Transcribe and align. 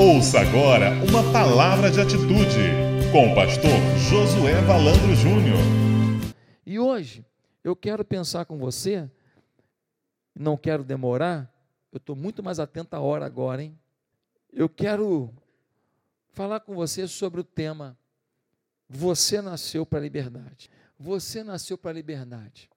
Ouça 0.00 0.38
agora 0.38 0.90
uma 1.10 1.32
palavra 1.32 1.90
de 1.90 2.00
atitude 2.00 2.70
com 3.10 3.32
o 3.32 3.34
pastor 3.34 3.68
Josué 4.08 4.62
Valandro 4.62 5.12
Júnior. 5.16 5.58
E 6.64 6.78
hoje 6.78 7.26
eu 7.64 7.74
quero 7.74 8.04
pensar 8.04 8.44
com 8.44 8.56
você, 8.58 9.10
não 10.32 10.56
quero 10.56 10.84
demorar, 10.84 11.52
eu 11.90 11.96
estou 11.96 12.14
muito 12.14 12.44
mais 12.44 12.60
atento 12.60 12.94
à 12.94 13.00
hora 13.00 13.26
agora, 13.26 13.60
hein? 13.60 13.76
Eu 14.52 14.68
quero 14.68 15.34
falar 16.28 16.60
com 16.60 16.76
você 16.76 17.08
sobre 17.08 17.40
o 17.40 17.44
tema 17.44 17.98
Você 18.88 19.42
nasceu 19.42 19.84
para 19.84 19.98
a 19.98 20.02
liberdade. 20.02 20.70
Você 20.96 21.42
nasceu 21.42 21.76
para 21.76 21.90
a 21.90 21.94
liberdade. 21.94 22.70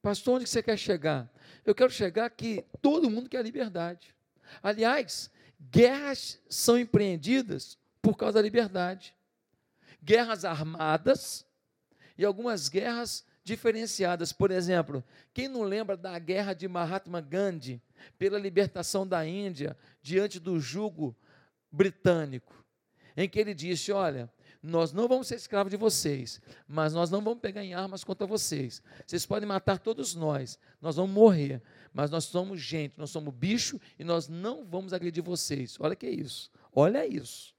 Pastor, 0.00 0.36
onde 0.36 0.48
você 0.48 0.62
quer 0.62 0.78
chegar? 0.78 1.28
Eu 1.64 1.74
quero 1.74 1.90
chegar 1.90 2.30
que 2.30 2.64
todo 2.80 3.10
mundo 3.10 3.28
quer 3.28 3.42
liberdade. 3.42 4.14
Aliás, 4.62 5.32
Guerras 5.60 6.40
são 6.48 6.78
empreendidas 6.78 7.78
por 8.00 8.16
causa 8.16 8.34
da 8.34 8.42
liberdade. 8.42 9.14
Guerras 10.02 10.44
armadas 10.44 11.46
e 12.16 12.24
algumas 12.24 12.68
guerras 12.68 13.24
diferenciadas. 13.42 14.32
Por 14.32 14.50
exemplo, 14.50 15.02
quem 15.32 15.48
não 15.48 15.62
lembra 15.62 15.96
da 15.96 16.18
guerra 16.18 16.52
de 16.52 16.66
Mahatma 16.68 17.20
Gandhi 17.20 17.80
pela 18.18 18.38
libertação 18.38 19.06
da 19.06 19.26
Índia 19.26 19.76
diante 20.02 20.38
do 20.38 20.60
jugo 20.60 21.16
britânico, 21.70 22.64
em 23.16 23.28
que 23.28 23.38
ele 23.38 23.54
disse: 23.54 23.92
Olha, 23.92 24.30
nós 24.62 24.92
não 24.92 25.06
vamos 25.06 25.28
ser 25.28 25.36
escravos 25.36 25.70
de 25.70 25.76
vocês, 25.76 26.40
mas 26.66 26.92
nós 26.92 27.10
não 27.10 27.22
vamos 27.22 27.40
pegar 27.40 27.62
em 27.62 27.72
armas 27.72 28.02
contra 28.02 28.26
vocês. 28.26 28.82
Vocês 29.06 29.24
podem 29.24 29.48
matar 29.48 29.78
todos 29.78 30.14
nós, 30.14 30.58
nós 30.80 30.96
vamos 30.96 31.12
morrer, 31.12 31.62
mas 31.96 32.10
nós 32.10 32.24
somos 32.24 32.60
gente, 32.60 32.92
nós 32.98 33.08
somos 33.08 33.32
bicho 33.32 33.80
e 33.98 34.04
nós 34.04 34.28
não 34.28 34.66
vamos 34.66 34.92
agredir 34.92 35.24
vocês. 35.24 35.78
Olha 35.80 35.96
que 35.96 36.04
é 36.04 36.10
isso, 36.10 36.50
olha 36.70 37.06
isso. 37.06 37.56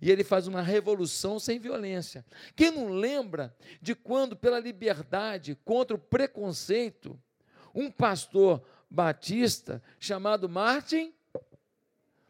E 0.00 0.10
ele 0.10 0.24
faz 0.24 0.46
uma 0.46 0.62
revolução 0.62 1.38
sem 1.38 1.58
violência. 1.58 2.24
Quem 2.56 2.70
não 2.70 2.88
lembra 2.88 3.54
de 3.78 3.94
quando, 3.94 4.34
pela 4.34 4.58
liberdade, 4.58 5.54
contra 5.66 5.94
o 5.94 6.00
preconceito, 6.00 7.20
um 7.74 7.90
pastor 7.90 8.66
batista 8.88 9.82
chamado 10.00 10.48
Martin 10.48 11.12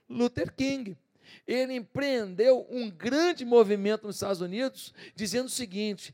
Luther 0.08 0.52
King 0.52 0.98
ele 1.46 1.74
empreendeu 1.74 2.66
um 2.68 2.90
grande 2.90 3.44
movimento 3.44 4.08
nos 4.08 4.16
Estados 4.16 4.40
Unidos, 4.40 4.92
dizendo 5.14 5.46
o 5.46 5.50
seguinte: 5.50 6.12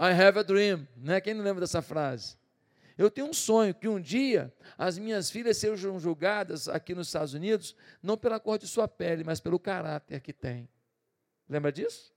I 0.00 0.10
have 0.10 0.38
a 0.38 0.42
dream. 0.42 0.88
Né? 0.96 1.20
Quem 1.20 1.34
não 1.34 1.44
lembra 1.44 1.60
dessa 1.60 1.82
frase? 1.82 2.37
Eu 2.98 3.08
tenho 3.08 3.28
um 3.28 3.32
sonho 3.32 3.72
que 3.72 3.86
um 3.86 4.00
dia 4.00 4.52
as 4.76 4.98
minhas 4.98 5.30
filhas 5.30 5.56
sejam 5.56 6.00
julgadas 6.00 6.68
aqui 6.68 6.96
nos 6.96 7.06
Estados 7.06 7.32
Unidos, 7.32 7.76
não 8.02 8.18
pela 8.18 8.40
cor 8.40 8.58
de 8.58 8.66
sua 8.66 8.88
pele, 8.88 9.22
mas 9.22 9.38
pelo 9.38 9.58
caráter 9.58 10.20
que 10.20 10.32
tem. 10.32 10.68
Lembra 11.48 11.70
disso? 11.70 12.12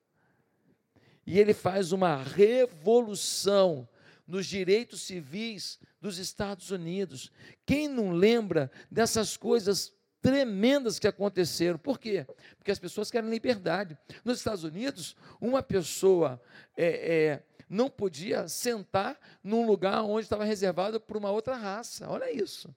E 1.26 1.40
ele 1.40 1.54
faz 1.54 1.92
uma 1.92 2.24
revolução 2.24 3.88
nos 4.26 4.48
direitos 4.48 5.02
civis 5.02 5.80
dos 6.02 6.18
Estados 6.18 6.72
Unidos. 6.72 7.32
Quem 7.64 7.88
não 7.88 8.12
lembra 8.12 8.72
dessas 8.90 9.38
coisas 9.38 9.94
tremendas 10.22 11.00
que 11.00 11.08
aconteceram. 11.08 11.80
Por 11.80 12.00
quê? 12.00 12.26
Porque 12.58 12.72
as 12.72 12.80
pessoas 12.80 13.10
querem 13.10 13.30
liberdade. 13.30 13.98
Nos 14.24 14.38
Estados 14.38 14.64
Unidos, 14.64 15.16
uma 15.40 15.64
pessoa 15.64 16.42
é, 16.78 16.86
é, 16.86 17.44
não 17.72 17.90
podia 17.90 18.50
sentar 18.50 19.18
num 19.42 19.66
lugar 19.66 20.04
onde 20.04 20.26
estava 20.26 20.44
reservado 20.44 21.00
para 21.00 21.18
uma 21.18 21.32
outra 21.32 21.56
raça. 21.56 22.10
Olha 22.10 22.30
isso. 22.30 22.76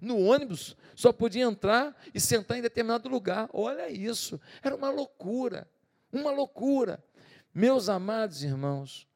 No 0.00 0.18
ônibus, 0.18 0.74
só 0.94 1.12
podia 1.12 1.44
entrar 1.44 1.94
e 2.14 2.18
sentar 2.18 2.56
em 2.56 2.62
determinado 2.62 3.06
lugar. 3.06 3.50
Olha 3.52 3.90
isso. 3.90 4.40
Era 4.62 4.74
uma 4.74 4.88
loucura. 4.88 5.70
Uma 6.10 6.30
loucura. 6.30 7.04
Meus 7.52 7.90
amados 7.90 8.42
irmãos, 8.42 9.06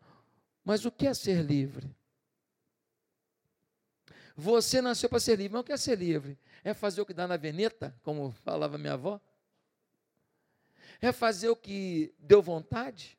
mas 0.62 0.84
o 0.84 0.92
que 0.92 1.06
é 1.06 1.14
ser 1.14 1.42
livre? 1.42 1.90
Você 4.36 4.80
nasceu 4.82 5.08
para 5.08 5.18
ser 5.18 5.36
livre, 5.36 5.54
mas 5.54 5.62
o 5.62 5.64
que 5.64 5.72
é 5.72 5.76
ser 5.76 5.98
livre? 5.98 6.38
É 6.62 6.74
fazer 6.74 7.00
o 7.00 7.06
que 7.06 7.14
dá 7.14 7.26
na 7.26 7.36
veneta, 7.36 7.98
como 8.02 8.30
falava 8.30 8.78
minha 8.78 8.92
avó? 8.92 9.20
É 11.00 11.12
fazer 11.12 11.48
o 11.48 11.56
que 11.56 12.14
deu 12.18 12.42
vontade? 12.42 13.17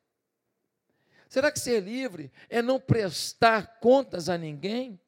Será 1.30 1.52
que 1.52 1.60
ser 1.60 1.80
livre 1.80 2.32
é 2.48 2.60
não 2.60 2.80
prestar 2.80 3.78
contas 3.78 4.28
a 4.28 4.36
ninguém? 4.36 5.00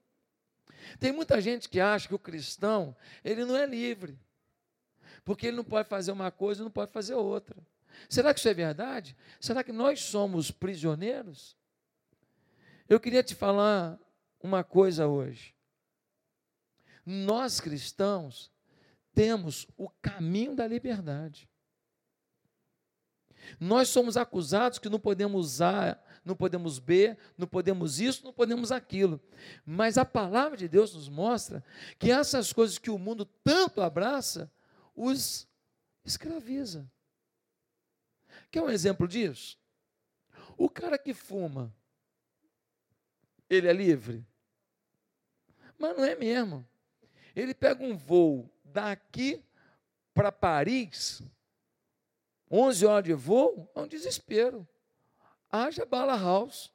Tem 1.00 1.10
muita 1.10 1.40
gente 1.40 1.68
que 1.68 1.80
acha 1.80 2.06
que 2.06 2.14
o 2.14 2.18
cristão, 2.18 2.96
ele 3.24 3.44
não 3.44 3.56
é 3.56 3.66
livre. 3.66 4.16
Porque 5.24 5.48
ele 5.48 5.56
não 5.56 5.64
pode 5.64 5.88
fazer 5.88 6.12
uma 6.12 6.30
coisa 6.30 6.60
e 6.60 6.64
não 6.64 6.70
pode 6.70 6.92
fazer 6.92 7.14
outra. 7.14 7.56
Será 8.08 8.32
que 8.32 8.38
isso 8.38 8.48
é 8.48 8.54
verdade? 8.54 9.16
Será 9.40 9.64
que 9.64 9.72
nós 9.72 10.00
somos 10.00 10.52
prisioneiros? 10.52 11.56
Eu 12.88 13.00
queria 13.00 13.24
te 13.24 13.34
falar 13.34 13.98
uma 14.40 14.62
coisa 14.62 15.08
hoje. 15.08 15.52
Nós 17.04 17.58
cristãos 17.58 18.48
temos 19.12 19.66
o 19.76 19.88
caminho 20.00 20.54
da 20.54 20.68
liberdade. 20.68 21.50
Nós 23.58 23.88
somos 23.88 24.16
acusados 24.16 24.78
que 24.78 24.88
não 24.88 24.98
podemos 25.00 25.46
usar, 25.46 26.02
não 26.24 26.36
podemos 26.36 26.78
ver, 26.78 27.18
não 27.36 27.46
podemos 27.46 27.98
isso, 28.00 28.24
não 28.24 28.32
podemos 28.32 28.70
aquilo. 28.70 29.20
Mas 29.64 29.98
a 29.98 30.04
palavra 30.04 30.56
de 30.56 30.68
Deus 30.68 30.94
nos 30.94 31.08
mostra 31.08 31.64
que 31.98 32.10
essas 32.10 32.52
coisas 32.52 32.78
que 32.78 32.90
o 32.90 32.98
mundo 32.98 33.24
tanto 33.24 33.80
abraça, 33.80 34.50
os 34.94 35.48
escraviza. 36.04 36.90
Quer 38.50 38.62
um 38.62 38.70
exemplo 38.70 39.08
disso? 39.08 39.58
O 40.56 40.68
cara 40.68 40.98
que 40.98 41.14
fuma, 41.14 41.74
ele 43.48 43.68
é 43.68 43.72
livre? 43.72 44.24
Mas 45.78 45.96
não 45.96 46.04
é 46.04 46.14
mesmo. 46.14 46.66
Ele 47.34 47.54
pega 47.54 47.82
um 47.82 47.96
voo 47.96 48.48
daqui 48.64 49.42
para 50.14 50.30
Paris, 50.30 51.22
11 52.50 52.86
horas 52.86 53.04
de 53.04 53.14
voo, 53.14 53.70
é 53.74 53.80
um 53.80 53.88
desespero. 53.88 54.68
Haja 55.52 55.84
bala 55.84 56.16
house. 56.16 56.72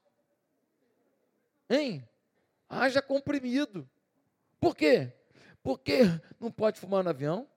Hein? 1.69 2.07
Haja 2.69 3.01
comprimido. 3.01 3.89
Por 4.59 4.75
quê? 4.75 5.11
Porque 5.63 6.01
não 6.39 6.51
pode 6.51 6.79
fumar 6.79 7.03
no 7.03 7.09
avião. 7.09 7.49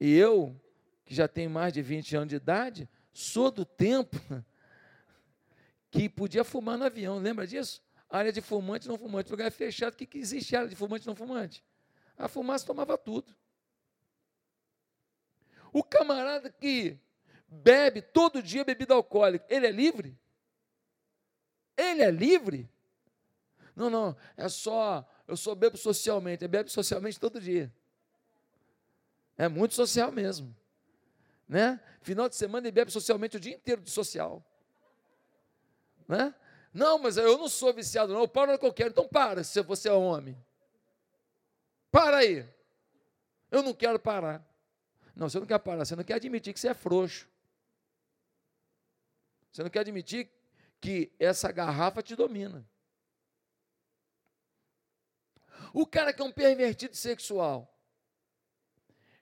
E 0.00 0.16
eu, 0.16 0.58
que 1.04 1.14
já 1.14 1.26
tenho 1.26 1.50
mais 1.50 1.72
de 1.72 1.82
20 1.82 2.16
anos 2.16 2.28
de 2.28 2.36
idade, 2.36 2.88
sou 3.12 3.50
do 3.50 3.64
tempo 3.64 4.16
que 5.90 6.08
podia 6.08 6.44
fumar 6.44 6.78
no 6.78 6.84
avião. 6.84 7.18
Lembra 7.18 7.46
disso? 7.46 7.82
área 8.08 8.32
de 8.32 8.40
fumante 8.40 8.88
não 8.88 8.96
fumante, 8.96 9.30
lugar 9.30 9.50
fechado, 9.52 9.92
o 9.92 9.96
que, 9.96 10.06
que 10.06 10.18
existe 10.18 10.56
área 10.56 10.68
de 10.68 10.74
fumante 10.74 11.06
não 11.06 11.14
fumante? 11.14 11.62
A 12.16 12.26
fumaça 12.26 12.66
tomava 12.66 12.96
tudo. 12.96 13.34
O 15.72 15.84
camarada 15.84 16.50
que 16.50 16.98
bebe 17.48 18.02
todo 18.02 18.42
dia 18.42 18.64
bebida 18.64 18.94
alcoólica, 18.94 19.44
ele 19.48 19.66
é 19.66 19.70
livre? 19.70 20.18
Ele 21.76 22.02
é 22.02 22.10
livre? 22.10 22.68
Não, 23.74 23.88
não, 23.88 24.16
é 24.36 24.48
só, 24.48 25.08
eu 25.26 25.36
só 25.36 25.54
bebo 25.54 25.76
socialmente, 25.76 26.44
ele 26.44 26.48
bebe 26.48 26.70
socialmente 26.70 27.18
todo 27.18 27.40
dia. 27.40 27.72
É 29.36 29.48
muito 29.48 29.74
social 29.74 30.10
mesmo. 30.10 30.54
Né? 31.48 31.80
Final 32.00 32.28
de 32.28 32.34
semana 32.34 32.66
ele 32.66 32.72
bebe 32.72 32.90
socialmente 32.90 33.36
o 33.36 33.40
dia 33.40 33.54
inteiro 33.54 33.80
de 33.80 33.90
social. 33.90 34.44
Né? 36.08 36.34
Não, 36.74 36.98
mas 36.98 37.16
eu 37.16 37.38
não 37.38 37.48
sou 37.48 37.72
viciado, 37.72 38.12
não. 38.12 38.22
Eu 38.22 38.28
paro 38.28 38.52
na 38.52 38.58
qualquer. 38.58 38.88
Então 38.88 39.06
para, 39.06 39.44
se 39.44 39.62
você 39.62 39.88
é 39.88 39.92
homem. 39.92 40.36
Para 41.90 42.18
aí. 42.18 42.46
Eu 43.50 43.62
não 43.62 43.72
quero 43.72 43.98
parar. 43.98 44.44
Não, 45.14 45.28
você 45.28 45.38
não 45.38 45.46
quer 45.46 45.58
parar, 45.58 45.84
você 45.84 45.96
não 45.96 46.04
quer 46.04 46.14
admitir 46.14 46.52
que 46.52 46.60
você 46.60 46.68
é 46.68 46.74
frouxo. 46.74 47.28
Você 49.52 49.62
não 49.62 49.70
quer 49.70 49.80
admitir 49.80 50.30
que 50.80 51.12
essa 51.18 51.50
garrafa 51.50 52.02
te 52.02 52.14
domina. 52.14 52.68
O 55.72 55.86
cara 55.86 56.12
que 56.12 56.22
é 56.22 56.24
um 56.24 56.32
pervertido 56.32 56.96
sexual, 56.96 57.78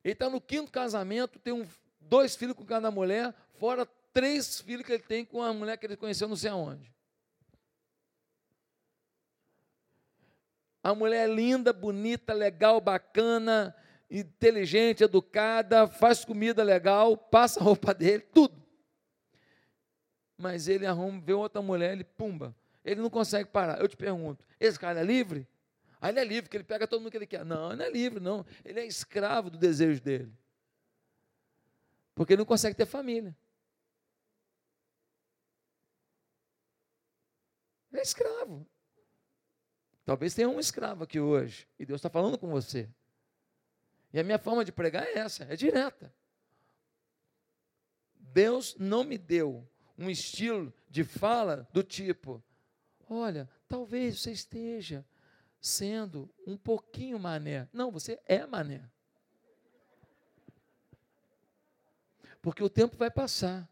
ele 0.04 0.12
está 0.12 0.28
no 0.28 0.40
quinto 0.40 0.70
casamento, 0.70 1.38
tem 1.38 1.52
um, 1.52 1.66
dois 2.00 2.36
filhos 2.36 2.54
com 2.54 2.64
cada 2.64 2.90
mulher, 2.90 3.34
fora 3.54 3.86
três 4.12 4.60
filhos 4.60 4.86
que 4.86 4.92
ele 4.92 5.02
tem 5.02 5.24
com 5.24 5.42
a 5.42 5.52
mulher 5.52 5.76
que 5.76 5.86
ele 5.86 5.96
conheceu 5.96 6.28
não 6.28 6.36
sei 6.36 6.50
aonde. 6.50 6.94
A 10.82 10.94
mulher 10.94 11.28
é 11.28 11.32
linda, 11.32 11.72
bonita, 11.72 12.32
legal, 12.32 12.80
bacana, 12.80 13.74
inteligente, 14.08 15.02
educada, 15.02 15.88
faz 15.88 16.24
comida 16.24 16.62
legal, 16.62 17.16
passa 17.16 17.58
a 17.58 17.62
roupa 17.62 17.92
dele, 17.92 18.20
tudo. 18.20 18.65
Mas 20.36 20.68
ele 20.68 20.86
arruma, 20.86 21.20
vê 21.20 21.32
outra 21.32 21.62
mulher, 21.62 21.92
ele 21.92 22.04
pumba. 22.04 22.54
Ele 22.84 23.00
não 23.00 23.10
consegue 23.10 23.48
parar. 23.48 23.80
Eu 23.80 23.88
te 23.88 23.96
pergunto, 23.96 24.44
esse 24.60 24.78
cara 24.78 25.00
é 25.00 25.04
livre? 25.04 25.46
Ah, 26.00 26.10
ele 26.10 26.20
é 26.20 26.24
livre, 26.24 26.50
que 26.50 26.56
ele 26.56 26.64
pega 26.64 26.86
todo 26.86 27.00
mundo 27.00 27.10
que 27.10 27.16
ele 27.16 27.26
quer. 27.26 27.44
Não, 27.44 27.70
ele 27.70 27.78
não 27.78 27.84
é 27.84 27.90
livre, 27.90 28.20
não. 28.20 28.44
Ele 28.64 28.80
é 28.80 28.86
escravo 28.86 29.50
do 29.50 29.58
desejo 29.58 30.00
dele. 30.00 30.32
Porque 32.14 32.34
ele 32.34 32.38
não 32.38 32.46
consegue 32.46 32.76
ter 32.76 32.86
família. 32.86 33.36
Ele 37.90 38.00
é 38.00 38.02
escravo. 38.02 38.66
Talvez 40.04 40.34
tenha 40.34 40.48
um 40.48 40.60
escravo 40.60 41.02
aqui 41.02 41.18
hoje. 41.18 41.66
E 41.78 41.84
Deus 41.84 41.98
está 41.98 42.08
falando 42.08 42.38
com 42.38 42.48
você. 42.48 42.88
E 44.12 44.20
a 44.20 44.24
minha 44.24 44.38
forma 44.38 44.64
de 44.64 44.70
pregar 44.70 45.02
é 45.02 45.18
essa, 45.18 45.44
é 45.44 45.56
direta. 45.56 46.14
Deus 48.14 48.76
não 48.78 49.02
me 49.02 49.18
deu 49.18 49.66
um 49.98 50.10
estilo 50.10 50.72
de 50.90 51.04
fala 51.04 51.68
do 51.72 51.82
tipo: 51.82 52.42
olha, 53.08 53.48
talvez 53.68 54.20
você 54.20 54.32
esteja 54.32 55.04
sendo 55.60 56.32
um 56.46 56.56
pouquinho 56.56 57.18
mané. 57.18 57.68
Não, 57.72 57.90
você 57.90 58.20
é 58.26 58.46
mané. 58.46 58.88
Porque 62.40 62.62
o 62.62 62.70
tempo 62.70 62.96
vai 62.96 63.10
passar. 63.10 63.68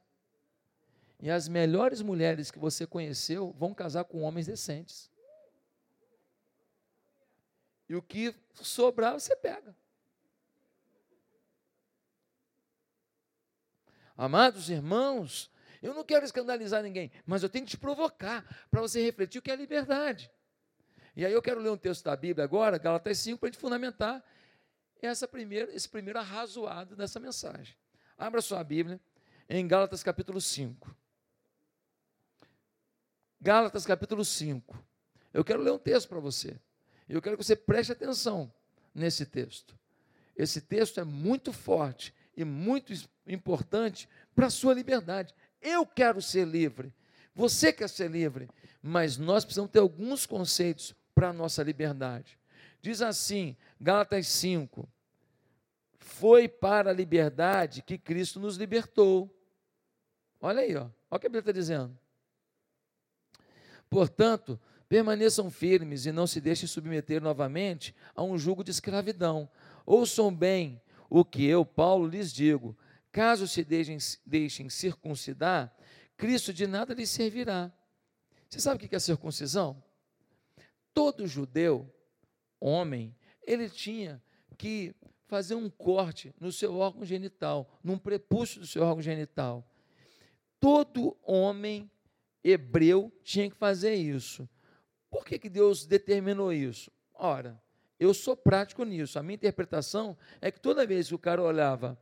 E 1.20 1.30
as 1.30 1.48
melhores 1.48 2.02
mulheres 2.02 2.50
que 2.50 2.58
você 2.58 2.86
conheceu 2.86 3.52
vão 3.52 3.72
casar 3.72 4.04
com 4.04 4.22
homens 4.22 4.46
decentes. 4.46 5.10
E 7.88 7.94
o 7.94 8.02
que 8.02 8.34
sobrar, 8.54 9.12
você 9.14 9.36
pega. 9.36 9.76
Amados 14.16 14.70
irmãos, 14.70 15.50
eu 15.84 15.92
não 15.92 16.02
quero 16.02 16.24
escandalizar 16.24 16.82
ninguém, 16.82 17.12
mas 17.26 17.42
eu 17.42 17.48
tenho 17.48 17.64
que 17.64 17.72
te 17.72 17.76
provocar 17.76 18.42
para 18.70 18.80
você 18.80 19.02
refletir 19.02 19.38
o 19.38 19.42
que 19.42 19.50
é 19.50 19.56
liberdade. 19.56 20.30
E 21.14 21.26
aí 21.26 21.32
eu 21.32 21.42
quero 21.42 21.60
ler 21.60 21.70
um 21.70 21.76
texto 21.76 22.04
da 22.04 22.16
Bíblia 22.16 22.42
agora, 22.42 22.78
Galatas 22.78 23.18
5, 23.18 23.38
para 23.38 23.48
a 23.48 23.52
gente 23.52 23.60
fundamentar 23.60 24.24
essa 25.00 25.28
primeira, 25.28 25.70
esse 25.74 25.86
primeiro 25.86 26.18
arrazoado 26.18 26.96
dessa 26.96 27.20
mensagem. 27.20 27.76
Abra 28.16 28.40
sua 28.40 28.64
Bíblia 28.64 28.98
em 29.46 29.68
Gálatas 29.68 30.02
capítulo 30.02 30.40
5. 30.40 30.96
Gálatas 33.38 33.84
capítulo 33.84 34.24
5. 34.24 34.82
Eu 35.34 35.44
quero 35.44 35.60
ler 35.60 35.72
um 35.72 35.78
texto 35.78 36.08
para 36.08 36.18
você. 36.18 36.58
Eu 37.06 37.20
quero 37.20 37.36
que 37.36 37.44
você 37.44 37.54
preste 37.54 37.92
atenção 37.92 38.50
nesse 38.94 39.26
texto. 39.26 39.78
Esse 40.34 40.62
texto 40.62 40.98
é 40.98 41.04
muito 41.04 41.52
forte 41.52 42.14
e 42.34 42.42
muito 42.42 42.92
importante 43.26 44.08
para 44.34 44.46
a 44.46 44.50
sua 44.50 44.74
liberdade. 44.74 45.34
Eu 45.64 45.86
quero 45.86 46.20
ser 46.20 46.46
livre. 46.46 46.92
Você 47.34 47.72
quer 47.72 47.88
ser 47.88 48.10
livre, 48.10 48.48
mas 48.82 49.16
nós 49.16 49.44
precisamos 49.44 49.70
ter 49.70 49.80
alguns 49.80 50.26
conceitos 50.26 50.94
para 51.14 51.30
a 51.30 51.32
nossa 51.32 51.62
liberdade. 51.62 52.38
Diz 52.82 53.00
assim, 53.00 53.56
Gálatas 53.80 54.28
5: 54.28 54.86
Foi 55.98 56.46
para 56.46 56.90
a 56.90 56.92
liberdade 56.92 57.82
que 57.82 57.96
Cristo 57.96 58.38
nos 58.38 58.56
libertou. 58.56 59.34
Olha 60.40 60.60
aí, 60.60 60.76
ó. 60.76 60.82
olha 60.82 60.92
o 61.10 61.18
que 61.18 61.26
a 61.26 61.30
Bíblia 61.30 61.40
está 61.40 61.52
dizendo. 61.52 61.98
Portanto, 63.88 64.60
permaneçam 64.88 65.50
firmes 65.50 66.04
e 66.04 66.12
não 66.12 66.26
se 66.26 66.40
deixem 66.40 66.68
submeter 66.68 67.22
novamente 67.22 67.94
a 68.14 68.22
um 68.22 68.36
jugo 68.36 68.62
de 68.62 68.70
escravidão. 68.70 69.48
Ouçam 69.86 70.34
bem 70.34 70.80
o 71.08 71.24
que 71.24 71.46
eu, 71.46 71.64
Paulo, 71.64 72.06
lhes 72.06 72.32
digo: 72.32 72.76
caso 73.14 73.46
se 73.46 73.62
deixem, 73.62 73.96
deixem 74.26 74.68
circuncidar, 74.68 75.72
Cristo 76.16 76.52
de 76.52 76.66
nada 76.66 76.92
lhes 76.92 77.10
servirá. 77.10 77.72
Você 78.50 78.58
sabe 78.58 78.84
o 78.84 78.88
que 78.88 78.94
é 78.94 78.98
circuncisão? 78.98 79.80
Todo 80.92 81.24
judeu, 81.24 81.88
homem, 82.58 83.14
ele 83.46 83.70
tinha 83.70 84.20
que 84.58 84.92
fazer 85.28 85.54
um 85.54 85.70
corte 85.70 86.34
no 86.40 86.50
seu 86.50 86.76
órgão 86.76 87.04
genital, 87.04 87.78
num 87.84 87.96
prepúcio 87.96 88.60
do 88.60 88.66
seu 88.66 88.82
órgão 88.82 89.00
genital. 89.00 89.64
Todo 90.58 91.16
homem 91.22 91.88
hebreu 92.42 93.12
tinha 93.22 93.48
que 93.48 93.56
fazer 93.56 93.94
isso. 93.94 94.48
Por 95.08 95.24
que, 95.24 95.38
que 95.38 95.48
Deus 95.48 95.86
determinou 95.86 96.52
isso? 96.52 96.90
Ora, 97.14 97.62
eu 97.96 98.12
sou 98.12 98.36
prático 98.36 98.84
nisso. 98.84 99.20
A 99.20 99.22
minha 99.22 99.36
interpretação 99.36 100.18
é 100.40 100.50
que 100.50 100.58
toda 100.58 100.84
vez 100.84 101.06
que 101.06 101.14
o 101.14 101.18
cara 101.18 101.40
olhava 101.40 101.96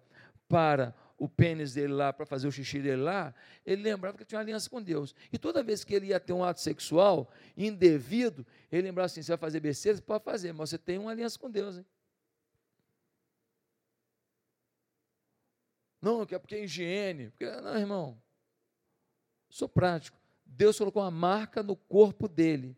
para 0.52 0.94
o 1.16 1.26
pênis 1.26 1.72
dele 1.72 1.94
lá, 1.94 2.12
para 2.12 2.26
fazer 2.26 2.46
o 2.46 2.52
xixi 2.52 2.78
dele 2.78 3.00
lá, 3.00 3.34
ele 3.64 3.80
lembrava 3.80 4.18
que 4.18 4.24
tinha 4.24 4.36
uma 4.36 4.44
aliança 4.44 4.68
com 4.68 4.82
Deus. 4.82 5.14
E 5.32 5.38
toda 5.38 5.62
vez 5.62 5.82
que 5.82 5.94
ele 5.94 6.08
ia 6.08 6.20
ter 6.20 6.34
um 6.34 6.44
ato 6.44 6.60
sexual 6.60 7.32
indevido, 7.56 8.46
ele 8.70 8.82
lembrava 8.82 9.06
assim: 9.06 9.22
você 9.22 9.32
vai 9.32 9.38
fazer 9.38 9.60
besteira? 9.60 9.96
Você 9.96 10.02
pode 10.02 10.22
fazer, 10.22 10.52
mas 10.52 10.68
você 10.68 10.76
tem 10.76 10.98
uma 10.98 11.10
aliança 11.10 11.38
com 11.38 11.50
Deus. 11.50 11.78
Hein? 11.78 11.86
Não, 16.02 16.26
que 16.26 16.34
é 16.34 16.38
porque 16.38 16.56
é 16.56 16.64
higiene. 16.64 17.30
Porque, 17.30 17.50
não, 17.62 17.78
irmão. 17.78 18.22
Sou 19.48 19.68
prático. 19.68 20.18
Deus 20.44 20.76
colocou 20.76 21.02
uma 21.02 21.10
marca 21.10 21.62
no 21.62 21.76
corpo 21.76 22.28
dele 22.28 22.76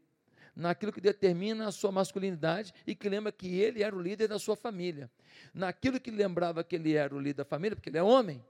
naquilo 0.55 0.93
que 0.93 1.01
determina 1.01 1.69
a 1.69 1.73
sua 1.73 1.91
masculinidade 1.91 2.73
e 2.87 2.95
que 2.95 3.09
lembra 3.09 3.33
que 3.33 3.59
ele 3.61 3.83
era 3.83 3.95
o 3.95 4.01
líder 4.01 4.29
da 4.29 4.39
sua 4.39 4.57
família. 4.57 5.11
Naquilo 5.53 6.01
que 6.01 6.11
lembrava 6.11 6.63
que 6.63 6.77
ele 6.77 6.95
era 6.95 7.15
o 7.15 7.19
líder 7.19 7.39
da 7.39 7.45
família, 7.45 7.77
porque 7.77 7.89
ele 7.89 7.99
é 7.99 8.03
homem, 8.03 8.45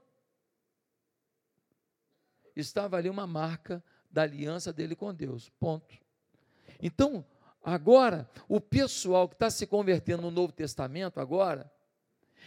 estava 2.55 2.97
ali 2.97 3.09
uma 3.09 3.27
marca 3.27 3.83
da 4.09 4.21
aliança 4.21 4.71
dele 4.71 4.95
com 4.95 5.13
Deus. 5.13 5.51
Ponto. 5.59 5.95
Então, 6.81 7.25
agora, 7.63 8.29
o 8.47 8.61
pessoal 8.61 9.27
que 9.27 9.35
está 9.35 9.49
se 9.49 9.65
convertendo 9.67 10.21
no 10.21 10.31
Novo 10.31 10.53
Testamento 10.53 11.19
agora, 11.19 11.71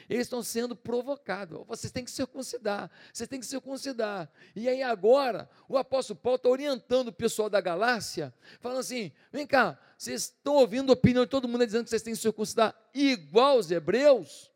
eles 0.08 0.26
estão 0.26 0.42
sendo 0.42 0.76
provocados. 0.76 1.64
Vocês 1.66 1.90
têm 1.90 2.04
que 2.04 2.10
circuncidar, 2.10 2.90
vocês 3.12 3.28
têm 3.28 3.40
que 3.40 3.46
circuncidar. 3.46 4.30
E 4.54 4.68
aí 4.68 4.82
agora, 4.82 5.48
o 5.68 5.78
apóstolo 5.78 6.18
Paulo 6.18 6.36
está 6.36 6.48
orientando 6.48 7.08
o 7.08 7.12
pessoal 7.12 7.48
da 7.48 7.60
Galácia, 7.60 8.34
falando 8.60 8.80
assim: 8.80 9.12
vem 9.32 9.46
cá, 9.46 9.78
vocês 9.96 10.24
estão 10.24 10.54
ouvindo 10.56 10.90
a 10.90 10.94
opinião 10.94 11.24
de 11.24 11.30
todo 11.30 11.48
mundo 11.48 11.64
dizendo 11.64 11.84
que 11.84 11.90
vocês 11.90 12.02
têm 12.02 12.14
que 12.14 12.20
circuncidar 12.20 12.74
igual 12.92 13.58
os 13.58 13.70
hebreus? 13.70 14.50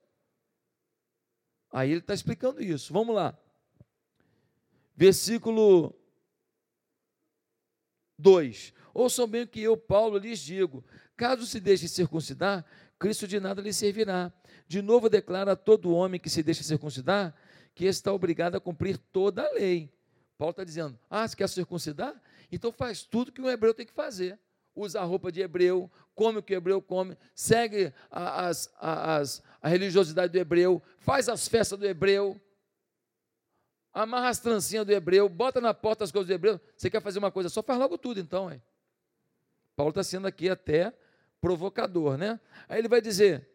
Aí 1.72 1.90
ele 1.90 2.00
está 2.00 2.12
explicando 2.12 2.62
isso. 2.62 2.92
Vamos 2.92 3.14
lá. 3.14 3.36
Versículo 4.94 5.94
2. 8.18 8.74
Ouçam 8.94 9.26
bem 9.26 9.42
o 9.42 9.48
que 9.48 9.60
eu, 9.60 9.76
Paulo, 9.76 10.18
lhes 10.18 10.38
digo: 10.38 10.84
caso 11.16 11.46
se 11.46 11.58
deixe 11.58 11.88
circuncidar, 11.88 12.64
Cristo 13.02 13.26
de 13.26 13.40
nada 13.40 13.60
lhe 13.60 13.72
servirá. 13.72 14.32
De 14.69 14.81
novo 14.81 15.10
declara 15.10 15.52
a 15.52 15.56
todo 15.56 15.93
homem 15.93 16.21
que 16.21 16.30
se 16.30 16.40
deixa 16.40 16.62
circuncidar 16.62 17.35
que 17.75 17.85
está 17.85 18.12
obrigado 18.12 18.54
a 18.54 18.61
cumprir 18.61 18.97
toda 18.97 19.42
a 19.42 19.52
lei. 19.54 19.92
Paulo 20.38 20.52
está 20.52 20.62
dizendo: 20.62 20.97
ah, 21.11 21.26
você 21.26 21.35
quer 21.35 21.49
circuncidar? 21.49 22.14
Então 22.52 22.71
faz 22.71 23.02
tudo 23.02 23.32
que 23.32 23.40
um 23.40 23.50
hebreu 23.50 23.75
tem 23.75 23.85
que 23.85 23.92
fazer. 23.92 24.38
Usa 24.73 25.00
a 25.00 25.04
roupa 25.04 25.32
de 25.32 25.40
hebreu, 25.40 25.90
come 26.14 26.38
o 26.38 26.42
que 26.44 26.54
o 26.54 26.56
hebreu 26.56 26.80
come, 26.80 27.18
segue 27.35 27.92
a, 28.09 28.47
as, 28.47 28.73
a, 28.78 29.16
as, 29.16 29.42
a 29.61 29.68
religiosidade 29.68 30.32
do 30.32 30.38
hebreu, 30.38 30.80
faz 30.99 31.28
as 31.28 31.49
festas 31.49 31.80
do 31.80 31.85
hebreu, 31.85 32.40
amarra 33.92 34.28
as 34.28 34.38
trancinhas 34.38 34.87
do 34.87 34.92
hebreu, 34.92 35.28
bota 35.28 35.61
na 35.61 35.75
porta 35.75 36.04
as 36.04 36.12
coisas 36.12 36.28
do 36.28 36.35
hebreu. 36.35 36.61
Você 36.76 36.88
quer 36.88 37.02
fazer 37.02 37.18
uma 37.18 37.32
coisa 37.32 37.49
só, 37.49 37.64
faz 37.64 37.80
logo 37.80 37.99
tudo 37.99 38.21
então. 38.21 38.50
Hein? 38.50 38.62
Paulo 39.75 39.90
está 39.90 40.04
sendo 40.04 40.28
aqui 40.28 40.49
até 40.49 40.94
provocador, 41.42 42.16
né? 42.16 42.40
Aí 42.68 42.78
ele 42.78 42.88
vai 42.88 43.02
dizer: 43.02 43.46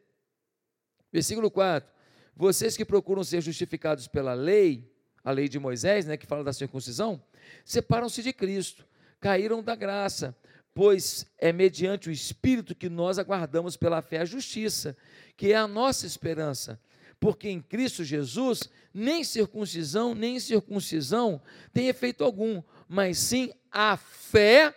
Versículo 1.12 1.50
4: 1.50 1.90
Vocês 2.36 2.78
que 2.78 2.86
procuram 2.86 3.24
ser 3.24 3.42
justificados 3.42 4.08
pela 4.08 4.34
lei, 4.34 4.94
a 5.24 5.32
lei 5.32 5.50
de 5.50 5.58
Moisés, 5.58 6.06
né, 6.06 6.18
que 6.18 6.28
fala 6.28 6.44
da 6.44 6.54
circuncisão, 6.54 7.22
separam-se 7.66 8.22
de 8.22 8.34
Cristo, 8.34 8.86
caíram 9.20 9.64
da 9.64 9.76
graça, 9.76 10.38
pois 10.74 11.26
é 11.38 11.52
mediante 11.52 12.10
o 12.10 12.12
Espírito 12.12 12.76
que 12.76 12.90
nós 12.90 13.18
aguardamos 13.18 13.76
pela 13.76 14.02
fé 14.02 14.20
a 14.20 14.26
justiça, 14.26 14.96
que 15.36 15.52
é 15.52 15.56
a 15.56 15.68
nossa 15.68 16.06
esperança. 16.06 16.80
Porque 17.20 17.50
em 17.50 17.62
Cristo 17.62 18.04
Jesus, 18.04 18.70
nem 18.94 19.24
circuncisão, 19.24 20.14
nem 20.14 20.40
circuncisão 20.40 21.42
tem 21.74 21.88
efeito 21.88 22.24
algum, 22.24 22.62
mas 22.88 23.18
sim 23.18 23.52
a 23.72 23.98
fé 23.98 24.76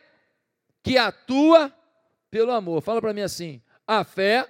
que 0.83 0.97
atua 0.97 1.71
pelo 2.31 2.53
amor. 2.53 2.81
Fala 2.83 3.01
para 3.01 3.13
mim 3.13 3.23
assim: 3.23 3.61
a 3.87 4.05
fé 4.05 4.49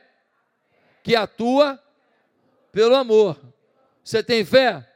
que 1.02 1.16
atua 1.16 1.82
pelo 2.70 2.94
amor. 2.94 3.40
Você 4.04 4.22
tem 4.22 4.44
fé? 4.44 4.86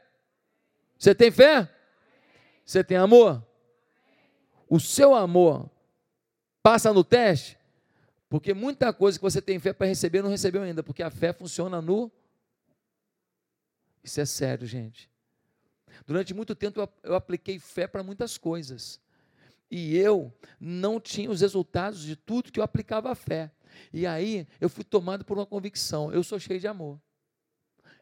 Você 0.97 1.13
tem 1.13 1.31
fé? 1.31 1.69
Você 2.65 2.83
tem 2.83 2.97
amor? 2.97 3.45
O 4.69 4.79
seu 4.79 5.13
amor 5.13 5.69
passa 6.63 6.91
no 6.93 7.03
teste? 7.03 7.57
Porque 8.29 8.53
muita 8.53 8.91
coisa 8.91 9.17
que 9.17 9.23
você 9.23 9.41
tem 9.41 9.59
fé 9.59 9.71
para 9.71 9.87
receber 9.87 10.21
não 10.21 10.29
recebeu 10.29 10.63
ainda, 10.63 10.81
porque 10.81 11.03
a 11.03 11.11
fé 11.11 11.31
funciona 11.31 11.81
no. 11.81 12.11
Isso 14.03 14.19
é 14.19 14.25
sério, 14.25 14.65
gente. 14.67 15.09
Durante 16.05 16.33
muito 16.33 16.55
tempo 16.55 16.87
eu 17.03 17.15
apliquei 17.15 17.59
fé 17.59 17.87
para 17.87 18.03
muitas 18.03 18.37
coisas. 18.37 18.99
E 19.69 19.97
eu 19.97 20.33
não 20.59 20.99
tinha 20.99 21.29
os 21.29 21.41
resultados 21.41 22.01
de 22.01 22.15
tudo 22.15 22.51
que 22.51 22.59
eu 22.59 22.63
aplicava 22.63 23.11
a 23.11 23.15
fé. 23.15 23.51
E 23.91 24.05
aí 24.05 24.47
eu 24.59 24.69
fui 24.69 24.83
tomado 24.83 25.25
por 25.25 25.37
uma 25.37 25.45
convicção: 25.45 26.11
eu 26.11 26.23
sou 26.23 26.39
cheio 26.39 26.59
de 26.59 26.67
amor. 26.67 26.99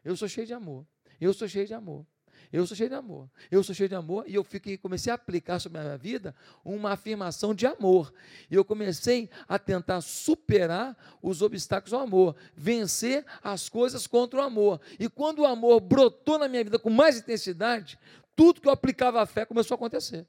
Eu 0.04 0.16
sou 0.16 0.28
cheio 0.28 0.46
de 0.46 0.52
amor. 0.52 0.86
Eu 1.20 1.32
sou 1.32 1.48
cheio 1.48 1.66
de 1.66 1.74
amor. 1.74 2.06
Eu 2.52 2.66
sou 2.66 2.76
cheio 2.76 2.88
de 2.88 2.94
amor. 2.94 3.28
Eu 3.50 3.64
sou 3.64 3.74
cheio 3.74 3.88
de 3.88 3.94
amor. 3.94 4.24
E 4.28 4.34
eu 4.34 4.44
fiquei, 4.44 4.76
comecei 4.76 5.10
a 5.10 5.14
aplicar 5.14 5.58
sobre 5.58 5.80
a 5.80 5.82
minha 5.82 5.96
vida 5.96 6.34
uma 6.64 6.92
afirmação 6.92 7.54
de 7.54 7.66
amor. 7.66 8.12
E 8.50 8.54
eu 8.54 8.64
comecei 8.64 9.30
a 9.48 9.58
tentar 9.58 10.00
superar 10.02 10.96
os 11.22 11.42
obstáculos 11.42 11.94
ao 11.94 12.00
amor, 12.00 12.36
vencer 12.54 13.24
as 13.42 13.68
coisas 13.68 14.06
contra 14.06 14.38
o 14.38 14.42
amor. 14.42 14.80
E 14.98 15.08
quando 15.08 15.40
o 15.40 15.46
amor 15.46 15.80
brotou 15.80 16.38
na 16.38 16.48
minha 16.48 16.62
vida 16.62 16.78
com 16.78 16.90
mais 16.90 17.18
intensidade, 17.18 17.98
tudo 18.36 18.60
que 18.60 18.68
eu 18.68 18.72
aplicava 18.72 19.20
a 19.22 19.26
fé 19.26 19.44
começou 19.44 19.74
a 19.74 19.76
acontecer. 19.76 20.26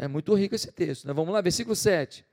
É 0.00 0.08
muito 0.08 0.32
rico 0.32 0.54
esse 0.54 0.72
texto. 0.72 1.06
Né? 1.06 1.12
Vamos 1.12 1.30
lá, 1.30 1.42
versículo 1.42 1.76
7. 1.76 2.24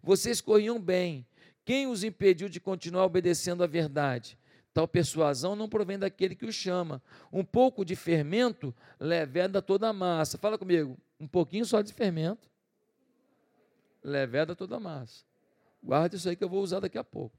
Vocês 0.00 0.40
corriam 0.40 0.80
bem. 0.80 1.26
Quem 1.64 1.88
os 1.88 2.04
impediu 2.04 2.48
de 2.48 2.60
continuar 2.60 3.04
obedecendo 3.04 3.64
à 3.64 3.66
verdade? 3.66 4.38
Tal 4.72 4.86
persuasão 4.86 5.56
não 5.56 5.68
provém 5.68 5.98
daquele 5.98 6.36
que 6.36 6.46
o 6.46 6.52
chama. 6.52 7.02
Um 7.32 7.42
pouco 7.42 7.84
de 7.84 7.96
fermento 7.96 8.72
leveda 9.00 9.60
toda 9.60 9.88
a 9.88 9.92
massa. 9.92 10.38
Fala 10.38 10.56
comigo, 10.56 10.96
um 11.18 11.26
pouquinho 11.26 11.66
só 11.66 11.82
de 11.82 11.92
fermento 11.92 12.48
leveda 14.00 14.54
toda 14.54 14.76
a 14.76 14.80
massa. 14.80 15.24
Guarda 15.82 16.14
isso 16.14 16.28
aí 16.28 16.36
que 16.36 16.44
eu 16.44 16.48
vou 16.48 16.62
usar 16.62 16.78
daqui 16.78 16.98
a 16.98 17.04
pouco. 17.04 17.36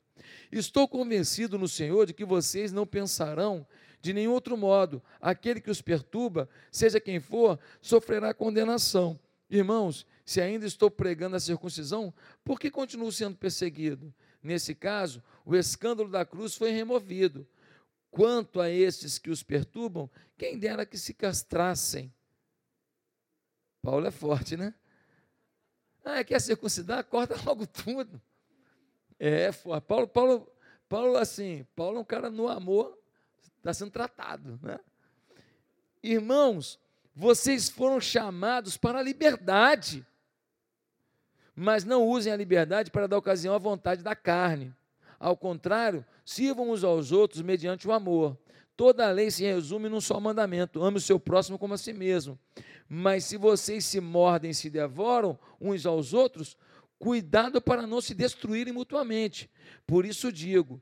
Estou 0.52 0.90
convencido 0.90 1.58
no 1.58 1.70
Senhor 1.70 2.06
de 2.06 2.14
que 2.14 2.26
vocês 2.26 2.74
não 2.74 2.86
pensarão 2.86 3.66
de 4.02 4.12
nenhum 4.12 4.34
outro 4.34 4.58
modo. 4.58 5.02
Aquele 5.22 5.62
que 5.62 5.72
os 5.72 5.82
perturba, 5.82 6.50
seja 6.70 7.00
quem 7.00 7.22
for, 7.22 7.58
sofrerá 7.82 8.34
condenação. 8.34 9.18
Irmãos, 9.50 10.06
se 10.24 10.40
ainda 10.40 10.66
estou 10.66 10.92
pregando 10.92 11.36
a 11.36 11.40
circuncisão, 11.40 12.14
por 12.44 12.60
que 12.60 12.70
continuo 12.70 13.12
sendo 13.12 13.36
perseguido? 13.36 14.14
Nesse 14.44 14.76
caso, 14.76 15.24
o 15.44 15.56
escândalo 15.56 16.10
da 16.10 16.24
cruz 16.24 16.56
foi 16.56 16.72
removido. 16.72 17.48
Quanto 18.12 18.62
a 18.62 18.70
estes 18.70 19.18
que 19.18 19.30
os 19.30 19.42
perturbam, 19.42 20.10
quem 20.38 20.58
dera 20.58 20.86
que 20.86 20.98
se 20.98 21.14
castrassem. 21.14 22.14
Paulo 23.82 24.06
é 24.08 24.12
forte, 24.12 24.56
né? 24.56 24.74
Ah, 26.04 26.24
quer 26.24 26.40
circuncidar? 26.40 27.04
Corta 27.06 27.36
logo 27.46 27.66
tudo. 27.66 28.22
É, 29.20 29.52
Paulo, 29.88 30.08
Paulo, 30.08 30.52
Paulo, 30.88 31.18
assim, 31.18 31.66
Paulo 31.76 31.98
é 31.98 32.02
um 32.02 32.06
cara 32.06 32.30
no 32.30 32.48
amor, 32.48 32.98
está 33.58 33.74
sendo 33.74 33.92
tratado, 33.92 34.60
né? 34.62 34.80
Irmãos, 36.02 36.80
vocês 37.20 37.70
foram 37.70 38.00
chamados 38.00 38.78
para 38.78 39.00
a 39.00 39.04
liberdade 39.04 40.06
mas 41.62 41.84
não 41.84 42.08
usem 42.08 42.32
a 42.32 42.38
liberdade 42.38 42.90
para 42.90 43.06
dar 43.06 43.18
ocasião 43.18 43.54
à 43.54 43.58
vontade 43.58 44.02
da 44.02 44.16
carne. 44.16 44.74
Ao 45.20 45.36
contrário, 45.36 46.06
sirvam 46.24 46.72
uns 46.72 46.86
aos 46.86 47.12
outros 47.12 47.42
mediante 47.42 47.86
o 47.86 47.92
amor. 47.92 48.38
Toda 48.78 49.06
a 49.06 49.12
lei 49.12 49.30
se 49.30 49.44
resume 49.44 49.90
num 49.90 50.00
só 50.00 50.22
mandamento: 50.22 50.82
ame 50.82 51.00
o 51.00 51.02
seu 51.02 51.20
próximo 51.20 51.60
como 51.60 51.74
a 51.74 51.78
si 51.78 51.92
mesmo. 51.92 52.40
Mas 52.88 53.26
se 53.26 53.36
vocês 53.36 53.84
se 53.84 54.00
mordem 54.00 54.52
e 54.52 54.56
se 54.56 54.70
devoram 54.70 55.38
uns 55.60 55.86
aos 55.86 56.14
outros, 56.14 56.56
cuidado 56.98 57.62
para 57.62 57.86
não 57.86 58.00
se 58.00 58.14
destruírem 58.14 58.72
mutuamente. 58.72 59.52
Por 59.86 60.06
isso 60.06 60.32
digo: 60.32 60.82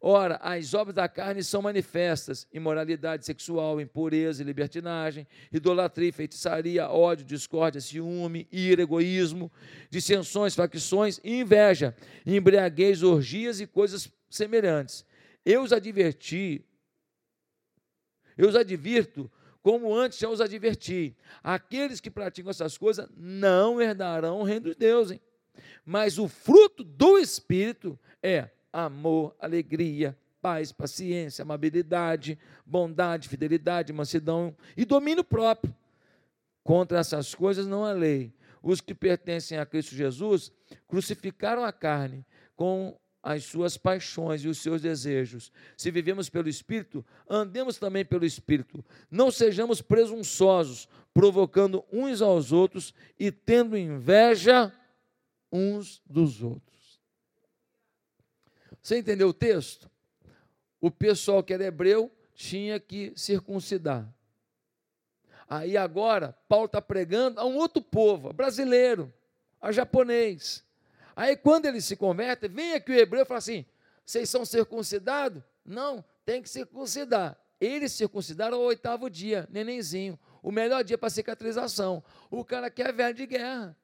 Ora, 0.00 0.36
as 0.42 0.74
obras 0.74 0.94
da 0.94 1.08
carne 1.08 1.42
são 1.42 1.62
manifestas: 1.62 2.46
imoralidade 2.52 3.24
sexual, 3.24 3.80
impureza 3.80 4.42
e 4.42 4.46
libertinagem, 4.46 5.26
idolatria, 5.52 6.12
feitiçaria, 6.12 6.88
ódio, 6.88 7.24
discórdia, 7.24 7.80
ciúme, 7.80 8.46
ira, 8.50 8.82
egoísmo, 8.82 9.50
dissensões, 9.90 10.54
facções 10.54 11.20
e 11.24 11.40
inveja, 11.40 11.94
embriaguez, 12.24 13.02
orgias 13.02 13.60
e 13.60 13.66
coisas 13.66 14.10
semelhantes. 14.28 15.04
Eu 15.44 15.62
os 15.62 15.72
adverti 15.72 16.64
eu 18.36 18.48
os 18.48 18.56
advirto, 18.56 19.30
como 19.62 19.94
antes 19.94 20.18
já 20.18 20.28
os 20.28 20.40
adverti: 20.40 21.16
aqueles 21.42 22.00
que 22.00 22.10
praticam 22.10 22.50
essas 22.50 22.76
coisas 22.76 23.08
não 23.16 23.80
herdarão 23.80 24.40
o 24.40 24.44
reino 24.44 24.70
de 24.70 24.74
Deus. 24.74 25.10
Hein? 25.10 25.20
Mas 25.84 26.18
o 26.18 26.28
fruto 26.28 26.84
do 26.84 27.18
Espírito 27.18 27.98
é 28.22 28.50
amor, 28.72 29.34
alegria, 29.40 30.16
paz, 30.40 30.70
paciência, 30.72 31.42
amabilidade, 31.42 32.38
bondade, 32.64 33.28
fidelidade, 33.28 33.92
mansidão 33.92 34.56
e 34.76 34.84
domínio 34.84 35.24
próprio. 35.24 35.74
Contra 36.62 36.98
essas 36.98 37.34
coisas 37.34 37.66
não 37.66 37.84
há 37.84 37.92
lei. 37.92 38.32
Os 38.62 38.80
que 38.80 38.94
pertencem 38.94 39.58
a 39.58 39.66
Cristo 39.66 39.94
Jesus 39.94 40.52
crucificaram 40.88 41.64
a 41.64 41.72
carne 41.72 42.24
com 42.56 42.96
as 43.22 43.44
suas 43.44 43.76
paixões 43.76 44.44
e 44.44 44.48
os 44.48 44.58
seus 44.58 44.80
desejos. 44.80 45.50
Se 45.76 45.90
vivemos 45.90 46.28
pelo 46.28 46.48
Espírito, 46.48 47.04
andemos 47.28 47.76
também 47.76 48.04
pelo 48.04 48.24
Espírito. 48.24 48.84
Não 49.10 49.32
sejamos 49.32 49.82
presunçosos, 49.82 50.88
provocando 51.12 51.84
uns 51.92 52.22
aos 52.22 52.52
outros 52.52 52.94
e 53.18 53.32
tendo 53.32 53.76
inveja 53.76 54.72
uns 55.50 56.00
dos 56.06 56.40
outros. 56.40 56.75
Você 58.86 58.98
entendeu 58.98 59.30
o 59.30 59.34
texto? 59.34 59.90
O 60.80 60.92
pessoal 60.92 61.42
que 61.42 61.52
era 61.52 61.64
hebreu 61.64 62.08
tinha 62.36 62.78
que 62.78 63.12
circuncidar. 63.16 64.08
Aí 65.50 65.76
agora, 65.76 66.38
Paulo 66.48 66.66
está 66.66 66.80
pregando 66.80 67.40
a 67.40 67.44
um 67.44 67.56
outro 67.56 67.82
povo, 67.82 68.32
brasileiro, 68.32 69.12
a 69.60 69.72
japonês. 69.72 70.64
Aí 71.16 71.36
quando 71.36 71.66
ele 71.66 71.80
se 71.80 71.96
converte, 71.96 72.46
vem 72.46 72.74
aqui 72.74 72.92
o 72.92 72.94
hebreu 72.94 73.22
e 73.22 73.26
fala 73.26 73.38
assim: 73.38 73.66
vocês 74.04 74.30
são 74.30 74.44
circuncidados? 74.44 75.42
Não, 75.64 76.04
tem 76.24 76.40
que 76.40 76.48
circuncidar. 76.48 77.36
Eles 77.60 77.90
circuncidaram 77.90 78.58
ao 78.58 78.62
oitavo 78.62 79.10
dia, 79.10 79.48
nenenzinho. 79.50 80.16
O 80.40 80.52
melhor 80.52 80.84
dia 80.84 80.96
para 80.96 81.10
cicatrização. 81.10 82.04
O 82.30 82.44
cara 82.44 82.70
quer 82.70 82.92
velho 82.92 83.16
de 83.16 83.26
guerra. 83.26 83.76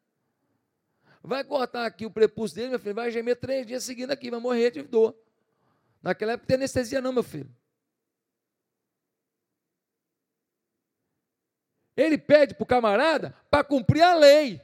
Vai 1.23 1.45
cortar 1.45 1.87
aqui 1.87 2.05
o 2.05 2.11
prepúcio 2.11 2.57
dele, 2.57 2.71
meu 2.71 2.79
filho, 2.81 2.95
vai 2.95 3.11
gemer 3.11 3.37
três 3.37 3.65
dias 3.67 3.85
seguindo 3.85 4.11
aqui, 4.11 4.31
vai 4.31 4.41
morrer 4.41 4.71
de 4.73 4.83
dor. 4.83 5.17
Naquela 6.03 6.33
época 6.33 6.45
não 6.45 6.49
tem 6.49 6.57
anestesia, 6.57 7.01
não, 7.01 7.13
meu 7.13 7.23
filho. 7.23 7.55
Ele 11.97 12.19
pede 12.19 12.55
para 12.55 12.65
o 12.65 12.67
camarada 12.67 13.37
para 13.49 13.63
cumprir 13.63 14.03
a 14.03 14.15
lei. 14.15 14.61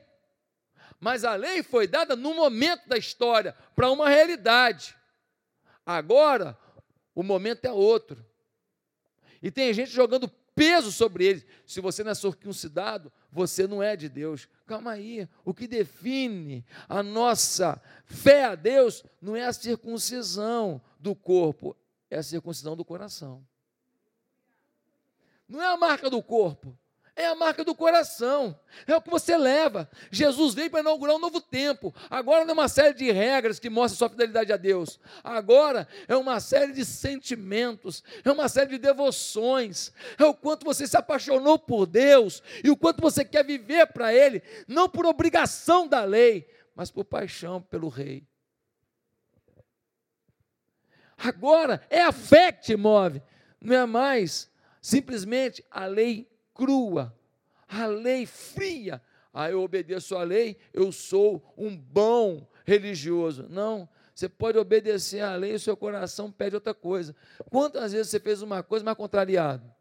Mas 0.98 1.24
a 1.24 1.36
lei 1.36 1.62
foi 1.62 1.86
dada 1.86 2.16
no 2.16 2.34
momento 2.34 2.88
da 2.88 2.96
história, 2.96 3.54
para 3.76 3.90
uma 3.90 4.08
realidade. 4.08 4.96
Agora, 5.86 6.58
o 7.14 7.22
momento 7.22 7.64
é 7.66 7.72
outro. 7.72 8.24
E 9.40 9.50
tem 9.50 9.72
gente 9.72 9.90
jogando 9.90 10.28
peso 10.58 10.90
sobre 10.90 11.24
eles. 11.24 11.46
Se 11.64 11.80
você 11.80 12.02
não 12.02 12.10
é 12.10 12.14
circuncidado, 12.14 13.12
você 13.30 13.66
não 13.66 13.82
é 13.82 13.94
de 13.94 14.08
Deus. 14.08 14.48
Calma 14.66 14.92
aí. 14.92 15.28
O 15.44 15.54
que 15.54 15.68
define 15.68 16.66
a 16.88 17.02
nossa 17.02 17.80
fé 18.04 18.44
a 18.44 18.54
Deus 18.54 19.04
não 19.22 19.36
é 19.36 19.46
a 19.46 19.52
circuncisão 19.52 20.82
do 20.98 21.14
corpo, 21.14 21.76
é 22.10 22.18
a 22.18 22.22
circuncisão 22.22 22.76
do 22.76 22.84
coração. 22.84 23.46
Não 25.48 25.62
é 25.62 25.72
a 25.72 25.76
marca 25.76 26.10
do 26.10 26.22
corpo, 26.22 26.76
é 27.18 27.26
a 27.26 27.34
marca 27.34 27.64
do 27.64 27.74
coração, 27.74 28.56
é 28.86 28.94
o 28.94 29.02
que 29.02 29.10
você 29.10 29.36
leva. 29.36 29.90
Jesus 30.08 30.54
veio 30.54 30.70
para 30.70 30.80
inaugurar 30.80 31.16
um 31.16 31.18
novo 31.18 31.40
tempo. 31.40 31.92
Agora 32.08 32.44
não 32.44 32.52
é 32.52 32.54
uma 32.54 32.68
série 32.68 32.94
de 32.94 33.10
regras 33.10 33.58
que 33.58 33.68
mostram 33.68 33.98
sua 33.98 34.08
fidelidade 34.08 34.52
a 34.52 34.56
Deus. 34.56 35.00
Agora 35.24 35.88
é 36.06 36.16
uma 36.16 36.38
série 36.38 36.72
de 36.72 36.84
sentimentos, 36.84 38.04
é 38.24 38.30
uma 38.30 38.48
série 38.48 38.70
de 38.70 38.78
devoções. 38.78 39.92
É 40.16 40.24
o 40.24 40.32
quanto 40.32 40.64
você 40.64 40.86
se 40.86 40.96
apaixonou 40.96 41.58
por 41.58 41.86
Deus 41.86 42.40
e 42.62 42.70
o 42.70 42.76
quanto 42.76 43.00
você 43.00 43.24
quer 43.24 43.44
viver 43.44 43.88
para 43.88 44.14
Ele, 44.14 44.40
não 44.68 44.88
por 44.88 45.04
obrigação 45.04 45.88
da 45.88 46.04
lei, 46.04 46.48
mas 46.72 46.88
por 46.88 47.04
paixão 47.04 47.60
pelo 47.60 47.88
Rei. 47.88 48.24
Agora 51.16 51.84
é 51.90 52.00
a 52.00 52.12
fé 52.12 52.52
que 52.52 52.62
te 52.62 52.76
move, 52.76 53.20
não 53.60 53.74
é 53.74 53.84
mais 53.84 54.48
simplesmente 54.80 55.64
a 55.68 55.84
lei 55.84 56.28
crua, 56.58 57.16
a 57.68 57.86
lei 57.86 58.26
fria. 58.26 59.00
Ah, 59.32 59.48
eu 59.48 59.62
obedeço 59.62 60.16
a 60.16 60.24
lei, 60.24 60.56
eu 60.72 60.90
sou 60.90 61.54
um 61.56 61.76
bom 61.76 62.50
religioso. 62.66 63.46
Não, 63.48 63.88
você 64.12 64.28
pode 64.28 64.58
obedecer 64.58 65.20
à 65.20 65.36
lei 65.36 65.52
e 65.52 65.54
o 65.54 65.60
seu 65.60 65.76
coração 65.76 66.32
pede 66.32 66.56
outra 66.56 66.74
coisa. 66.74 67.14
Quantas 67.48 67.92
vezes 67.92 68.10
você 68.10 68.18
fez 68.18 68.42
uma 68.42 68.64
coisa, 68.64 68.84
mas 68.84 68.96
contrariado? 68.96 69.72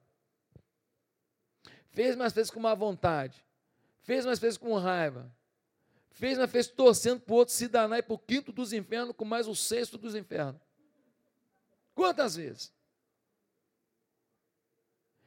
Fez, 1.89 2.15
mas 2.15 2.33
fez 2.33 2.51
com 2.51 2.59
má 2.59 2.75
vontade. 2.75 3.43
Fez, 4.03 4.23
mas 4.27 4.37
fez 4.37 4.55
com 4.55 4.75
raiva. 4.75 5.33
Fez, 6.11 6.37
mas 6.37 6.51
fez 6.51 6.67
torcendo 6.67 7.21
para 7.21 7.33
o 7.33 7.37
outro 7.37 7.53
se 7.53 7.67
danar 7.67 7.97
e 7.97 8.03
para 8.03 8.13
o 8.13 8.19
quinto 8.19 8.51
dos 8.51 8.73
infernos, 8.73 9.15
com 9.15 9.25
mais 9.25 9.47
o 9.47 9.55
sexto 9.55 9.97
dos 9.97 10.13
infernos. 10.13 10.61
Quantas 11.95 12.35
vezes? 12.35 12.71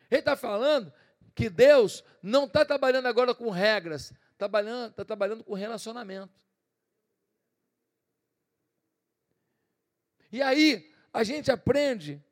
Ele 0.09 0.21
está 0.21 0.37
falando 0.37 0.93
que 1.35 1.49
Deus 1.49 2.05
não 2.23 2.45
está 2.45 2.65
trabalhando 2.65 3.07
agora 3.07 3.35
com 3.35 3.51
regras, 3.51 4.11
está 4.11 4.37
trabalhando, 4.39 4.91
está 4.91 5.05
trabalhando 5.05 5.45
com 5.45 5.55
relacionamento. 5.55 6.35
E 10.33 10.41
aí, 10.43 10.93
a 11.13 11.25
gente 11.25 11.51
aprende 11.51 12.23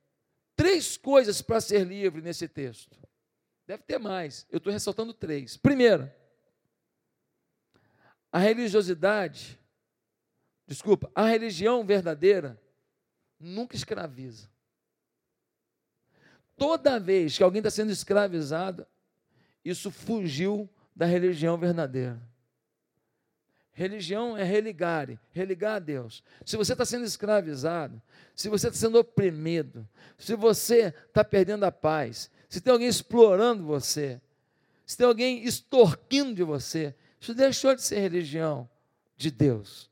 três 0.55 0.97
coisas 0.97 1.43
para 1.43 1.61
ser 1.61 1.85
livre 1.85 2.23
nesse 2.23 2.49
texto. 2.49 2.97
Deve 3.67 3.83
ter 3.83 3.99
mais, 3.99 4.47
eu 4.51 4.59
estou 4.59 4.73
ressaltando 4.73 5.13
três. 5.13 5.57
Primeiro, 5.57 6.11
a 8.33 8.39
religiosidade, 8.39 9.59
desculpa, 10.67 11.11
a 11.15 11.27
religião 11.27 11.85
verdadeira 11.85 12.61
nunca 13.39 13.77
escraviza. 13.77 14.49
Toda 16.59 16.99
vez 16.99 17.39
que 17.39 17.43
alguém 17.43 17.61
está 17.61 17.71
sendo 17.71 17.93
escravizado, 17.93 18.87
isso 19.65 19.91
fugiu 19.91 20.69
da 20.95 21.07
religião 21.07 21.57
verdadeira. 21.57 22.21
Religião 23.73 24.37
é 24.37 24.43
religare, 24.43 25.21
religar 25.31 25.77
a 25.77 25.79
Deus. 25.79 26.25
Se 26.45 26.57
você 26.57 26.73
está 26.73 26.85
sendo 26.85 27.05
escravizado, 27.05 28.03
se 28.35 28.49
você 28.49 28.67
está 28.67 28.77
sendo 28.77 28.99
oprimido, 28.99 29.89
se 30.19 30.35
você 30.35 30.93
está 31.07 31.23
perdendo 31.23 31.63
a 31.63 31.71
paz, 31.71 32.29
se 32.49 32.61
tem 32.61 32.73
alguém 32.73 32.89
explorando 32.89 33.63
você, 33.63 34.21
se 34.85 34.97
tem 34.97 35.07
alguém 35.07 35.45
extorquindo 35.45 36.35
de 36.35 36.43
você, 36.43 36.93
isso 37.21 37.33
deixou 37.33 37.73
de 37.77 37.83
ser 37.83 38.01
religião 38.01 38.69
de 39.17 39.31
Deus. 39.31 39.89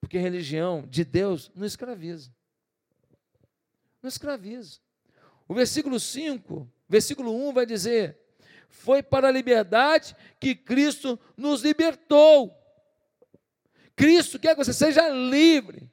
Porque 0.00 0.18
religião 0.18 0.84
de 0.88 1.04
Deus 1.04 1.48
não 1.54 1.66
escraviza. 1.66 2.28
Não 4.02 4.08
escraviza. 4.08 4.80
O 5.50 5.54
versículo 5.54 5.98
5, 5.98 6.72
versículo 6.88 7.48
1 7.48 7.52
vai 7.52 7.66
dizer: 7.66 8.16
Foi 8.68 9.02
para 9.02 9.26
a 9.26 9.32
liberdade 9.32 10.14
que 10.38 10.54
Cristo 10.54 11.18
nos 11.36 11.62
libertou. 11.62 12.56
Cristo 13.96 14.38
quer 14.38 14.54
que 14.54 14.64
você 14.64 14.72
seja 14.72 15.08
livre. 15.08 15.90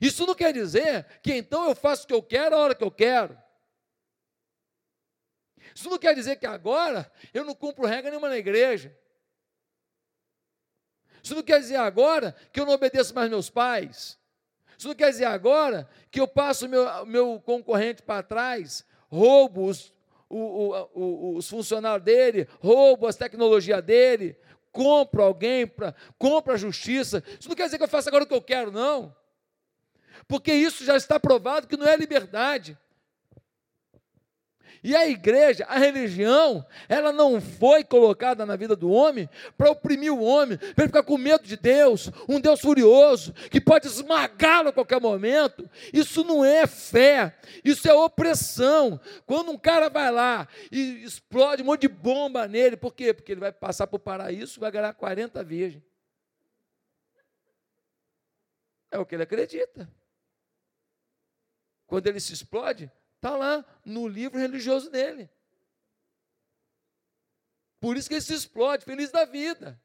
Isso 0.00 0.24
não 0.24 0.34
quer 0.34 0.50
dizer 0.50 1.04
que 1.22 1.34
então 1.34 1.68
eu 1.68 1.74
faço 1.74 2.04
o 2.04 2.06
que 2.06 2.14
eu 2.14 2.22
quero 2.22 2.56
a 2.56 2.58
hora 2.58 2.74
que 2.74 2.82
eu 2.82 2.90
quero. 2.90 3.38
Isso 5.74 5.90
não 5.90 5.98
quer 5.98 6.14
dizer 6.14 6.36
que 6.36 6.46
agora 6.46 7.12
eu 7.34 7.44
não 7.44 7.54
cumpro 7.54 7.84
regra 7.84 8.08
nenhuma 8.08 8.30
na 8.30 8.38
igreja. 8.38 8.98
Isso 11.22 11.34
não 11.34 11.42
quer 11.42 11.60
dizer 11.60 11.76
agora 11.76 12.34
que 12.50 12.58
eu 12.58 12.64
não 12.64 12.72
obedeço 12.72 13.14
mais 13.14 13.28
meus 13.28 13.50
pais. 13.50 14.18
Isso 14.76 14.88
não 14.88 14.94
quer 14.94 15.10
dizer 15.10 15.24
agora 15.24 15.88
que 16.10 16.20
eu 16.20 16.28
passo 16.28 16.68
meu, 16.68 17.06
meu 17.06 17.42
concorrente 17.44 18.02
para 18.02 18.22
trás, 18.22 18.84
roubo 19.08 19.66
os, 19.66 19.92
o, 20.28 20.38
o, 20.38 20.90
o, 20.94 21.36
os 21.36 21.48
funcionários 21.48 22.04
dele, 22.04 22.48
roubo 22.60 23.06
as 23.06 23.16
tecnologias 23.16 23.82
dele, 23.82 24.36
compro 24.72 25.22
alguém, 25.22 25.66
pra, 25.66 25.94
compro 26.18 26.52
a 26.52 26.56
justiça. 26.56 27.22
Isso 27.38 27.48
não 27.48 27.56
quer 27.56 27.64
dizer 27.64 27.78
que 27.78 27.84
eu 27.84 27.88
faça 27.88 28.10
agora 28.10 28.24
o 28.24 28.26
que 28.26 28.34
eu 28.34 28.42
quero, 28.42 28.70
não. 28.70 29.14
Porque 30.28 30.52
isso 30.52 30.84
já 30.84 30.96
está 30.96 31.18
provado 31.18 31.66
que 31.66 31.76
não 31.76 31.86
é 31.86 31.96
liberdade. 31.96 32.76
E 34.82 34.94
a 34.94 35.08
igreja, 35.08 35.64
a 35.68 35.78
religião, 35.78 36.64
ela 36.88 37.12
não 37.12 37.40
foi 37.40 37.82
colocada 37.82 38.44
na 38.44 38.56
vida 38.56 38.76
do 38.76 38.90
homem 38.90 39.28
para 39.56 39.70
oprimir 39.70 40.12
o 40.12 40.22
homem, 40.22 40.58
para 40.58 40.84
ele 40.84 40.88
ficar 40.88 41.02
com 41.02 41.18
medo 41.18 41.44
de 41.44 41.56
Deus, 41.56 42.10
um 42.28 42.40
Deus 42.40 42.60
furioso, 42.60 43.32
que 43.50 43.60
pode 43.60 43.86
esmagá-lo 43.86 44.68
a 44.68 44.72
qualquer 44.72 45.00
momento. 45.00 45.68
Isso 45.92 46.22
não 46.24 46.44
é 46.44 46.66
fé, 46.66 47.36
isso 47.64 47.88
é 47.88 47.94
opressão. 47.94 49.00
Quando 49.24 49.50
um 49.50 49.58
cara 49.58 49.88
vai 49.88 50.10
lá 50.10 50.48
e 50.70 51.04
explode 51.04 51.62
um 51.62 51.66
monte 51.66 51.82
de 51.82 51.88
bomba 51.88 52.46
nele, 52.46 52.76
por 52.76 52.94
quê? 52.94 53.12
Porque 53.12 53.32
ele 53.32 53.40
vai 53.40 53.52
passar 53.52 53.86
para 53.86 53.96
o 53.96 54.00
paraíso 54.00 54.58
e 54.58 54.60
vai 54.60 54.70
ganhar 54.70 54.92
40 54.94 55.42
virgens. 55.42 55.82
É 58.90 58.98
o 58.98 59.06
que 59.06 59.14
ele 59.14 59.24
acredita. 59.24 59.88
Quando 61.86 62.06
ele 62.06 62.20
se 62.20 62.32
explode, 62.32 62.90
Está 63.26 63.36
lá 63.36 63.64
no 63.84 64.06
livro 64.06 64.38
religioso 64.38 64.88
dele. 64.88 65.28
Por 67.80 67.96
isso 67.96 68.08
que 68.08 68.14
ele 68.14 68.20
se 68.20 68.32
explode, 68.32 68.84
feliz 68.84 69.10
da 69.10 69.24
vida. 69.24 69.82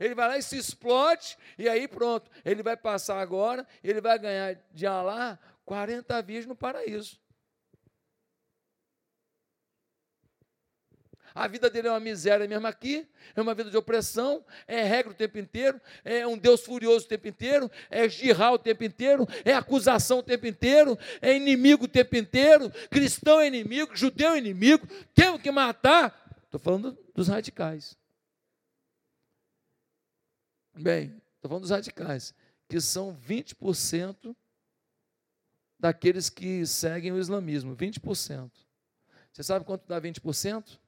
Ele 0.00 0.12
vai 0.12 0.26
lá 0.26 0.38
e 0.38 0.42
se 0.42 0.56
explode, 0.56 1.38
e 1.56 1.68
aí 1.68 1.86
pronto. 1.86 2.28
Ele 2.44 2.60
vai 2.60 2.76
passar 2.76 3.20
agora, 3.20 3.64
ele 3.80 4.00
vai 4.00 4.18
ganhar 4.18 4.60
de 4.72 4.84
Alá 4.84 5.38
40 5.64 6.20
virgens 6.22 6.46
no 6.46 6.56
paraíso. 6.56 7.21
A 11.34 11.48
vida 11.48 11.70
dele 11.70 11.88
é 11.88 11.90
uma 11.90 12.00
miséria 12.00 12.46
mesmo 12.46 12.66
aqui, 12.66 13.08
é 13.34 13.40
uma 13.40 13.54
vida 13.54 13.70
de 13.70 13.76
opressão, 13.76 14.44
é 14.66 14.82
regra 14.82 15.12
o 15.12 15.14
tempo 15.14 15.38
inteiro, 15.38 15.80
é 16.04 16.26
um 16.26 16.36
Deus 16.36 16.62
furioso 16.62 17.06
o 17.06 17.08
tempo 17.08 17.28
inteiro, 17.28 17.70
é 17.90 18.08
girar 18.08 18.52
o 18.52 18.58
tempo 18.58 18.84
inteiro, 18.84 19.26
é 19.44 19.54
acusação 19.54 20.18
o 20.18 20.22
tempo 20.22 20.46
inteiro, 20.46 20.98
é 21.20 21.34
inimigo 21.34 21.84
o 21.84 21.88
tempo 21.88 22.16
inteiro, 22.16 22.70
cristão 22.90 23.40
é 23.40 23.46
inimigo, 23.46 23.96
judeu 23.96 24.32
é 24.32 24.38
inimigo, 24.38 24.86
temos 25.14 25.40
que 25.40 25.50
matar. 25.50 26.20
Estou 26.44 26.60
falando 26.60 26.98
dos 27.14 27.28
radicais. 27.28 27.96
Bem, 30.74 31.20
estou 31.36 31.48
falando 31.48 31.62
dos 31.62 31.70
radicais, 31.70 32.34
que 32.68 32.80
são 32.80 33.16
20% 33.16 34.34
daqueles 35.78 36.30
que 36.30 36.64
seguem 36.66 37.12
o 37.12 37.18
islamismo, 37.18 37.76
20%. 37.76 38.50
Você 39.32 39.42
sabe 39.42 39.64
quanto 39.64 39.86
dá 39.86 40.00
20%? 40.00 40.78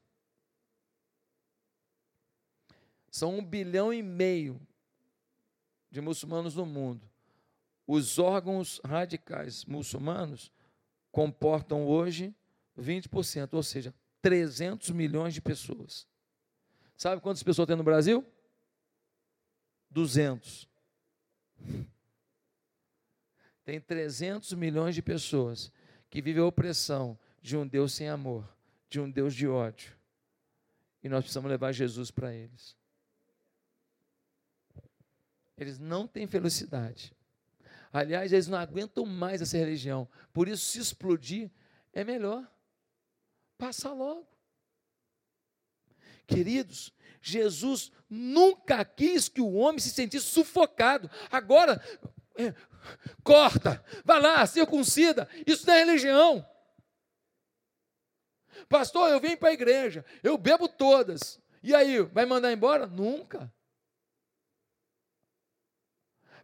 São 3.15 3.37
um 3.37 3.45
bilhão 3.45 3.93
e 3.93 4.03
meio 4.03 4.59
de 5.89 6.01
muçulmanos 6.01 6.53
no 6.53 6.65
mundo. 6.65 7.09
Os 7.87 8.19
órgãos 8.19 8.81
radicais 8.83 9.63
muçulmanos 9.63 10.51
comportam 11.13 11.87
hoje 11.87 12.35
20%, 12.77 13.53
ou 13.53 13.63
seja, 13.63 13.95
300 14.21 14.89
milhões 14.89 15.33
de 15.33 15.39
pessoas. 15.39 16.05
Sabe 16.97 17.21
quantas 17.21 17.41
pessoas 17.41 17.67
tem 17.67 17.77
no 17.77 17.85
Brasil? 17.85 18.21
200. 19.91 20.67
Tem 23.63 23.79
300 23.79 24.51
milhões 24.55 24.93
de 24.93 25.01
pessoas 25.01 25.71
que 26.09 26.21
vivem 26.21 26.43
a 26.43 26.47
opressão 26.47 27.17
de 27.41 27.55
um 27.55 27.65
Deus 27.65 27.93
sem 27.93 28.09
amor, 28.09 28.45
de 28.89 28.99
um 28.99 29.09
Deus 29.09 29.33
de 29.33 29.47
ódio. 29.47 29.97
E 31.01 31.07
nós 31.07 31.21
precisamos 31.21 31.49
levar 31.49 31.71
Jesus 31.71 32.11
para 32.11 32.33
eles. 32.33 32.75
Eles 35.57 35.79
não 35.79 36.07
têm 36.07 36.27
felicidade. 36.27 37.15
Aliás, 37.91 38.33
eles 38.33 38.47
não 38.47 38.57
aguentam 38.57 39.05
mais 39.05 39.41
essa 39.41 39.57
religião. 39.57 40.07
Por 40.33 40.47
isso, 40.47 40.65
se 40.65 40.79
explodir, 40.79 41.49
é 41.93 42.03
melhor. 42.03 42.45
Passa 43.57 43.91
logo. 43.93 44.27
Queridos, 46.27 46.93
Jesus 47.21 47.91
nunca 48.09 48.83
quis 48.83 49.29
que 49.29 49.39
o 49.39 49.53
homem 49.53 49.79
se 49.79 49.91
sentisse 49.91 50.25
sufocado. 50.25 51.09
Agora, 51.31 51.81
é, 52.37 52.53
corta, 53.23 53.83
vai 54.03 54.19
lá, 54.19 54.45
circuncida. 54.45 55.29
Isso 55.47 55.65
não 55.65 55.73
é 55.73 55.83
religião. 55.85 56.45
Pastor, 58.67 59.09
eu 59.09 59.21
vim 59.21 59.37
para 59.37 59.49
a 59.49 59.53
igreja, 59.53 60.03
eu 60.21 60.37
bebo 60.37 60.67
todas. 60.67 61.39
E 61.63 61.73
aí, 61.73 62.01
vai 62.01 62.25
mandar 62.25 62.51
embora? 62.51 62.87
Nunca. 62.87 63.51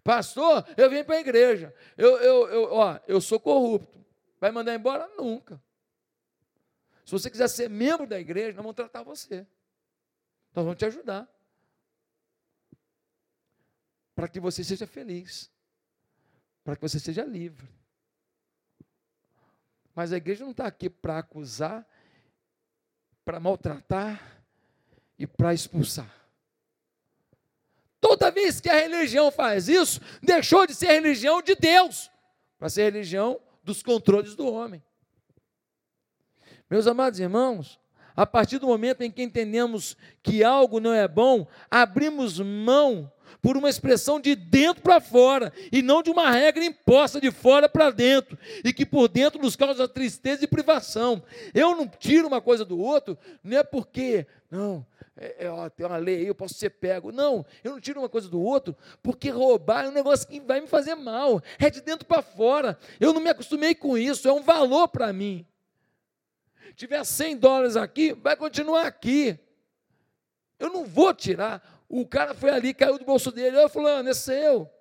Pastor, 0.03 0.65
eu 0.75 0.89
vim 0.89 1.03
para 1.03 1.15
a 1.15 1.19
igreja. 1.19 1.73
Eu, 1.95 2.17
eu, 2.17 2.49
eu, 2.49 2.73
ó, 2.73 2.99
eu 3.07 3.21
sou 3.21 3.39
corrupto. 3.39 4.03
Vai 4.39 4.51
mandar 4.51 4.73
embora? 4.73 5.07
Nunca. 5.15 5.61
Se 7.05 7.11
você 7.11 7.29
quiser 7.29 7.47
ser 7.47 7.69
membro 7.69 8.07
da 8.07 8.19
igreja, 8.19 8.53
nós 8.53 8.63
vamos 8.63 8.75
tratar 8.75 9.03
você. 9.03 9.45
Nós 10.53 10.65
vamos 10.65 10.77
te 10.77 10.85
ajudar. 10.85 11.29
Para 14.15 14.27
que 14.27 14.39
você 14.39 14.63
seja 14.63 14.87
feliz. 14.87 15.51
Para 16.63 16.75
que 16.75 16.81
você 16.81 16.99
seja 16.99 17.23
livre. 17.23 17.67
Mas 19.93 20.11
a 20.11 20.17
igreja 20.17 20.43
não 20.43 20.51
está 20.51 20.65
aqui 20.65 20.89
para 20.89 21.19
acusar, 21.19 21.85
para 23.25 23.39
maltratar 23.39 24.41
e 25.17 25.27
para 25.27 25.53
expulsar. 25.53 26.20
Toda 28.11 28.29
vez 28.29 28.59
que 28.59 28.67
a 28.67 28.77
religião 28.77 29.31
faz 29.31 29.69
isso, 29.69 30.01
deixou 30.21 30.67
de 30.67 30.75
ser 30.75 30.87
religião 30.87 31.41
de 31.41 31.55
Deus, 31.55 32.11
para 32.59 32.67
ser 32.67 32.91
religião 32.91 33.39
dos 33.63 33.81
controles 33.81 34.35
do 34.35 34.51
homem. 34.51 34.83
Meus 36.69 36.87
amados 36.87 37.21
irmãos, 37.21 37.79
A 38.15 38.25
partir 38.25 38.59
do 38.59 38.67
momento 38.67 39.01
em 39.01 39.11
que 39.11 39.23
entendemos 39.23 39.95
que 40.21 40.43
algo 40.43 40.79
não 40.79 40.93
é 40.93 41.07
bom, 41.07 41.47
abrimos 41.69 42.39
mão 42.39 43.11
por 43.41 43.57
uma 43.57 43.69
expressão 43.69 44.19
de 44.19 44.35
dentro 44.35 44.83
para 44.83 44.99
fora, 44.99 45.51
e 45.71 45.81
não 45.81 46.03
de 46.03 46.11
uma 46.11 46.29
regra 46.29 46.63
imposta 46.63 47.19
de 47.19 47.31
fora 47.31 47.67
para 47.67 47.89
dentro, 47.89 48.37
e 48.63 48.71
que 48.71 48.85
por 48.85 49.07
dentro 49.07 49.41
nos 49.41 49.55
causa 49.55 49.87
tristeza 49.87 50.43
e 50.43 50.47
privação. 50.47 51.23
Eu 51.53 51.75
não 51.75 51.87
tiro 51.87 52.27
uma 52.27 52.41
coisa 52.41 52.63
do 52.63 52.77
outro, 52.79 53.17
não 53.43 53.57
é 53.57 53.63
porque, 53.63 54.27
não, 54.51 54.85
é, 55.17 55.45
é, 55.45 55.49
ó, 55.49 55.69
tem 55.69 55.85
uma 55.85 55.97
lei 55.97 56.17
aí, 56.17 56.27
eu 56.27 56.35
posso 56.35 56.53
ser 56.53 56.69
pego. 56.69 57.11
Não, 57.11 57.45
eu 57.63 57.71
não 57.71 57.79
tiro 57.79 57.99
uma 57.99 58.09
coisa 58.09 58.29
do 58.29 58.41
outro, 58.41 58.75
porque 59.03 59.29
roubar 59.29 59.85
é 59.85 59.89
um 59.89 59.93
negócio 59.93 60.27
que 60.27 60.39
vai 60.39 60.61
me 60.61 60.67
fazer 60.67 60.95
mal, 60.95 61.41
é 61.59 61.69
de 61.69 61.81
dentro 61.81 62.05
para 62.05 62.21
fora. 62.21 62.77
Eu 62.99 63.13
não 63.13 63.21
me 63.21 63.29
acostumei 63.29 63.75
com 63.75 63.97
isso, 63.97 64.27
é 64.27 64.33
um 64.33 64.41
valor 64.41 64.87
para 64.87 65.11
mim. 65.11 65.45
Tiver 66.75 67.03
100 67.03 67.37
dólares 67.37 67.75
aqui, 67.75 68.13
vai 68.13 68.35
continuar 68.35 68.87
aqui. 68.87 69.37
Eu 70.57 70.69
não 70.69 70.85
vou 70.85 71.13
tirar. 71.13 71.83
O 71.89 72.07
cara 72.07 72.33
foi 72.33 72.51
ali, 72.51 72.73
caiu 72.73 72.97
do 72.97 73.03
bolso 73.03 73.31
dele. 73.31 73.57
Eu 73.57 73.67
fulano, 73.67 74.07
é 74.07 74.13
seu. 74.13 74.71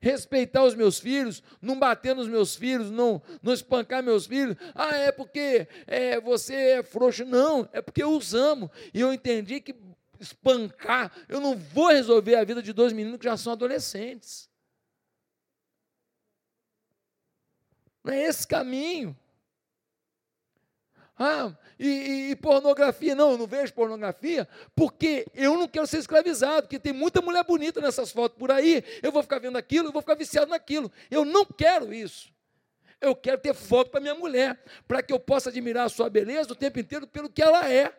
Respeitar 0.00 0.64
os 0.64 0.74
meus 0.74 0.98
filhos, 0.98 1.42
não 1.60 1.78
bater 1.78 2.14
nos 2.14 2.26
meus 2.26 2.56
filhos, 2.56 2.90
não, 2.90 3.22
não 3.42 3.52
espancar 3.52 4.02
meus 4.02 4.26
filhos. 4.26 4.56
Ah, 4.74 4.96
é 4.96 5.12
porque 5.12 5.68
é, 5.86 6.18
você 6.20 6.54
é 6.54 6.82
frouxo. 6.82 7.24
Não, 7.24 7.68
é 7.72 7.82
porque 7.82 8.02
eu 8.02 8.16
os 8.16 8.34
amo. 8.34 8.70
E 8.94 9.00
eu 9.00 9.12
entendi 9.12 9.60
que 9.60 9.74
espancar, 10.18 11.12
eu 11.28 11.40
não 11.40 11.56
vou 11.56 11.88
resolver 11.88 12.34
a 12.36 12.44
vida 12.44 12.62
de 12.62 12.72
dois 12.72 12.92
meninos 12.92 13.18
que 13.18 13.24
já 13.24 13.36
são 13.36 13.52
adolescentes. 13.52 14.48
Não 18.02 18.12
é 18.12 18.22
esse 18.22 18.46
caminho. 18.46 19.16
Ah, 21.22 21.54
e, 21.78 22.30
e, 22.30 22.36
pornografia? 22.36 23.14
Não, 23.14 23.32
eu 23.32 23.36
não 23.36 23.46
vejo 23.46 23.74
pornografia 23.74 24.48
porque 24.74 25.26
eu 25.34 25.58
não 25.58 25.68
quero 25.68 25.86
ser 25.86 25.98
escravizado, 25.98 26.62
porque 26.62 26.78
tem 26.78 26.94
muita 26.94 27.20
mulher 27.20 27.44
bonita 27.44 27.78
nessas 27.78 28.10
fotos 28.10 28.38
por 28.38 28.50
aí. 28.50 28.82
Eu 29.02 29.12
vou 29.12 29.22
ficar 29.22 29.38
vendo 29.38 29.58
aquilo, 29.58 29.88
eu 29.88 29.92
vou 29.92 30.00
ficar 30.00 30.14
viciado 30.14 30.50
naquilo. 30.50 30.90
Eu 31.10 31.26
não 31.26 31.44
quero 31.44 31.92
isso. 31.92 32.32
Eu 32.98 33.14
quero 33.14 33.38
ter 33.38 33.52
foco 33.52 33.90
para 33.90 34.00
minha 34.00 34.14
mulher, 34.14 34.64
para 34.88 35.02
que 35.02 35.12
eu 35.12 35.20
possa 35.20 35.50
admirar 35.50 35.84
a 35.84 35.88
sua 35.90 36.08
beleza 36.08 36.54
o 36.54 36.56
tempo 36.56 36.80
inteiro 36.80 37.06
pelo 37.06 37.28
que 37.28 37.42
ela 37.42 37.70
é. 37.70 37.94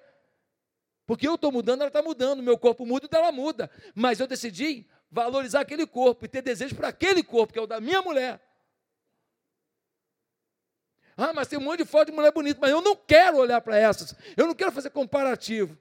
Porque 1.05 1.27
eu 1.27 1.35
estou 1.35 1.51
mudando, 1.51 1.81
ela 1.81 1.89
está 1.89 2.01
mudando, 2.01 2.41
meu 2.41 2.57
corpo 2.57 2.87
muda 2.87 3.07
e 3.11 3.15
ela 3.15 3.31
muda. 3.31 3.69
Mas 3.93 4.19
eu 4.19 4.25
decidi 4.25 4.87
valorizar 5.11 5.59
aquele 5.59 5.85
corpo 5.85 6.25
e 6.25 6.27
ter 6.27 6.41
desejo 6.41 6.73
para 6.73 6.87
aquele 6.87 7.21
corpo, 7.21 7.53
que 7.53 7.59
é 7.59 7.61
o 7.61 7.67
da 7.67 7.79
minha 7.79 8.01
mulher. 8.01 8.41
Ah, 11.17 11.33
mas 11.33 11.47
tem 11.47 11.59
um 11.59 11.61
monte 11.61 11.79
de 11.79 11.85
foto 11.85 12.07
de 12.07 12.13
mulher 12.13 12.31
bonita, 12.31 12.59
mas 12.59 12.71
eu 12.71 12.81
não 12.81 12.95
quero 12.95 13.37
olhar 13.37 13.61
para 13.61 13.77
essas. 13.77 14.15
Eu 14.35 14.47
não 14.47 14.55
quero 14.55 14.71
fazer 14.71 14.89
comparativo. 14.89 15.77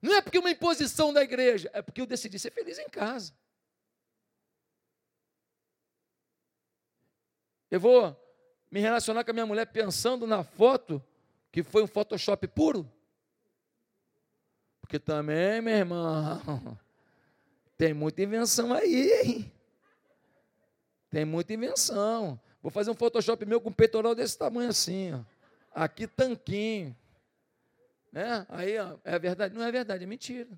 Não 0.00 0.14
é 0.14 0.20
porque 0.20 0.38
uma 0.38 0.50
imposição 0.50 1.12
da 1.12 1.22
igreja, 1.22 1.70
é 1.72 1.80
porque 1.80 2.00
eu 2.00 2.06
decidi 2.06 2.38
ser 2.38 2.50
feliz 2.50 2.78
em 2.78 2.88
casa. 2.88 3.32
Eu 7.70 7.80
vou 7.80 8.14
me 8.70 8.80
relacionar 8.80 9.24
com 9.24 9.30
a 9.30 9.34
minha 9.34 9.46
mulher 9.46 9.66
pensando 9.66 10.26
na 10.26 10.44
foto 10.44 11.02
que 11.50 11.62
foi 11.62 11.82
um 11.82 11.86
Photoshop 11.86 12.46
puro. 12.48 12.90
Porque 14.80 14.98
também, 14.98 15.62
meu 15.62 15.74
irmão, 15.74 16.78
tem 17.78 17.94
muita 17.94 18.22
invenção 18.22 18.72
aí, 18.74 19.10
hein? 19.22 19.53
Tem 21.14 21.24
muita 21.24 21.54
invenção. 21.54 22.40
Vou 22.60 22.72
fazer 22.72 22.90
um 22.90 22.94
Photoshop 22.94 23.46
meu 23.46 23.60
com 23.60 23.70
um 23.70 23.72
peitoral 23.72 24.16
desse 24.16 24.36
tamanho 24.36 24.70
assim, 24.70 25.14
ó. 25.14 25.20
Aqui 25.72 26.08
tanquinho. 26.08 26.96
Né? 28.10 28.44
Aí, 28.48 28.76
ó, 28.80 28.96
é 29.04 29.16
verdade? 29.16 29.54
Não 29.54 29.62
é 29.62 29.70
verdade, 29.70 30.02
é 30.02 30.06
mentira. 30.08 30.48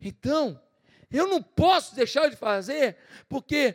Então, 0.00 0.58
eu 1.10 1.26
não 1.28 1.42
posso 1.42 1.94
deixar 1.94 2.30
de 2.30 2.36
fazer, 2.36 2.96
porque 3.28 3.74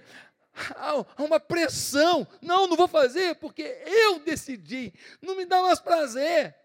há 0.75 1.05
uma 1.19 1.39
pressão. 1.39 2.27
Não, 2.41 2.65
não 2.65 2.75
vou 2.75 2.87
fazer, 2.87 3.35
porque 3.35 3.61
eu 3.85 4.17
decidi. 4.17 4.91
Não 5.21 5.35
me 5.35 5.45
dá 5.45 5.61
mais 5.61 5.79
prazer. 5.79 6.55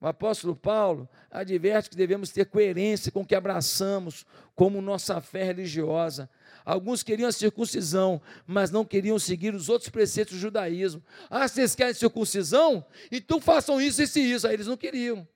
O 0.00 0.06
apóstolo 0.06 0.54
Paulo 0.54 1.08
adverte 1.30 1.88
que 1.88 1.96
devemos 1.96 2.30
ter 2.30 2.44
coerência 2.46 3.10
com 3.10 3.22
o 3.22 3.26
que 3.26 3.34
abraçamos 3.34 4.26
como 4.54 4.82
nossa 4.82 5.20
fé 5.20 5.42
religiosa. 5.42 6.28
Alguns 6.64 7.02
queriam 7.02 7.28
a 7.28 7.32
circuncisão, 7.32 8.20
mas 8.46 8.70
não 8.70 8.84
queriam 8.84 9.18
seguir 9.18 9.54
os 9.54 9.68
outros 9.68 9.88
preceitos 9.88 10.34
do 10.34 10.40
judaísmo. 10.40 11.02
Ah, 11.30 11.48
vocês 11.48 11.74
querem 11.74 11.94
circuncisão? 11.94 12.84
Então 13.10 13.40
façam 13.40 13.80
isso, 13.80 14.02
isso 14.02 14.18
e 14.18 14.32
isso. 14.32 14.46
Aí 14.46 14.54
eles 14.54 14.66
não 14.66 14.76
queriam. 14.76 15.26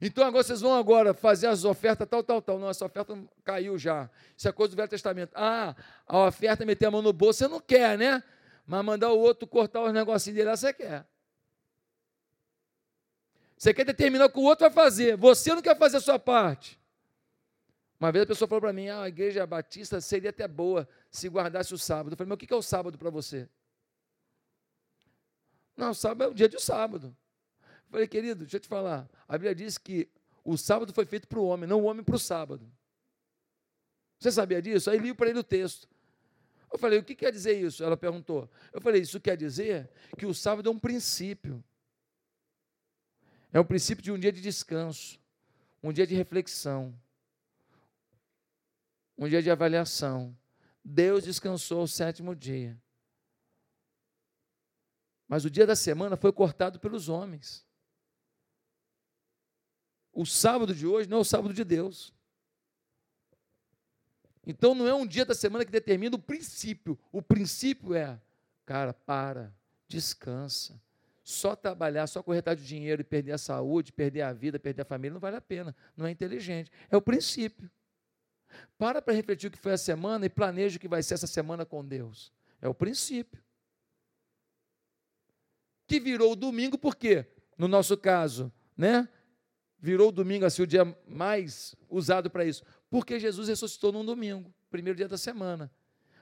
Então 0.00 0.24
agora 0.24 0.44
vocês 0.44 0.60
vão 0.60 0.74
agora 0.74 1.14
fazer 1.14 1.46
as 1.46 1.64
ofertas 1.64 2.06
tal, 2.08 2.22
tal, 2.22 2.42
tal. 2.42 2.58
Não, 2.58 2.68
essa 2.68 2.84
oferta 2.84 3.16
caiu 3.44 3.78
já. 3.78 4.10
Isso 4.36 4.48
é 4.48 4.52
coisa 4.52 4.74
do 4.74 4.76
Velho 4.76 4.88
Testamento. 4.88 5.32
Ah, 5.34 5.74
a 6.06 6.26
oferta 6.26 6.66
meter 6.66 6.86
a 6.86 6.90
mão 6.90 7.02
no 7.02 7.12
bolso, 7.12 7.38
você 7.38 7.48
não 7.48 7.60
quer, 7.60 7.96
né? 7.96 8.22
Mas 8.66 8.84
mandar 8.84 9.10
o 9.10 9.18
outro 9.18 9.46
cortar 9.48 9.82
os 9.82 9.92
negocinhos 9.92 10.36
dele 10.36 10.50
você 10.56 10.72
quer. 10.72 11.06
Você 13.58 13.74
quer 13.74 13.84
determinar 13.84 14.26
o 14.26 14.30
que 14.30 14.38
o 14.38 14.42
outro 14.42 14.64
vai 14.66 14.70
fazer. 14.70 15.16
Você 15.16 15.52
não 15.52 15.60
quer 15.60 15.76
fazer 15.76 15.96
a 15.96 16.00
sua 16.00 16.18
parte. 16.18 16.78
Uma 17.98 18.12
vez 18.12 18.22
a 18.22 18.26
pessoa 18.26 18.46
falou 18.46 18.60
para 18.62 18.72
mim: 18.72 18.88
ah, 18.88 19.02
a 19.02 19.08
igreja 19.08 19.44
batista 19.44 20.00
seria 20.00 20.30
até 20.30 20.46
boa 20.46 20.88
se 21.10 21.28
guardasse 21.28 21.74
o 21.74 21.78
sábado. 21.78 22.12
Eu 22.12 22.16
falei: 22.16 22.28
mas 22.28 22.36
o 22.36 22.38
que 22.38 22.52
é 22.52 22.56
o 22.56 22.62
sábado 22.62 22.96
para 22.96 23.10
você? 23.10 23.48
Não, 25.76 25.90
o 25.90 25.94
sábado 25.94 26.24
é 26.24 26.28
o 26.28 26.34
dia 26.34 26.48
de 26.48 26.60
sábado. 26.60 27.16
Eu 27.60 27.90
falei, 27.90 28.06
querido, 28.06 28.40
deixa 28.40 28.56
eu 28.56 28.60
te 28.60 28.68
falar. 28.68 29.08
A 29.26 29.32
Bíblia 29.32 29.54
diz 29.54 29.76
que 29.76 30.08
o 30.44 30.56
sábado 30.56 30.92
foi 30.92 31.04
feito 31.04 31.26
para 31.26 31.38
o 31.38 31.46
homem, 31.46 31.68
não 31.68 31.80
o 31.82 31.84
homem 31.84 32.04
para 32.04 32.16
o 32.16 32.18
sábado. 32.18 32.70
Você 34.18 34.30
sabia 34.30 34.60
disso? 34.60 34.90
Aí 34.90 34.98
li 34.98 35.14
para 35.14 35.30
ele 35.30 35.38
o 35.38 35.44
texto. 35.44 35.88
Eu 36.70 36.78
falei, 36.78 36.98
o 36.98 37.04
que 37.04 37.14
quer 37.14 37.32
dizer 37.32 37.58
isso? 37.58 37.82
Ela 37.82 37.96
perguntou. 37.96 38.50
Eu 38.72 38.80
falei, 38.80 39.00
isso 39.00 39.20
quer 39.20 39.36
dizer 39.36 39.88
que 40.16 40.26
o 40.26 40.34
sábado 40.34 40.68
é 40.68 40.72
um 40.72 40.78
princípio. 40.78 41.64
É 43.52 43.58
um 43.58 43.64
princípio 43.64 44.02
de 44.02 44.12
um 44.12 44.18
dia 44.18 44.30
de 44.30 44.40
descanso, 44.40 45.18
um 45.82 45.92
dia 45.92 46.06
de 46.06 46.14
reflexão, 46.14 46.94
um 49.16 49.28
dia 49.28 49.42
de 49.42 49.50
avaliação. 49.50 50.36
Deus 50.84 51.24
descansou 51.24 51.82
o 51.82 51.88
sétimo 51.88 52.34
dia. 52.34 52.80
Mas 55.26 55.44
o 55.44 55.50
dia 55.50 55.66
da 55.66 55.76
semana 55.76 56.16
foi 56.16 56.32
cortado 56.32 56.78
pelos 56.78 57.08
homens. 57.08 57.66
O 60.12 60.24
sábado 60.24 60.74
de 60.74 60.86
hoje 60.86 61.08
não 61.08 61.18
é 61.18 61.20
o 61.20 61.24
sábado 61.24 61.52
de 61.52 61.64
Deus. 61.64 62.12
Então 64.46 64.74
não 64.74 64.86
é 64.86 64.94
um 64.94 65.06
dia 65.06 65.26
da 65.26 65.34
semana 65.34 65.64
que 65.64 65.70
determina 65.70 66.16
o 66.16 66.18
princípio. 66.18 66.98
O 67.12 67.20
princípio 67.20 67.94
é, 67.94 68.18
cara, 68.64 68.94
para, 68.94 69.54
descansa, 69.86 70.80
só 71.28 71.54
trabalhar, 71.54 72.06
só 72.06 72.22
correr 72.22 72.38
atrás 72.38 72.58
de 72.58 72.66
dinheiro 72.66 73.02
e 73.02 73.04
perder 73.04 73.32
a 73.32 73.38
saúde, 73.38 73.92
perder 73.92 74.22
a 74.22 74.32
vida, 74.32 74.58
perder 74.58 74.80
a 74.80 74.84
família, 74.86 75.12
não 75.12 75.20
vale 75.20 75.36
a 75.36 75.42
pena. 75.42 75.76
Não 75.94 76.06
é 76.06 76.10
inteligente. 76.10 76.70
É 76.90 76.96
o 76.96 77.02
princípio. 77.02 77.70
Para 78.78 79.02
para 79.02 79.12
refletir 79.12 79.48
o 79.48 79.50
que 79.50 79.58
foi 79.58 79.72
a 79.72 79.76
semana 79.76 80.24
e 80.24 80.30
planeja 80.30 80.78
o 80.78 80.80
que 80.80 80.88
vai 80.88 81.02
ser 81.02 81.12
essa 81.12 81.26
semana 81.26 81.66
com 81.66 81.84
Deus. 81.84 82.32
É 82.62 82.66
o 82.68 82.72
princípio. 82.72 83.44
Que 85.86 86.00
virou 86.00 86.32
o 86.32 86.36
domingo, 86.36 86.78
por 86.78 86.96
quê? 86.96 87.26
No 87.58 87.68
nosso 87.68 87.94
caso, 87.98 88.50
né? 88.74 89.06
Virou 89.78 90.08
o 90.08 90.12
domingo 90.12 90.46
assim 90.46 90.62
o 90.62 90.66
dia 90.66 90.96
mais 91.06 91.76
usado 91.90 92.30
para 92.30 92.46
isso. 92.46 92.64
Porque 92.88 93.20
Jesus 93.20 93.48
ressuscitou 93.48 93.92
num 93.92 94.04
domingo, 94.04 94.50
primeiro 94.70 94.96
dia 94.96 95.08
da 95.08 95.18
semana. 95.18 95.70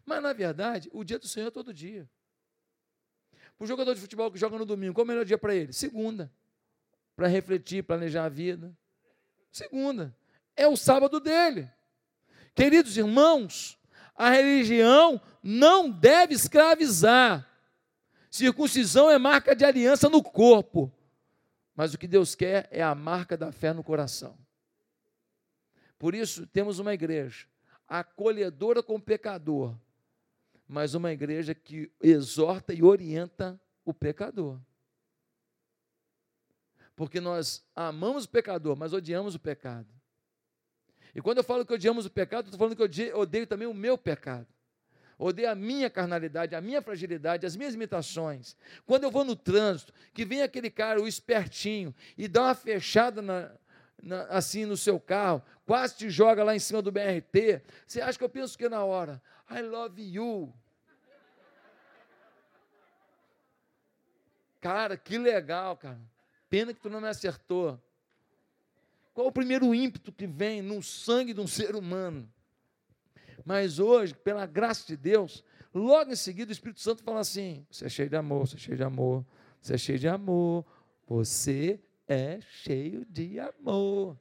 Mas, 0.04 0.20
na 0.20 0.32
verdade, 0.32 0.90
o 0.92 1.04
dia 1.04 1.18
do 1.18 1.28
Senhor 1.28 1.46
é 1.46 1.50
todo 1.52 1.72
dia. 1.72 2.10
Para 3.56 3.64
o 3.64 3.68
jogador 3.68 3.94
de 3.94 4.00
futebol 4.00 4.30
que 4.30 4.38
joga 4.38 4.58
no 4.58 4.66
domingo, 4.66 4.94
qual 4.94 5.02
é 5.02 5.06
o 5.06 5.08
melhor 5.08 5.24
dia 5.24 5.38
para 5.38 5.54
ele? 5.54 5.72
Segunda. 5.72 6.30
Para 7.14 7.26
refletir, 7.26 7.82
planejar 7.82 8.24
a 8.24 8.28
vida. 8.28 8.76
Segunda. 9.50 10.14
É 10.54 10.66
o 10.66 10.76
sábado 10.76 11.18
dele. 11.20 11.70
Queridos 12.54 12.96
irmãos, 12.96 13.78
a 14.14 14.30
religião 14.30 15.20
não 15.42 15.90
deve 15.90 16.34
escravizar. 16.34 17.46
Circuncisão 18.30 19.10
é 19.10 19.18
marca 19.18 19.54
de 19.54 19.64
aliança 19.64 20.08
no 20.08 20.22
corpo. 20.22 20.92
Mas 21.74 21.94
o 21.94 21.98
que 21.98 22.06
Deus 22.06 22.34
quer 22.34 22.68
é 22.70 22.82
a 22.82 22.94
marca 22.94 23.36
da 23.36 23.52
fé 23.52 23.72
no 23.72 23.84
coração. 23.84 24.36
Por 25.98 26.14
isso, 26.14 26.46
temos 26.46 26.78
uma 26.78 26.92
igreja 26.92 27.46
acolhedora 27.88 28.82
com 28.82 28.96
o 28.96 29.00
pecador, 29.00 29.74
mas 30.68 30.94
uma 30.94 31.12
igreja 31.12 31.54
que 31.54 31.90
exorta 32.00 32.72
e 32.74 32.82
orienta 32.82 33.60
o 33.84 33.94
pecador. 33.94 34.58
Porque 36.94 37.20
nós 37.20 37.64
amamos 37.74 38.24
o 38.24 38.28
pecador, 38.28 38.74
mas 38.74 38.92
odiamos 38.92 39.34
o 39.34 39.38
pecado. 39.38 39.88
E 41.14 41.20
quando 41.20 41.38
eu 41.38 41.44
falo 41.44 41.64
que 41.64 41.72
odiamos 41.72 42.04
o 42.06 42.10
pecado, 42.10 42.46
estou 42.46 42.58
falando 42.58 42.76
que 42.76 43.02
eu 43.02 43.18
odeio 43.18 43.46
também 43.46 43.68
o 43.68 43.74
meu 43.74 43.96
pecado. 43.96 44.46
Odeio 45.18 45.50
a 45.50 45.54
minha 45.54 45.88
carnalidade, 45.88 46.54
a 46.54 46.60
minha 46.60 46.82
fragilidade, 46.82 47.46
as 47.46 47.56
minhas 47.56 47.72
limitações. 47.72 48.54
Quando 48.84 49.04
eu 49.04 49.10
vou 49.10 49.24
no 49.24 49.34
trânsito, 49.34 49.92
que 50.12 50.26
vem 50.26 50.42
aquele 50.42 50.70
cara, 50.70 51.00
o 51.00 51.08
espertinho, 51.08 51.94
e 52.18 52.28
dá 52.28 52.42
uma 52.42 52.54
fechada 52.54 53.22
na, 53.22 53.50
na, 54.02 54.22
assim 54.24 54.64
no 54.64 54.76
seu 54.76 55.00
carro, 55.00 55.42
quase 55.64 55.96
te 55.96 56.10
joga 56.10 56.44
lá 56.44 56.54
em 56.54 56.58
cima 56.58 56.80
do 56.82 56.92
BRT, 56.92 57.62
você 57.86 58.00
acha 58.00 58.18
que 58.18 58.24
eu 58.24 58.28
penso 58.28 58.56
que 58.56 58.68
na 58.68 58.84
hora? 58.84 59.22
I 59.50 59.62
love 59.62 60.02
you. 60.02 60.52
Cara, 64.60 64.96
que 64.96 65.16
legal, 65.16 65.76
cara. 65.76 66.00
Pena 66.48 66.74
que 66.74 66.80
tu 66.80 66.90
não 66.90 67.00
me 67.00 67.08
acertou. 67.08 67.80
Qual 69.14 69.28
o 69.28 69.32
primeiro 69.32 69.74
ímpeto 69.74 70.12
que 70.12 70.26
vem 70.26 70.60
no 70.60 70.82
sangue 70.82 71.32
de 71.32 71.40
um 71.40 71.46
ser 71.46 71.74
humano? 71.74 72.30
Mas 73.44 73.78
hoje, 73.78 74.12
pela 74.12 74.44
graça 74.44 74.86
de 74.86 74.96
Deus, 74.96 75.44
logo 75.72 76.10
em 76.10 76.16
seguida 76.16 76.50
o 76.50 76.52
Espírito 76.52 76.80
Santo 76.80 77.02
fala 77.02 77.20
assim: 77.20 77.64
você 77.70 77.86
é 77.86 77.88
cheio 77.88 78.08
de 78.08 78.16
amor, 78.16 78.46
você 78.46 78.56
é 78.56 78.58
cheio 78.58 78.76
de 78.76 78.82
amor, 78.82 79.24
você 79.60 79.74
é 79.74 79.78
cheio 79.78 79.98
de 79.98 80.08
amor, 80.08 80.66
você 81.06 81.80
é 82.08 82.40
cheio 82.40 83.04
de 83.06 83.38
amor. 83.38 84.16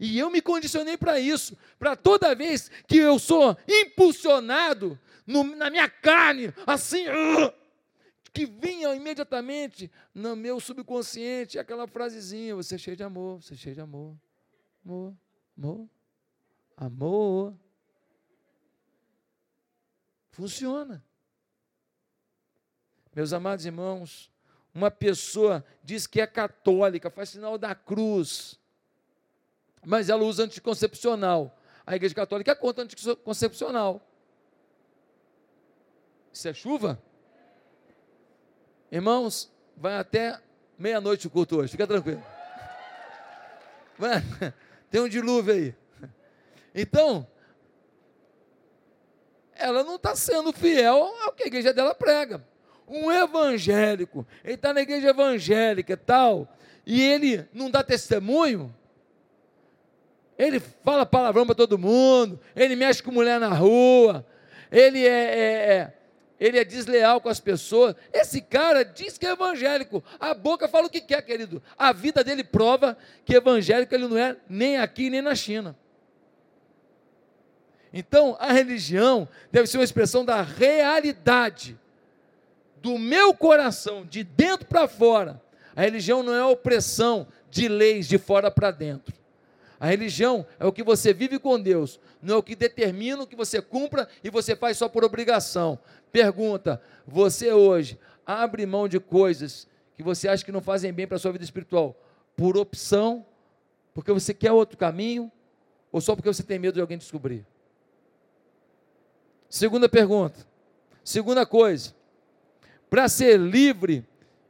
E 0.00 0.18
eu 0.18 0.30
me 0.30 0.40
condicionei 0.40 0.96
para 0.96 1.18
isso, 1.18 1.56
para 1.78 1.96
toda 1.96 2.34
vez 2.34 2.70
que 2.86 2.96
eu 2.98 3.18
sou 3.18 3.56
impulsionado 3.66 4.98
no, 5.26 5.42
na 5.42 5.68
minha 5.68 5.88
carne, 5.88 6.54
assim, 6.66 7.06
uh, 7.08 7.52
que 8.32 8.46
vinha 8.46 8.94
imediatamente 8.94 9.90
no 10.14 10.36
meu 10.36 10.60
subconsciente 10.60 11.58
aquela 11.58 11.88
frasezinha: 11.88 12.54
você 12.54 12.76
é 12.76 12.78
cheio 12.78 12.96
de 12.96 13.02
amor, 13.02 13.42
você 13.42 13.54
é 13.54 13.56
cheio 13.56 13.74
de 13.74 13.80
amor, 13.80 14.16
amor, 14.84 15.16
amor, 15.56 15.88
amor. 16.76 17.54
Funciona. 20.30 21.04
Meus 23.12 23.32
amados 23.32 23.66
irmãos, 23.66 24.30
uma 24.78 24.92
pessoa 24.92 25.64
diz 25.82 26.06
que 26.06 26.20
é 26.20 26.26
católica, 26.26 27.10
faz 27.10 27.30
sinal 27.30 27.58
da 27.58 27.74
cruz, 27.74 28.56
mas 29.84 30.08
ela 30.08 30.22
usa 30.22 30.44
anticoncepcional. 30.44 31.58
A 31.84 31.96
igreja 31.96 32.14
católica 32.14 32.52
é 32.52 32.54
contra 32.54 32.84
anticoncepcional. 32.84 34.00
Isso 36.32 36.46
é 36.46 36.54
chuva? 36.54 37.02
Irmãos, 38.92 39.50
vai 39.76 39.96
até 39.96 40.40
meia-noite 40.78 41.26
o 41.26 41.30
culto 41.30 41.56
hoje, 41.56 41.72
fica 41.72 41.86
tranquilo. 41.86 42.22
Vai, 43.98 44.22
tem 44.90 45.00
um 45.00 45.08
dilúvio 45.08 45.54
aí. 45.54 45.74
Então, 46.72 47.26
ela 49.54 49.82
não 49.82 49.96
está 49.96 50.14
sendo 50.14 50.52
fiel 50.52 51.02
ao 51.24 51.32
que 51.32 51.42
a 51.42 51.46
igreja 51.48 51.74
dela 51.74 51.96
prega 51.96 52.46
um 52.88 53.10
evangélico, 53.12 54.26
ele 54.44 54.54
está 54.54 54.72
na 54.72 54.80
igreja 54.80 55.10
evangélica 55.10 55.92
e 55.92 55.96
tal, 55.96 56.48
e 56.86 57.02
ele 57.02 57.46
não 57.52 57.70
dá 57.70 57.82
testemunho, 57.82 58.74
ele 60.38 60.60
fala 60.60 61.04
palavrão 61.04 61.44
para 61.44 61.54
todo 61.54 61.78
mundo, 61.78 62.40
ele 62.54 62.76
mexe 62.76 63.02
com 63.02 63.10
mulher 63.10 63.40
na 63.40 63.48
rua, 63.48 64.24
ele 64.70 65.04
é, 65.04 65.08
é, 65.08 65.74
é, 65.74 65.92
ele 66.38 66.58
é 66.58 66.64
desleal 66.64 67.20
com 67.20 67.28
as 67.28 67.40
pessoas. 67.40 67.96
Esse 68.12 68.40
cara 68.40 68.84
diz 68.84 69.18
que 69.18 69.26
é 69.26 69.32
evangélico, 69.32 70.02
a 70.20 70.32
boca 70.34 70.68
fala 70.68 70.86
o 70.86 70.90
que 70.90 71.00
quer, 71.00 71.22
querido. 71.22 71.60
A 71.76 71.92
vida 71.92 72.22
dele 72.22 72.44
prova 72.44 72.96
que 73.24 73.34
evangélico 73.34 73.92
ele 73.94 74.06
não 74.06 74.16
é 74.16 74.36
nem 74.48 74.78
aqui 74.78 75.10
nem 75.10 75.20
na 75.20 75.34
China. 75.34 75.76
Então, 77.92 78.36
a 78.38 78.52
religião 78.52 79.28
deve 79.50 79.66
ser 79.66 79.78
uma 79.78 79.84
expressão 79.84 80.24
da 80.24 80.42
realidade 80.42 81.76
do 82.82 82.98
meu 82.98 83.34
coração, 83.34 84.04
de 84.04 84.22
dentro 84.24 84.66
para 84.66 84.88
fora. 84.88 85.40
A 85.74 85.82
religião 85.82 86.22
não 86.22 86.34
é 86.34 86.40
a 86.40 86.46
opressão 86.46 87.26
de 87.50 87.68
leis 87.68 88.08
de 88.08 88.18
fora 88.18 88.50
para 88.50 88.70
dentro. 88.70 89.14
A 89.80 89.86
religião 89.86 90.44
é 90.58 90.66
o 90.66 90.72
que 90.72 90.82
você 90.82 91.12
vive 91.12 91.38
com 91.38 91.60
Deus, 91.60 92.00
não 92.20 92.34
é 92.34 92.38
o 92.38 92.42
que 92.42 92.56
determina 92.56 93.22
o 93.22 93.26
que 93.26 93.36
você 93.36 93.62
cumpra 93.62 94.08
e 94.24 94.30
você 94.30 94.56
faz 94.56 94.76
só 94.76 94.88
por 94.88 95.04
obrigação. 95.04 95.78
Pergunta: 96.10 96.82
você 97.06 97.52
hoje 97.52 97.98
abre 98.26 98.66
mão 98.66 98.88
de 98.88 98.98
coisas 98.98 99.68
que 99.96 100.02
você 100.02 100.28
acha 100.28 100.44
que 100.44 100.52
não 100.52 100.60
fazem 100.60 100.92
bem 100.92 101.06
para 101.06 101.16
a 101.16 101.18
sua 101.18 101.32
vida 101.32 101.44
espiritual 101.44 101.96
por 102.36 102.56
opção, 102.56 103.24
porque 103.94 104.12
você 104.12 104.34
quer 104.34 104.52
outro 104.52 104.76
caminho 104.76 105.30
ou 105.90 106.00
só 106.00 106.14
porque 106.14 106.28
você 106.28 106.42
tem 106.42 106.58
medo 106.58 106.74
de 106.74 106.80
alguém 106.80 106.98
descobrir? 106.98 107.46
Segunda 109.48 109.88
pergunta. 109.88 110.46
Segunda 111.02 111.46
coisa. 111.46 111.94
Para 112.90 113.08
ser 113.08 113.38
livre, 113.38 114.04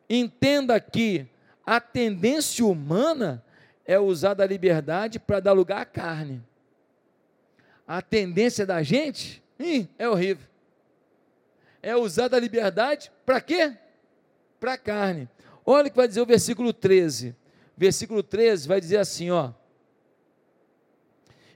entenda 0.09 0.81
que 0.81 1.27
a 1.67 1.81
tendência 1.81 2.65
humana 2.65 3.45
é 3.85 3.99
usar 3.99 4.35
da 4.35 4.47
liberdade 4.47 5.19
para 5.19 5.41
dar 5.41 5.53
lugar 5.53 5.81
à 5.81 5.85
carne. 5.85 6.43
A 7.87 8.03
tendência 8.03 8.67
da 8.67 8.83
gente 8.83 9.43
é 9.99 10.09
horrível. 10.09 10.47
É 11.83 11.97
usar 11.97 12.29
da 12.29 12.39
liberdade 12.39 13.11
para 13.25 13.41
quê? 13.41 13.75
Para 14.61 14.75
a 14.75 14.79
carne. 14.79 15.29
Olha 15.65 15.89
o 15.89 15.91
que 15.91 15.97
vai 15.97 16.09
dizer 16.09 16.21
o 16.21 16.27
versículo 16.27 16.73
13. 16.73 17.35
Versículo 17.77 18.23
13 18.23 18.69
vai 18.69 18.81
dizer 18.81 18.99
assim, 18.99 19.31
ó. 19.31 19.53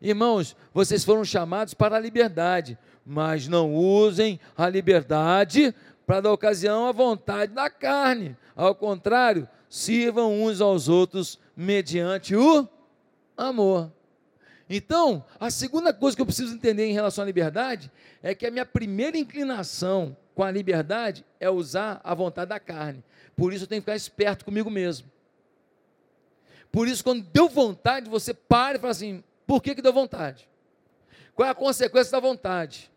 Irmãos, 0.01 0.57
vocês 0.75 1.05
foram 1.05 1.25
chamados 1.25 1.75
para 1.75 1.97
a 1.97 2.01
liberdade, 2.01 2.77
mas 3.05 3.47
não 3.47 3.75
usem 3.75 4.41
a 4.57 4.69
liberdade 4.69 5.75
para 6.07 6.21
dar 6.21 6.33
ocasião 6.33 6.87
à 6.87 6.93
vontade 6.93 7.53
da 7.53 7.71
carne. 7.71 8.37
Ao 8.55 8.75
contrário, 8.75 9.49
sirvam 9.69 10.43
uns 10.43 10.61
aos 10.61 10.89
outros 10.89 11.39
mediante 11.57 12.37
o 12.37 12.69
amor. 13.37 13.91
Então, 14.69 15.25
a 15.39 15.51
segunda 15.51 15.93
coisa 15.93 16.17
que 16.17 16.23
eu 16.23 16.27
preciso 16.27 16.55
entender 16.55 16.87
em 16.87 16.93
relação 16.93 17.23
à 17.23 17.27
liberdade 17.27 17.91
é 18.23 18.35
que 18.35 18.47
a 18.47 18.51
minha 18.51 18.67
primeira 18.67 19.19
inclinação 19.19 20.17
com 20.35 20.43
a 20.43 20.51
liberdade 20.51 21.25
é 21.39 21.51
usar 21.51 22.01
a 22.03 22.15
vontade 22.15 22.49
da 22.49 22.61
carne. 22.61 23.05
Por 23.37 23.53
isso 23.53 23.65
eu 23.65 23.69
tenho 23.69 23.83
que 23.83 23.87
ficar 23.87 23.97
esperto 23.97 24.45
comigo 24.45 24.71
mesmo. 24.71 25.11
Por 26.71 26.89
isso, 26.89 27.05
quando 27.05 27.23
deu 27.23 27.49
vontade, 27.49 28.09
você 28.09 28.33
para 28.33 28.79
e 28.79 28.81
fala 28.81 28.93
assim: 28.93 29.23
por 29.47 29.63
que, 29.63 29.75
que 29.75 29.83
deu 29.83 29.93
vontade? 29.93 30.49
Qual 31.35 31.47
é 31.47 31.51
a 31.51 31.55
consequência 31.55 32.13
da 32.13 32.21
vontade? 32.21 32.91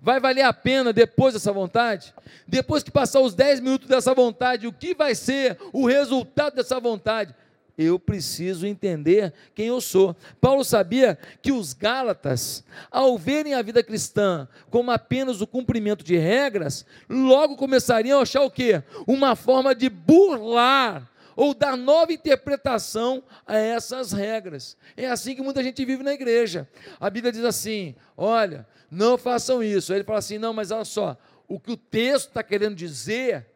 Vai 0.00 0.20
valer 0.20 0.42
a 0.42 0.52
pena 0.52 0.92
depois 0.92 1.34
dessa 1.34 1.52
vontade? 1.52 2.14
Depois 2.46 2.82
que 2.82 2.90
passar 2.90 3.20
os 3.20 3.34
10 3.34 3.60
minutos 3.60 3.88
dessa 3.88 4.14
vontade, 4.14 4.66
o 4.66 4.72
que 4.72 4.94
vai 4.94 5.14
ser 5.14 5.58
o 5.72 5.86
resultado 5.86 6.54
dessa 6.54 6.78
vontade? 6.78 7.34
Eu 7.76 7.96
preciso 7.96 8.66
entender 8.66 9.32
quem 9.54 9.66
eu 9.66 9.80
sou. 9.80 10.16
Paulo 10.40 10.64
sabia 10.64 11.16
que 11.40 11.52
os 11.52 11.72
Gálatas, 11.72 12.64
ao 12.90 13.16
verem 13.16 13.54
a 13.54 13.62
vida 13.62 13.84
cristã 13.84 14.48
como 14.68 14.90
apenas 14.90 15.40
o 15.40 15.46
cumprimento 15.46 16.04
de 16.04 16.16
regras, 16.16 16.84
logo 17.08 17.56
começariam 17.56 18.18
a 18.18 18.22
achar 18.22 18.42
o 18.42 18.50
quê? 18.50 18.82
Uma 19.06 19.36
forma 19.36 19.76
de 19.76 19.88
burlar 19.88 21.08
ou 21.36 21.54
dar 21.54 21.76
nova 21.76 22.12
interpretação 22.12 23.22
a 23.46 23.56
essas 23.56 24.10
regras. 24.10 24.76
É 24.96 25.06
assim 25.06 25.36
que 25.36 25.42
muita 25.42 25.62
gente 25.62 25.84
vive 25.84 26.02
na 26.02 26.12
igreja. 26.12 26.68
A 26.98 27.08
Bíblia 27.08 27.30
diz 27.30 27.44
assim: 27.44 27.94
olha, 28.16 28.66
não 28.90 29.18
façam 29.18 29.62
isso. 29.62 29.92
Aí 29.92 29.98
ele 29.98 30.04
fala 30.04 30.18
assim: 30.18 30.38
não, 30.38 30.52
mas 30.52 30.70
olha 30.70 30.84
só, 30.84 31.16
o 31.46 31.58
que 31.58 31.72
o 31.72 31.76
texto 31.76 32.28
está 32.28 32.42
querendo 32.42 32.74
dizer. 32.74 33.46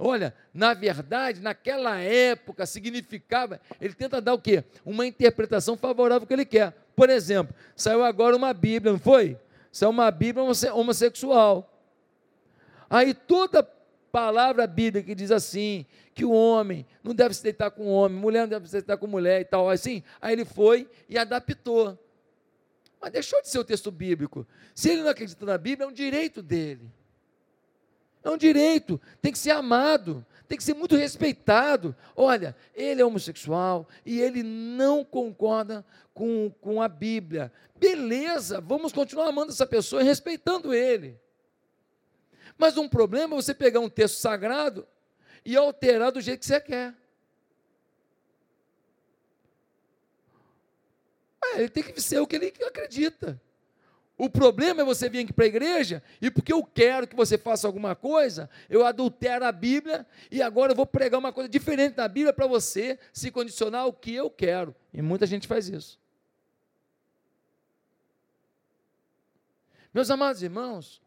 Olha, 0.00 0.32
na 0.54 0.74
verdade, 0.74 1.40
naquela 1.40 1.98
época 1.98 2.64
significava, 2.66 3.60
ele 3.80 3.94
tenta 3.94 4.20
dar 4.20 4.32
o 4.32 4.38
quê? 4.38 4.62
Uma 4.84 5.04
interpretação 5.04 5.76
favorável 5.76 6.24
que 6.24 6.32
ele 6.32 6.44
quer. 6.44 6.72
Por 6.94 7.10
exemplo, 7.10 7.52
saiu 7.74 8.04
agora 8.04 8.36
uma 8.36 8.54
Bíblia, 8.54 8.92
não 8.92 9.00
foi? 9.00 9.36
Saiu 9.72 9.90
uma 9.90 10.08
Bíblia 10.12 10.44
homossexual. 10.72 11.68
Aí 12.88 13.12
toda 13.12 13.68
palavra 14.10 14.66
bíblica 14.66 15.06
que 15.06 15.14
diz 15.14 15.30
assim, 15.30 15.84
que 16.14 16.24
o 16.24 16.30
homem 16.30 16.86
não 17.02 17.14
deve 17.14 17.34
se 17.34 17.42
deitar 17.42 17.70
com 17.70 17.86
o 17.86 17.92
homem, 17.92 18.18
mulher 18.18 18.40
não 18.42 18.48
deve 18.48 18.66
se 18.66 18.72
deitar 18.72 18.96
com 18.96 19.06
mulher 19.06 19.40
e 19.40 19.44
tal, 19.44 19.68
assim, 19.68 20.02
aí 20.20 20.32
ele 20.32 20.44
foi 20.44 20.88
e 21.08 21.18
adaptou. 21.18 21.98
Mas 23.00 23.12
deixou 23.12 23.40
de 23.40 23.48
ser 23.48 23.58
o 23.58 23.64
texto 23.64 23.90
bíblico. 23.90 24.46
Se 24.74 24.90
ele 24.90 25.02
não 25.02 25.10
acredita 25.10 25.44
na 25.46 25.56
Bíblia, 25.56 25.86
é 25.86 25.88
um 25.88 25.92
direito 25.92 26.42
dele. 26.42 26.90
É 28.22 28.30
um 28.30 28.36
direito, 28.36 29.00
tem 29.22 29.30
que 29.30 29.38
ser 29.38 29.52
amado, 29.52 30.26
tem 30.48 30.58
que 30.58 30.64
ser 30.64 30.74
muito 30.74 30.96
respeitado. 30.96 31.94
Olha, 32.16 32.54
ele 32.74 33.00
é 33.00 33.04
homossexual 33.04 33.88
e 34.04 34.20
ele 34.20 34.42
não 34.42 35.04
concorda 35.04 35.84
com, 36.12 36.50
com 36.60 36.82
a 36.82 36.88
Bíblia. 36.88 37.52
Beleza, 37.76 38.60
vamos 38.60 38.92
continuar 38.92 39.28
amando 39.28 39.52
essa 39.52 39.66
pessoa 39.66 40.02
e 40.02 40.04
respeitando 40.04 40.74
ele. 40.74 41.18
Mas 42.58 42.76
um 42.76 42.88
problema 42.88 43.34
é 43.34 43.40
você 43.40 43.54
pegar 43.54 43.78
um 43.78 43.88
texto 43.88 44.16
sagrado 44.16 44.86
e 45.44 45.56
alterar 45.56 46.10
do 46.10 46.20
jeito 46.20 46.40
que 46.40 46.46
você 46.46 46.60
quer. 46.60 46.94
É, 51.54 51.60
ele 51.60 51.68
tem 51.68 51.82
que 51.82 52.00
ser 52.00 52.18
o 52.20 52.26
que 52.26 52.36
ele 52.36 52.52
acredita. 52.66 53.40
O 54.18 54.28
problema 54.28 54.82
é 54.82 54.84
você 54.84 55.08
vir 55.08 55.20
aqui 55.20 55.32
para 55.32 55.44
a 55.44 55.48
igreja 55.48 56.02
e 56.20 56.28
porque 56.28 56.52
eu 56.52 56.64
quero 56.64 57.06
que 57.06 57.14
você 57.14 57.38
faça 57.38 57.68
alguma 57.68 57.94
coisa, 57.94 58.50
eu 58.68 58.84
adultero 58.84 59.44
a 59.44 59.52
Bíblia 59.52 60.04
e 60.28 60.42
agora 60.42 60.72
eu 60.72 60.76
vou 60.76 60.84
pregar 60.84 61.20
uma 61.20 61.32
coisa 61.32 61.48
diferente 61.48 61.94
da 61.94 62.08
Bíblia 62.08 62.32
para 62.32 62.48
você 62.48 62.98
se 63.12 63.30
condicionar 63.30 63.82
ao 63.82 63.92
que 63.92 64.12
eu 64.12 64.28
quero. 64.28 64.74
E 64.92 65.00
muita 65.00 65.24
gente 65.24 65.46
faz 65.46 65.68
isso. 65.68 66.00
Meus 69.94 70.10
amados 70.10 70.42
irmãos, 70.42 71.00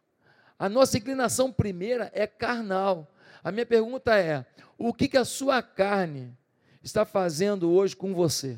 a 0.58 0.70
nossa 0.70 0.98
inclinação 0.98 1.52
primeira 1.52 2.10
é 2.14 2.26
carnal. 2.26 3.14
A 3.44 3.52
minha 3.52 3.66
pergunta 3.66 4.18
é: 4.18 4.46
o 4.78 4.94
que, 4.94 5.10
que 5.10 5.18
a 5.18 5.26
sua 5.26 5.62
carne 5.62 6.34
está 6.82 7.04
fazendo 7.04 7.70
hoje 7.72 7.94
com 7.94 8.14
você? 8.14 8.58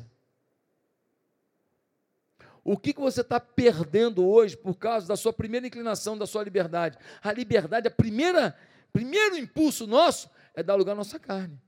O 2.64 2.78
que, 2.78 2.94
que 2.94 3.00
você 3.00 3.20
está 3.20 3.38
perdendo 3.38 4.26
hoje 4.26 4.56
por 4.56 4.74
causa 4.76 5.06
da 5.06 5.16
sua 5.16 5.34
primeira 5.34 5.66
inclinação, 5.66 6.16
da 6.16 6.26
sua 6.26 6.42
liberdade? 6.42 6.96
A 7.22 7.30
liberdade, 7.30 7.86
a 7.86 7.90
primeira, 7.90 8.58
primeiro 8.90 9.36
impulso 9.36 9.86
nosso 9.86 10.30
é 10.54 10.62
dar 10.62 10.74
lugar 10.74 10.92
à 10.92 10.94
nossa 10.96 11.18
carne. 11.18 11.60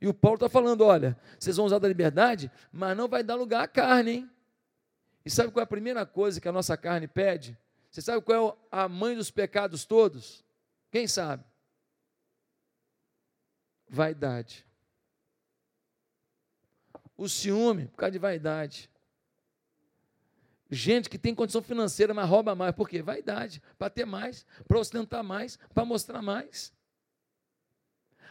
E 0.00 0.08
o 0.08 0.14
Paulo 0.14 0.36
está 0.36 0.48
falando: 0.48 0.84
olha, 0.84 1.18
vocês 1.38 1.56
vão 1.56 1.66
usar 1.66 1.78
da 1.78 1.86
liberdade, 1.86 2.50
mas 2.72 2.96
não 2.96 3.08
vai 3.08 3.22
dar 3.22 3.34
lugar 3.34 3.62
à 3.62 3.68
carne, 3.68 4.10
hein? 4.10 4.30
E 5.22 5.30
sabe 5.30 5.52
qual 5.52 5.60
é 5.60 5.64
a 5.64 5.66
primeira 5.66 6.06
coisa 6.06 6.40
que 6.40 6.48
a 6.48 6.52
nossa 6.52 6.74
carne 6.74 7.06
pede? 7.06 7.58
Você 7.90 8.00
sabe 8.00 8.22
qual 8.22 8.58
é 8.72 8.78
a 8.82 8.88
mãe 8.88 9.14
dos 9.14 9.30
pecados 9.30 9.84
todos? 9.84 10.42
Quem 10.90 11.06
sabe? 11.06 11.44
Vaidade. 13.86 14.67
O 17.18 17.28
ciúme, 17.28 17.86
por 17.86 17.96
causa 17.96 18.12
de 18.12 18.18
vaidade. 18.18 18.88
Gente 20.70 21.10
que 21.10 21.18
tem 21.18 21.34
condição 21.34 21.60
financeira, 21.60 22.14
mas 22.14 22.28
rouba 22.28 22.54
mais. 22.54 22.72
Por 22.74 22.88
quê? 22.88 23.02
Vaidade. 23.02 23.60
Para 23.76 23.90
ter 23.90 24.04
mais, 24.04 24.46
para 24.68 24.78
ostentar 24.78 25.24
mais, 25.24 25.58
para 25.74 25.84
mostrar 25.84 26.22
mais. 26.22 26.72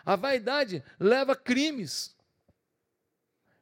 A 0.06 0.16
vaidade 0.16 0.82
leva 0.98 1.34
a 1.34 1.36
crimes. 1.36 2.16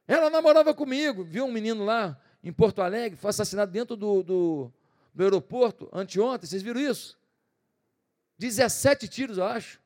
Ela 0.06 0.30
namorava 0.30 0.72
comigo, 0.72 1.24
viu 1.24 1.44
um 1.44 1.50
menino 1.50 1.84
lá 1.84 2.20
em 2.40 2.52
Porto 2.52 2.80
Alegre, 2.80 3.18
foi 3.18 3.30
assassinado 3.30 3.72
dentro 3.72 3.96
do, 3.96 4.22
do, 4.22 4.72
do 5.12 5.22
aeroporto 5.24 5.88
anteontem. 5.92 6.48
Vocês 6.48 6.62
viram 6.62 6.80
isso? 6.80 7.18
17 8.38 9.08
tiros, 9.08 9.38
eu 9.38 9.44
acho. 9.44 9.80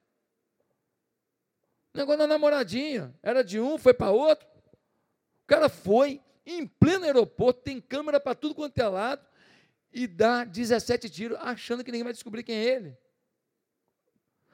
Negócio 1.94 2.18
da 2.18 2.26
namoradinha. 2.26 3.14
Era 3.22 3.42
de 3.42 3.58
um, 3.58 3.78
foi 3.78 3.94
para 3.94 4.10
outro 4.10 4.49
cara 5.50 5.68
foi 5.68 6.20
em 6.46 6.64
pleno 6.64 7.04
aeroporto, 7.04 7.62
tem 7.62 7.80
câmera 7.80 8.20
para 8.20 8.36
tudo 8.36 8.54
quanto 8.54 8.78
é 8.78 8.86
lado, 8.86 9.26
e 9.92 10.06
dá 10.06 10.44
17 10.44 11.10
tiros, 11.10 11.36
achando 11.40 11.82
que 11.82 11.90
ninguém 11.90 12.04
vai 12.04 12.12
descobrir 12.12 12.44
quem 12.44 12.54
é 12.54 12.64
ele. 12.64 12.96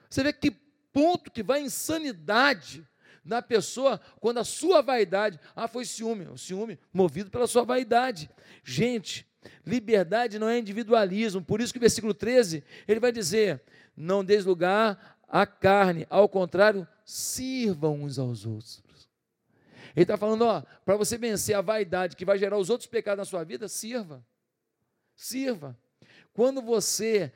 Você 0.09 0.23
vê 0.23 0.33
que 0.33 0.51
ponto 0.51 1.31
que 1.31 1.43
vai 1.43 1.61
a 1.61 1.63
insanidade 1.63 2.89
na 3.23 3.43
pessoa 3.43 4.01
quando 4.21 4.39
a 4.39 4.45
sua 4.45 4.81
vaidade, 4.81 5.39
ah, 5.55 5.69
foi 5.69 5.85
ciúme, 5.85 6.29
o 6.29 6.39
ciúme 6.39 6.79
movido 6.91 7.31
pela 7.31 7.47
sua 7.47 7.63
vaidade. 7.65 8.31
Gente, 8.65 9.27
liberdade 9.67 10.39
não 10.39 10.49
é 10.49 10.59
individualismo, 10.59 11.45
por 11.45 11.61
isso 11.61 11.75
que 11.75 11.79
o 11.79 11.81
versículo 11.81 12.15
13, 12.15 12.65
ele 12.89 13.01
vai 13.01 13.13
dizer: 13.13 13.63
não 13.95 14.25
des 14.25 14.47
lugar 14.47 15.19
à 15.29 15.45
carne, 15.45 16.07
ao 16.09 16.27
contrário, 16.27 16.89
sirvam 17.05 18.03
uns 18.03 18.19
aos 18.19 18.47
outros. 18.47 18.86
Ele 19.97 20.05
está 20.05 20.19
falando, 20.19 20.43
ó, 20.43 20.63
para 20.85 20.95
você 20.95 21.17
vencer 21.17 21.57
a 21.57 21.63
vaidade 21.63 22.17
que 22.17 22.25
vai 22.25 22.39
gerar 22.39 22.59
os 22.59 22.69
outros 22.69 22.87
pecados 22.87 23.19
na 23.19 23.25
sua 23.25 23.43
vida, 23.43 23.67
sirva. 23.67 24.23
Sirva. 25.15 25.77
Quando 26.35 26.61
você 26.61 27.33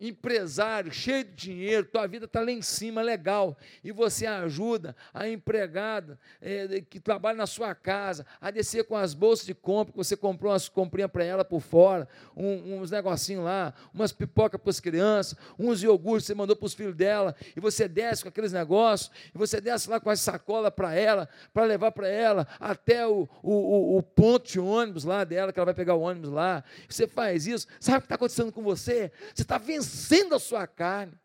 empresário, 0.00 0.92
cheio 0.92 1.24
de 1.24 1.32
dinheiro, 1.32 1.84
tua 1.84 2.06
vida 2.06 2.26
está 2.26 2.40
lá 2.40 2.52
em 2.52 2.62
cima, 2.62 3.02
legal, 3.02 3.56
e 3.82 3.90
você 3.90 4.26
ajuda 4.26 4.94
a 5.12 5.28
empregada 5.28 6.18
é, 6.40 6.80
que 6.88 7.00
trabalha 7.00 7.36
na 7.36 7.46
sua 7.46 7.74
casa 7.74 8.24
a 8.40 8.50
descer 8.50 8.84
com 8.84 8.96
as 8.96 9.12
bolsas 9.12 9.44
de 9.44 9.54
compra, 9.54 9.92
que 9.92 9.98
você 9.98 10.16
comprou 10.16 10.52
umas 10.52 10.68
comprinhas 10.68 11.10
para 11.10 11.24
ela 11.24 11.44
por 11.44 11.60
fora, 11.60 12.08
um, 12.36 12.80
uns 12.80 12.90
negocinhos 12.92 13.44
lá, 13.44 13.74
umas 13.92 14.12
pipocas 14.12 14.60
para 14.60 14.70
as 14.70 14.78
crianças, 14.78 15.36
uns 15.58 15.82
iogurtes 15.82 16.26
que 16.26 16.26
você 16.28 16.34
mandou 16.34 16.54
para 16.54 16.66
os 16.66 16.74
filhos 16.74 16.94
dela, 16.94 17.34
e 17.56 17.60
você 17.60 17.88
desce 17.88 18.22
com 18.22 18.28
aqueles 18.28 18.52
negócios, 18.52 19.10
e 19.34 19.38
você 19.38 19.60
desce 19.60 19.90
lá 19.90 19.98
com 19.98 20.10
a 20.10 20.16
sacola 20.16 20.70
para 20.70 20.94
ela, 20.94 21.28
para 21.52 21.64
levar 21.64 21.90
para 21.90 22.08
ela 22.08 22.46
até 22.60 23.04
o, 23.04 23.28
o, 23.42 23.98
o, 23.98 24.02
ponto 24.02 24.48
de 24.48 24.60
ônibus 24.60 25.02
lá 25.02 25.24
dela, 25.24 25.52
que 25.52 25.58
ela 25.58 25.66
vai 25.66 25.74
pegar 25.74 25.94
o 25.94 26.02
ônibus 26.02 26.30
lá, 26.30 26.62
você 26.88 27.08
faz 27.08 27.48
isso, 27.48 27.66
sabe 27.80 27.98
o 27.98 28.00
que 28.02 28.06
está 28.06 28.14
acontecendo 28.14 28.52
com 28.52 28.62
você? 28.62 29.10
Você 29.34 29.42
está 29.42 29.58
vencendo 29.58 29.87
vencendo 29.88 30.34
a 30.34 30.38
sua 30.38 30.66
carne. 30.66 31.18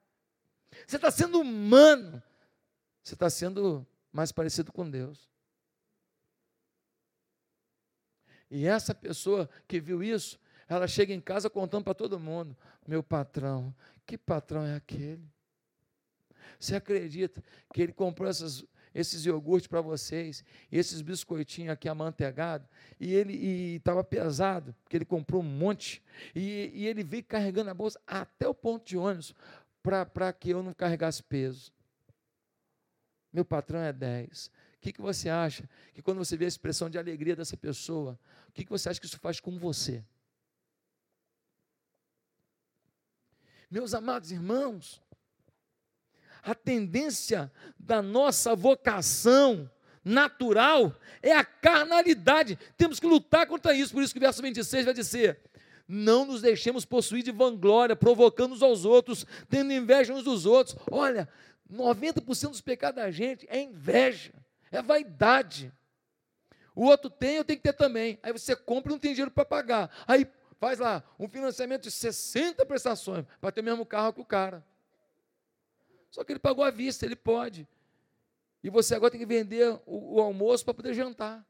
Você 0.88 0.95
está 0.95 1.12
sendo 1.12 1.39
humano. 1.39 2.21
Você 3.04 3.13
está 3.13 3.30
sendo 3.30 3.86
mais 4.12 4.32
parecido 4.32 4.71
com 4.71 4.89
Deus. 4.89 5.30
E 8.49 8.65
essa 8.65 8.93
pessoa 8.93 9.49
que 9.67 9.80
viu 9.80 10.04
isso, 10.04 10.39
ela 10.69 10.88
chega 10.88 11.13
em 11.13 11.19
casa 11.19 11.49
contando 11.49 11.84
para 11.84 11.93
todo 11.93 12.19
mundo: 12.19 12.56
meu 12.88 13.04
patrão, 13.04 13.76
que 14.06 14.17
patrão 14.17 14.63
é 14.63 14.76
aquele? 14.76 15.28
Você 16.60 16.76
acredita 16.76 17.43
que 17.73 17.82
ele 17.82 17.91
comprou 17.91 18.30
essas, 18.30 18.63
esses 18.93 19.25
iogurtes 19.25 19.67
para 19.67 19.82
vocês, 19.82 20.43
esses 20.71 21.01
biscoitinhos 21.01 21.71
aqui 21.71 21.89
amanteigados, 21.89 22.67
e 22.99 23.13
ele 23.13 23.34
estava 23.75 24.03
pesado, 24.03 24.75
porque 24.84 24.97
ele 24.97 25.06
comprou 25.06 25.41
um 25.41 25.45
monte, 25.45 26.03
e, 26.36 26.71
e, 26.73 26.88
ele 26.88 27.03
veio 27.03 27.23
carregando 27.23 27.69
a 27.69 27.73
bolsa 27.73 27.99
até 28.06 28.47
o 28.47 28.53
ponto 28.53 28.86
de 28.86 28.97
ônibus, 28.97 29.34
para 29.82 30.32
que 30.32 30.51
eu 30.51 30.62
não 30.62 30.73
carregasse 30.73 31.21
peso. 31.23 31.71
Meu 33.32 33.43
patrão 33.43 33.79
é 33.79 33.91
10. 33.91 34.47
O 34.47 34.51
que, 34.79 34.93
que 34.93 35.01
você 35.01 35.29
acha 35.29 35.67
que 35.93 36.01
quando 36.01 36.19
você 36.19 36.38
vê 36.38 36.45
a 36.45 36.47
expressão 36.47 36.89
de 36.89 36.97
alegria 36.97 37.36
dessa 37.36 37.58
pessoa, 37.58 38.19
o 38.47 38.51
que, 38.51 38.63
que 38.63 38.69
você 38.69 38.89
acha 38.89 38.99
que 38.99 39.06
isso 39.08 39.19
faz 39.19 39.39
com 39.39 39.58
você? 39.58 40.03
Meus 43.71 43.95
amados 43.95 44.32
irmãos, 44.32 45.01
a 46.43 46.53
tendência 46.53 47.51
da 47.79 48.01
nossa 48.01 48.56
vocação 48.56 49.69
natural 50.03 50.93
é 51.21 51.32
a 51.32 51.43
carnalidade. 51.43 52.60
Temos 52.77 52.99
que 52.99 53.08
lutar 53.08 53.47
contra 53.47 53.73
isso. 53.73 53.93
Por 53.93 54.03
isso 54.03 54.13
que 54.13 54.19
o 54.19 54.21
verso 54.21 54.41
26 54.41 54.86
vai 54.86 54.93
dizer: 54.93 55.39
Não 55.88 56.25
nos 56.25 56.41
deixemos 56.41 56.84
possuir 56.86 57.23
de 57.23 57.32
vanglória, 57.32 57.95
provocando 57.95 58.53
uns 58.53 58.62
aos 58.62 58.84
outros, 58.84 59.25
tendo 59.49 59.71
inveja 59.71 60.13
uns 60.13 60.23
dos 60.23 60.45
outros. 60.45 60.75
Olha, 60.91 61.29
90% 61.71 62.49
dos 62.49 62.62
pecados 62.62 63.01
da 63.01 63.10
gente 63.10 63.47
é 63.49 63.62
inveja, 63.62 64.34
é 64.71 64.82
vaidade. 64.82 65.71
O 66.75 66.86
outro 66.86 67.10
tem, 67.10 67.36
eu 67.36 67.45
tenho 67.45 67.60
que 67.60 67.63
ter 67.63 67.73
também. 67.73 68.19
Aí 68.21 68.32
você 68.32 68.56
compra 68.56 68.91
e 68.91 68.93
não 68.93 68.99
tem 68.99 69.13
dinheiro 69.13 69.32
para 69.32 69.45
pagar. 69.45 69.91
Aí 70.08 70.27
faz 70.60 70.79
lá 70.79 71.03
um 71.19 71.27
financiamento 71.27 71.84
de 71.84 71.91
60 71.91 72.65
prestações 72.65 73.25
para 73.39 73.51
ter 73.51 73.62
o 73.62 73.63
mesmo 73.63 73.86
carro 73.86 74.12
que 74.12 74.21
o 74.21 74.25
cara. 74.25 74.63
Só 76.13 76.23
que 76.23 76.32
ele 76.32 76.39
pagou 76.39 76.63
à 76.63 76.69
vista, 76.69 77.08
ele 77.08 77.15
pode. 77.15 77.67
E 78.63 78.69
você 78.69 78.93
agora 78.93 79.10
tem 79.10 79.19
que 79.19 79.26
vender 79.26 79.67
o, 79.84 80.17
o 80.17 80.21
almoço 80.21 80.63
para 80.63 80.76
poder 80.76 80.93
jantar. 80.93 81.43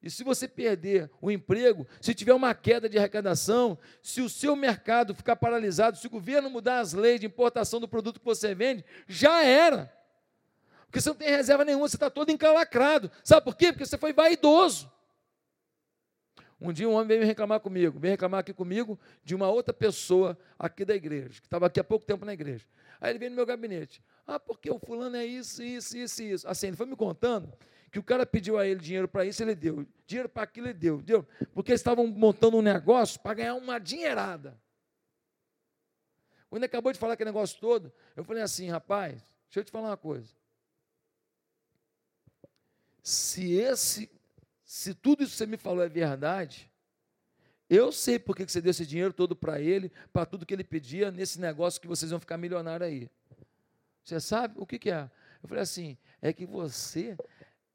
E 0.00 0.08
se 0.08 0.22
você 0.22 0.46
perder 0.46 1.10
o 1.20 1.32
emprego, 1.32 1.84
se 2.00 2.14
tiver 2.14 2.32
uma 2.32 2.54
queda 2.54 2.88
de 2.88 2.96
arrecadação, 2.96 3.76
se 4.00 4.20
o 4.20 4.30
seu 4.30 4.54
mercado 4.54 5.16
ficar 5.16 5.34
paralisado, 5.34 5.98
se 5.98 6.06
o 6.06 6.10
governo 6.10 6.48
mudar 6.48 6.78
as 6.78 6.92
leis 6.92 7.18
de 7.18 7.26
importação 7.26 7.80
do 7.80 7.88
produto 7.88 8.20
que 8.20 8.24
você 8.24 8.54
vende, 8.54 8.84
já 9.08 9.44
era. 9.44 9.92
Porque 10.86 11.00
você 11.00 11.08
não 11.08 11.16
tem 11.16 11.28
reserva 11.28 11.64
nenhuma, 11.64 11.88
você 11.88 11.96
está 11.96 12.08
todo 12.08 12.30
encalacrado. 12.30 13.10
Sabe 13.24 13.44
por 13.44 13.56
quê? 13.56 13.72
Porque 13.72 13.84
você 13.84 13.98
foi 13.98 14.12
vaidoso. 14.12 14.88
Um 16.60 16.72
dia 16.72 16.88
um 16.88 16.92
homem 16.92 17.08
veio 17.08 17.24
reclamar 17.24 17.60
comigo, 17.60 17.98
veio 17.98 18.12
reclamar 18.12 18.40
aqui 18.40 18.52
comigo 18.52 18.98
de 19.24 19.34
uma 19.34 19.48
outra 19.48 19.72
pessoa 19.72 20.38
aqui 20.58 20.84
da 20.84 20.94
igreja, 20.94 21.40
que 21.40 21.46
estava 21.46 21.66
aqui 21.66 21.80
há 21.80 21.84
pouco 21.84 22.04
tempo 22.04 22.24
na 22.24 22.34
igreja. 22.34 22.66
Aí 23.00 23.10
ele 23.10 23.18
veio 23.18 23.30
no 23.30 23.36
meu 23.36 23.46
gabinete. 23.46 24.02
Ah, 24.26 24.38
porque 24.38 24.70
o 24.70 24.78
fulano 24.78 25.16
é 25.16 25.24
isso, 25.24 25.62
isso, 25.62 25.96
isso, 25.96 26.22
isso. 26.22 26.48
Assim, 26.48 26.66
ele 26.68 26.76
foi 26.76 26.86
me 26.86 26.94
contando 26.94 27.50
que 27.90 27.98
o 27.98 28.02
cara 28.02 28.26
pediu 28.26 28.58
a 28.58 28.66
ele 28.66 28.80
dinheiro 28.80 29.08
para 29.08 29.24
isso, 29.24 29.42
ele 29.42 29.54
deu. 29.54 29.86
Dinheiro 30.06 30.28
para 30.28 30.42
aquilo, 30.42 30.66
ele 30.66 30.74
deu. 30.74 31.00
deu. 31.00 31.26
Porque 31.54 31.72
eles 31.72 31.80
estavam 31.80 32.06
montando 32.06 32.56
um 32.56 32.62
negócio 32.62 33.18
para 33.20 33.34
ganhar 33.34 33.54
uma 33.54 33.78
dinheirada. 33.78 34.60
Quando 36.48 36.62
ele 36.62 36.66
acabou 36.66 36.92
de 36.92 36.98
falar 36.98 37.14
aquele 37.14 37.30
negócio 37.30 37.58
todo, 37.58 37.92
eu 38.14 38.22
falei 38.22 38.42
assim, 38.42 38.68
rapaz, 38.68 39.14
deixa 39.46 39.60
eu 39.60 39.64
te 39.64 39.70
falar 39.70 39.88
uma 39.88 39.96
coisa. 39.96 40.32
Se 43.02 43.54
esse, 43.54 44.10
se 44.70 44.94
tudo 44.94 45.24
isso 45.24 45.32
que 45.32 45.38
você 45.38 45.46
me 45.46 45.56
falou 45.56 45.82
é 45.82 45.88
verdade, 45.88 46.70
eu 47.68 47.90
sei 47.90 48.20
porque 48.20 48.46
que 48.46 48.52
você 48.52 48.60
deu 48.60 48.70
esse 48.70 48.86
dinheiro 48.86 49.12
todo 49.12 49.34
para 49.34 49.60
ele, 49.60 49.90
para 50.12 50.24
tudo 50.24 50.46
que 50.46 50.54
ele 50.54 50.62
pedia, 50.62 51.10
nesse 51.10 51.40
negócio 51.40 51.80
que 51.80 51.88
vocês 51.88 52.12
vão 52.12 52.20
ficar 52.20 52.36
milionário 52.36 52.86
aí. 52.86 53.10
Você 54.04 54.20
sabe 54.20 54.54
o 54.58 54.64
que, 54.64 54.78
que 54.78 54.88
é? 54.88 55.10
Eu 55.42 55.48
falei 55.48 55.64
assim: 55.64 55.98
é 56.22 56.32
que 56.32 56.46
você 56.46 57.16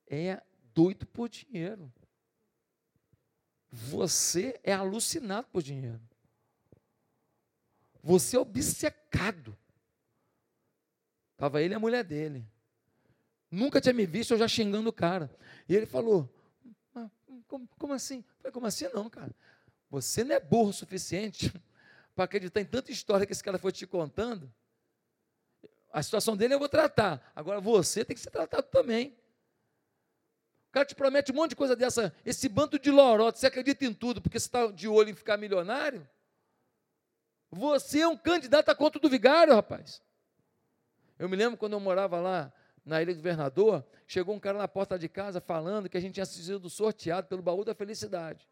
é 0.08 0.42
doido 0.74 1.06
por 1.06 1.28
dinheiro. 1.28 1.92
Você 3.70 4.58
é 4.64 4.72
alucinado 4.72 5.50
por 5.52 5.62
dinheiro. 5.62 6.00
Você 8.02 8.38
é 8.38 8.40
obcecado. 8.40 9.54
Estava 11.34 11.62
ele 11.62 11.74
e 11.74 11.76
a 11.76 11.80
mulher 11.80 12.06
dele. 12.06 12.48
Nunca 13.52 13.82
tinha 13.82 13.92
me 13.92 14.06
visto, 14.06 14.32
eu 14.32 14.38
já 14.38 14.48
xingando 14.48 14.90
o 14.90 14.94
cara. 14.94 15.30
E 15.68 15.76
ele 15.76 15.86
falou: 15.86 16.34
como, 17.48 17.68
como 17.78 17.94
assim? 17.94 18.18
Eu 18.18 18.36
falei, 18.38 18.52
como 18.52 18.66
assim 18.68 18.88
não, 18.94 19.10
cara? 19.10 19.32
Você 19.90 20.24
não 20.24 20.36
é 20.36 20.40
burro 20.40 20.70
o 20.70 20.74
suficiente 20.74 21.54
para 22.16 22.26
acreditar 22.26 22.62
em 22.62 22.66
tanta 22.66 22.92
história 22.92 23.26
que 23.26 23.32
esse 23.32 23.44
cara 23.44 23.58
foi 23.58 23.72
te 23.72 23.86
contando. 23.86 24.52
A 25.92 26.04
situação 26.04 26.36
dele 26.36 26.54
eu 26.54 26.60
vou 26.60 26.70
tratar. 26.70 27.32
Agora 27.36 27.62
você 27.62 28.04
tem 28.04 28.16
que 28.16 28.22
ser 28.22 28.32
tratado 28.32 28.68
também. 28.68 29.18
O 30.70 30.72
cara 30.72 30.86
te 30.86 30.96
promete 30.96 31.32
um 31.32 31.36
monte 31.36 31.52
de 31.52 31.56
coisa 31.56 31.76
dessa, 31.76 32.14
esse 32.26 32.50
bando 32.50 32.78
de 32.78 32.92
lorote, 32.92 33.40
você 33.40 33.48
acredita 33.48 33.86
em 33.86 33.94
tudo 33.94 34.22
porque 34.22 34.38
você 34.38 34.48
está 34.48 34.68
de 34.68 34.90
olho 34.90 35.10
em 35.10 35.14
ficar 35.14 35.38
milionário? 35.38 36.06
Você 37.50 38.02
é 38.02 38.08
um 38.08 38.18
candidato 38.18 38.68
a 38.70 38.76
conta 38.76 39.00
do 39.00 39.10
vigário, 39.10 39.54
rapaz. 39.54 40.02
Eu 41.18 41.30
me 41.30 41.38
lembro 41.38 41.58
quando 41.58 41.74
eu 41.74 41.80
morava 41.80 42.20
lá 42.20 42.52
na 42.86 43.02
Ilha 43.02 43.14
do 43.14 43.18
Governador, 43.18 43.84
chegou 44.06 44.36
um 44.36 44.40
cara 44.40 44.58
na 44.58 44.68
porta 44.68 44.98
de 45.00 45.10
casa 45.10 45.42
falando 45.42 45.90
que 45.90 45.98
a 45.98 46.00
gente 46.00 46.14
tinha 46.14 46.26
sido 46.26 46.70
sorteado 46.70 47.28
pelo 47.28 47.42
baú 47.42 47.66
da 47.66 47.74
felicidade. 47.74 48.48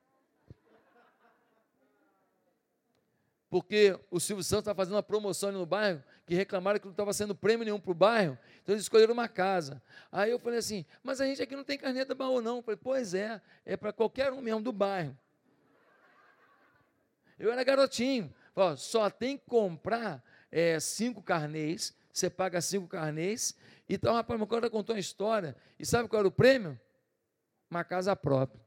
porque 3.53 3.95
o 4.09 4.19
Silvio 4.19 4.43
Santos 4.43 4.63
estava 4.63 4.77
fazendo 4.77 4.95
uma 4.95 5.03
promoção 5.03 5.49
ali 5.49 5.59
no 5.59 5.65
bairro, 5.67 6.03
que 6.25 6.33
reclamaram 6.33 6.79
que 6.79 6.85
não 6.85 6.91
estava 6.91 7.13
sendo 7.13 7.35
prêmio 7.35 7.63
nenhum 7.63 7.79
para 7.79 7.91
o 7.91 7.93
bairro, 7.93 8.35
então 8.63 8.73
eles 8.73 8.85
escolheram 8.85 9.13
uma 9.13 9.27
casa. 9.27 9.79
Aí 10.11 10.31
eu 10.31 10.39
falei 10.39 10.57
assim, 10.57 10.83
mas 11.03 11.21
a 11.21 11.25
gente 11.27 11.39
aqui 11.39 11.55
não 11.55 11.63
tem 11.63 11.77
carneta 11.77 12.15
baú 12.15 12.41
não. 12.41 12.57
Eu 12.57 12.63
falei, 12.63 12.79
pois 12.81 13.13
é, 13.13 13.39
é 13.63 13.77
para 13.77 13.93
qualquer 13.93 14.31
um 14.31 14.41
mesmo 14.41 14.59
do 14.59 14.71
bairro. 14.71 15.15
Eu 17.37 17.51
era 17.51 17.63
garotinho, 17.63 18.33
falei, 18.55 18.75
só 18.77 19.07
tem 19.07 19.37
que 19.37 19.45
comprar 19.45 20.23
é, 20.51 20.79
cinco 20.79 21.21
carnês, 21.21 21.95
você 22.11 22.31
paga 22.31 22.59
cinco 22.59 22.87
carnês, 22.87 23.55
então 23.87 24.13
rapaz, 24.13 24.39
meu 24.39 24.47
cara 24.47 24.69
contou 24.69 24.95
uma 24.95 24.99
história, 24.99 25.55
e 25.77 25.85
sabe 25.85 26.07
qual 26.07 26.19
era 26.19 26.27
o 26.27 26.31
prêmio? 26.31 26.79
Uma 27.69 27.83
casa 27.83 28.15
própria. 28.15 28.61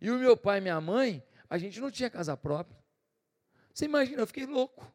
E 0.00 0.10
o 0.10 0.18
meu 0.18 0.36
pai 0.36 0.58
e 0.58 0.60
minha 0.60 0.80
mãe, 0.80 1.24
a 1.48 1.58
gente 1.58 1.80
não 1.80 1.90
tinha 1.90 2.10
casa 2.10 2.36
própria. 2.36 2.78
Você 3.72 3.84
imagina, 3.84 4.22
eu 4.22 4.26
fiquei 4.26 4.46
louco. 4.46 4.86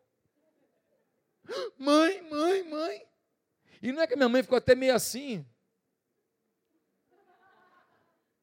Mãe, 1.78 2.22
mãe, 2.30 2.64
mãe. 2.70 3.06
E 3.82 3.91
não 3.91 4.02
é 4.02 4.08
que 4.08 4.16
minha 4.16 4.30
mãe 4.30 4.44
ficou 4.44 4.58
até 4.58 4.76
meio 4.76 4.96
assim. 4.96 5.46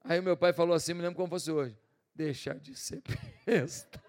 Aí 0.04 0.18
o 0.18 0.22
meu 0.22 0.36
pai 0.36 0.52
falou 0.52 0.74
assim, 0.74 0.92
me 0.94 1.02
lembro 1.02 1.16
como 1.16 1.28
fosse 1.28 1.50
hoje. 1.50 1.78
Deixa 2.14 2.54
de 2.54 2.74
ser 2.74 3.02
besta. 3.46 4.02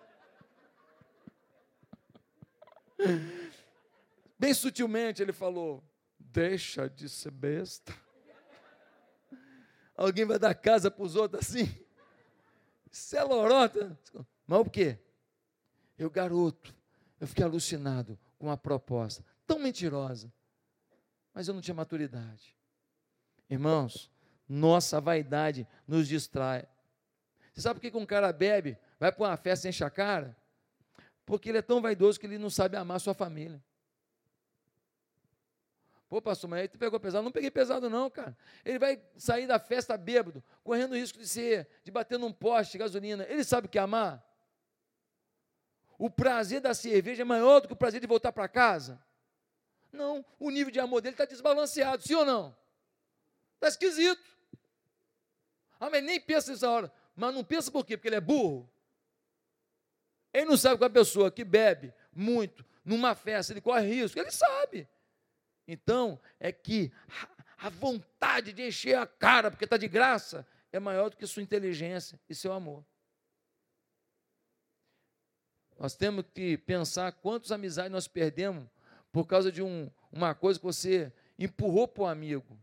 Bem 4.38 4.54
sutilmente 4.54 5.22
ele 5.22 5.34
falou: 5.34 5.84
Deixa 6.32 6.89
de 6.89 7.09
ser 7.09 7.32
besta. 7.32 7.93
Alguém 9.95 10.25
vai 10.25 10.39
dar 10.39 10.55
casa 10.55 10.89
para 10.89 11.03
os 11.03 11.15
outros 11.15 11.41
assim? 11.41 11.69
Isso 12.89 13.15
é 13.15 13.23
lorota. 13.23 13.97
Mas 14.47 14.59
o 14.59 14.65
quê? 14.65 14.97
Eu, 15.97 16.09
garoto, 16.09 16.73
eu 17.19 17.27
fiquei 17.27 17.43
alucinado 17.43 18.17
com 18.39 18.49
a 18.49 18.57
proposta, 18.57 19.23
tão 19.45 19.59
mentirosa, 19.59 20.34
mas 21.34 21.47
eu 21.47 21.53
não 21.53 21.61
tinha 21.61 21.75
maturidade. 21.75 22.57
Irmãos, 23.49 24.09
nossa 24.47 24.99
vaidade 24.99 25.67
nos 25.88 26.07
distrai. 26.07 26.67
Você 27.53 27.61
sabe 27.61 27.79
por 27.79 27.91
que 27.91 27.97
um 27.97 28.05
cara 28.05 28.32
bebe, 28.32 28.77
vai 28.97 29.11
para 29.11 29.27
uma 29.27 29.38
festa 29.38 29.67
e 29.67 29.69
enche 29.69 29.84
a 29.84 29.89
cara? 29.89 30.36
Porque 31.25 31.49
ele 31.49 31.57
é 31.57 31.61
tão 31.61 31.82
vaidoso 31.82 32.19
que 32.19 32.25
ele 32.25 32.38
não 32.38 32.49
sabe 32.49 32.77
amar 32.77 32.99
sua 32.99 33.13
família. 33.13 33.61
Pô, 36.12 36.22
pastor, 36.22 36.49
mas 36.49 36.59
aí 36.59 36.68
tu 36.68 36.78
pegou 36.78 36.99
pesado? 36.99 37.24
Não 37.24 37.32
peguei 37.32 37.49
pesado, 37.49 37.89
não, 37.89 38.09
cara. 38.09 38.38
Ele 38.66 38.78
vai 38.78 39.01
sair 39.18 39.47
da 39.47 39.57
festa 39.57 39.95
bêbado, 39.95 40.43
correndo 40.62 40.91
o 40.91 40.95
risco 40.95 41.18
de 41.18 41.26
ser, 41.26 41.70
de 41.86 41.89
bater 41.89 42.20
num 42.20 42.34
poste 42.34 42.78
gasolina. 42.78 43.26
Ele 43.30 43.45
sabe 43.45 43.68
o 43.68 43.70
que 43.70 43.80
é 43.80 43.82
amar? 43.82 44.22
o 45.97 46.09
prazer 46.09 46.59
da 46.59 46.74
cerveja 46.74 47.22
é 47.22 47.24
maior 47.24 47.62
do 47.62 47.68
que 47.68 47.74
o 47.74 47.78
prazer 47.78 48.01
de 48.01 48.07
voltar 48.07 48.34
para 48.34 48.49
casa? 48.49 49.01
Não, 49.89 50.26
o 50.38 50.49
nível 50.49 50.70
de 50.70 50.82
amor 50.82 50.99
dele 50.99 51.14
está 51.14 51.24
desbalanceado, 51.24 52.03
sim 52.05 52.16
ou 52.16 52.26
não? 52.26 52.57
Está 53.55 53.70
esquisito. 53.70 54.22
Ah, 55.80 55.89
mas 55.89 56.03
nem 56.03 56.20
pensa 56.20 56.51
nessa 56.51 56.70
hora. 56.70 56.91
Mas 57.16 57.34
não 57.34 57.41
pensa 57.41 57.72
por 57.72 57.86
quê? 57.86 57.95
Porque 57.95 58.09
ele 58.09 58.18
é 58.18 58.22
burro. 58.22 58.70
Ele 60.34 60.45
não 60.45 60.57
sabe 60.57 60.78
que 60.78 60.84
a 60.84 60.89
pessoa 60.89 61.32
que 61.32 61.45
bebe 61.45 61.93
muito 62.12 62.66
numa 62.84 63.16
festa, 63.16 63.53
ele 63.53 63.62
corre 63.62 63.88
risco. 63.88 64.20
Ele 64.20 64.32
sabe. 64.32 64.89
Então, 65.72 66.19
é 66.38 66.51
que 66.51 66.91
a 67.57 67.69
vontade 67.69 68.51
de 68.51 68.67
encher 68.67 68.97
a 68.97 69.07
cara, 69.07 69.49
porque 69.49 69.63
está 69.63 69.78
de 69.78 69.88
graça, 69.88 70.45
é 70.69 70.80
maior 70.82 71.09
do 71.09 71.15
que 71.15 71.26
sua 71.26 71.41
inteligência 71.41 72.19
e 72.28 72.36
seu 72.36 72.51
amor. 72.51 72.84
Nós 75.80 75.95
temos 75.95 76.26
que 76.34 76.57
pensar 76.57 77.09
quantas 77.13 77.53
amizades 77.53 77.91
nós 77.91 78.05
perdemos 78.05 78.67
por 79.13 79.26
causa 79.26 79.49
de 79.49 79.61
um, 79.61 79.89
uma 80.11 80.36
coisa 80.36 80.59
que 80.59 80.65
você 80.65 81.11
empurrou 81.39 81.88
para 81.88 82.03
o 82.03 82.07
amigo. 82.07 82.59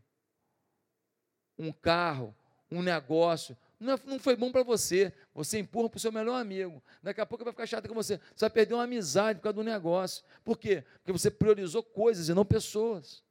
Um 1.57 1.71
carro, 1.71 2.35
um 2.69 2.83
negócio. 2.83 3.57
Não, 3.79 3.97
foi 4.19 4.35
bom 4.35 4.51
para 4.51 4.61
você. 4.61 5.13
Você 5.33 5.59
empurra 5.59 5.89
para 5.89 5.97
o 5.97 6.01
seu 6.01 6.11
melhor 6.11 6.35
amigo. 6.39 6.83
Daqui 7.01 7.21
a 7.21 7.25
pouco 7.25 7.45
vai 7.45 7.53
ficar 7.53 7.65
chato 7.65 7.87
com 7.87 7.95
você. 7.95 8.17
Você 8.35 8.41
vai 8.41 8.49
perder 8.49 8.73
uma 8.73 8.83
amizade 8.83 9.39
por 9.39 9.43
causa 9.43 9.55
do 9.55 9.63
negócio. 9.63 10.23
Por 10.43 10.57
quê? 10.57 10.83
Porque 10.95 11.13
você 11.13 11.31
priorizou 11.31 11.81
coisas 11.81 12.27
e 12.27 12.33
não 12.33 12.43
pessoas. 12.43 13.23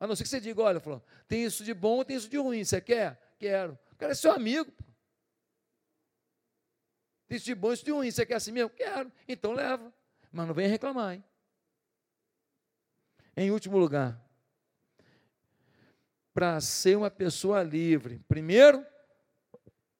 A 0.00 0.08
não 0.08 0.16
ser 0.16 0.24
que 0.24 0.28
você 0.28 0.40
diga, 0.40 0.60
olha, 0.60 0.80
falou, 0.80 1.02
tem 1.28 1.44
isso 1.44 1.62
de 1.62 1.72
bom, 1.72 2.02
tem 2.04 2.16
isso 2.16 2.28
de 2.28 2.36
ruim. 2.36 2.64
Você 2.64 2.80
quer? 2.80 3.34
Quero. 3.38 3.78
O 3.92 3.96
cara 3.96 4.10
é 4.10 4.14
seu 4.14 4.32
amigo. 4.32 4.72
Isso 7.30 7.44
de 7.44 7.54
bom, 7.54 7.72
isso 7.72 7.84
de 7.84 7.92
ruim. 7.92 8.10
Você 8.10 8.26
quer 8.26 8.34
assim 8.34 8.52
mesmo? 8.52 8.70
Quero. 8.70 9.10
Então 9.28 9.52
leva. 9.52 9.94
Mas 10.32 10.46
não 10.48 10.54
venha 10.54 10.68
reclamar, 10.68 11.14
hein? 11.14 11.24
Em 13.36 13.50
último 13.50 13.78
lugar, 13.78 14.20
para 16.34 16.60
ser 16.60 16.98
uma 16.98 17.10
pessoa 17.10 17.62
livre, 17.62 18.20
primeiro, 18.28 18.84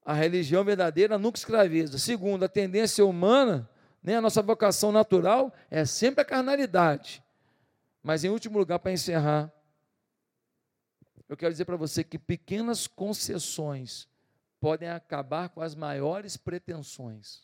a 0.05 0.13
religião 0.13 0.65
verdadeira 0.65 1.17
nunca 1.17 1.39
escraviza. 1.39 1.99
Segundo, 1.99 2.45
a 2.45 2.49
tendência 2.49 3.07
humana, 3.07 3.71
né, 4.03 4.17
a 4.17 4.21
nossa 4.21 4.43
vocação 4.43 4.93
natural 4.93 5.55
é 5.71 5.87
sempre 5.87 6.21
a 6.21 6.25
carnalidade. 6.25 7.25
Mas 8.03 8.23
em 8.23 8.29
último 8.29 8.59
lugar, 8.59 8.81
para 8.81 8.93
encerrar, 8.93 9.51
eu 11.27 11.37
quero 11.37 11.53
dizer 11.53 11.65
para 11.65 11.77
você 11.77 12.05
que 12.05 12.19
pequenas 12.19 12.87
concessões 12.87 14.07
podem 14.61 14.91
acabar 14.91 15.49
com 15.49 15.63
as 15.63 15.75
maiores 15.75 16.37
pretensões. 16.37 17.43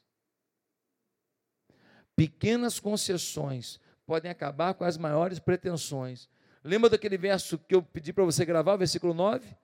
Pequenas 2.15 2.79
concessões 2.79 3.81
podem 4.05 4.31
acabar 4.31 4.75
com 4.75 4.85
as 4.85 4.99
maiores 4.99 5.39
pretensões. 5.39 6.29
Lembra 6.63 6.91
daquele 6.91 7.17
verso 7.17 7.59
que 7.59 7.75
eu 7.75 7.83
pedi 7.83 8.13
para 8.13 8.25
você 8.25 8.45
gravar, 8.45 8.77
versículo 8.77 9.15
9? 9.15 9.57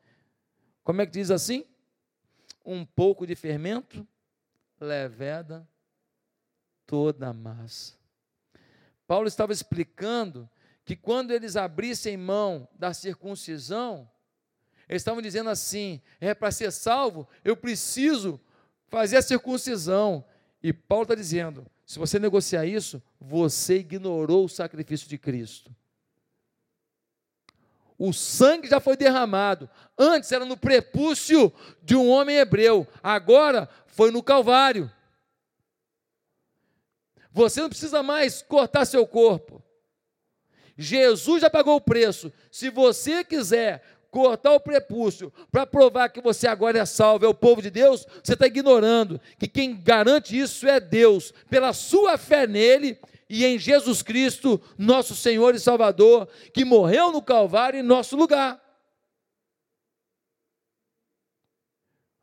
Como 0.82 1.02
é 1.02 1.06
que 1.06 1.12
diz 1.12 1.30
assim? 1.30 1.64
Um 2.64 2.84
pouco 2.84 3.26
de 3.26 3.34
fermento 3.34 4.06
leveda 4.80 5.68
toda 6.86 7.28
a 7.28 7.32
massa. 7.32 7.94
Paulo 9.06 9.28
estava 9.28 9.52
explicando 9.52 10.48
que 10.84 10.96
quando 10.96 11.32
eles 11.32 11.56
abrissem 11.56 12.16
mão 12.16 12.68
da 12.74 12.94
circuncisão, 12.94 14.08
eles 14.88 15.02
estavam 15.02 15.20
dizendo 15.20 15.50
assim: 15.50 16.00
é 16.20 16.34
para 16.34 16.50
ser 16.50 16.72
salvo, 16.72 17.28
eu 17.44 17.56
preciso 17.56 18.40
fazer 18.88 19.16
a 19.16 19.22
circuncisão. 19.22 20.24
E 20.62 20.72
Paulo 20.72 21.02
está 21.02 21.14
dizendo: 21.14 21.66
se 21.84 21.98
você 21.98 22.18
negociar 22.18 22.64
isso, 22.64 23.02
você 23.20 23.78
ignorou 23.78 24.44
o 24.44 24.48
sacrifício 24.48 25.08
de 25.08 25.18
Cristo. 25.18 25.74
O 27.98 28.12
sangue 28.12 28.68
já 28.68 28.78
foi 28.80 28.96
derramado. 28.96 29.68
Antes 29.98 30.30
era 30.32 30.44
no 30.44 30.56
prepúcio 30.56 31.52
de 31.82 31.96
um 31.96 32.08
homem 32.08 32.36
hebreu, 32.36 32.86
agora 33.02 33.68
foi 33.86 34.10
no 34.10 34.22
Calvário. 34.22 34.90
Você 37.32 37.60
não 37.60 37.68
precisa 37.68 38.02
mais 38.02 38.42
cortar 38.42 38.84
seu 38.84 39.06
corpo. 39.06 39.62
Jesus 40.76 41.40
já 41.42 41.50
pagou 41.50 41.76
o 41.76 41.80
preço. 41.80 42.32
Se 42.50 42.68
você 42.70 43.24
quiser 43.24 43.82
cortar 44.10 44.52
o 44.52 44.60
prepúcio 44.60 45.32
para 45.50 45.66
provar 45.66 46.08
que 46.08 46.20
você 46.20 46.46
agora 46.46 46.78
é 46.78 46.86
salvo, 46.86 47.24
é 47.24 47.28
o 47.28 47.34
povo 47.34 47.60
de 47.60 47.70
Deus, 47.70 48.06
você 48.22 48.32
está 48.32 48.46
ignorando 48.46 49.20
que 49.38 49.46
quem 49.46 49.78
garante 49.78 50.38
isso 50.38 50.66
é 50.66 50.80
Deus, 50.80 51.34
pela 51.50 51.72
sua 51.74 52.16
fé 52.16 52.46
nele 52.46 52.98
e 53.28 53.44
em 53.44 53.58
Jesus 53.58 54.02
Cristo, 54.02 54.60
nosso 54.78 55.14
Senhor 55.14 55.54
e 55.54 55.60
Salvador, 55.60 56.28
que 56.54 56.64
morreu 56.64 57.10
no 57.10 57.20
Calvário 57.20 57.80
em 57.80 57.82
nosso 57.82 58.16
lugar. 58.16 58.62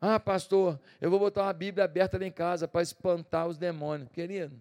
Ah, 0.00 0.20
pastor, 0.20 0.80
eu 1.00 1.10
vou 1.10 1.18
botar 1.18 1.44
uma 1.44 1.52
Bíblia 1.52 1.84
aberta 1.84 2.18
lá 2.18 2.26
em 2.26 2.32
casa 2.32 2.68
para 2.68 2.82
espantar 2.82 3.46
os 3.46 3.56
demônios. 3.56 4.10
Querido, 4.10 4.60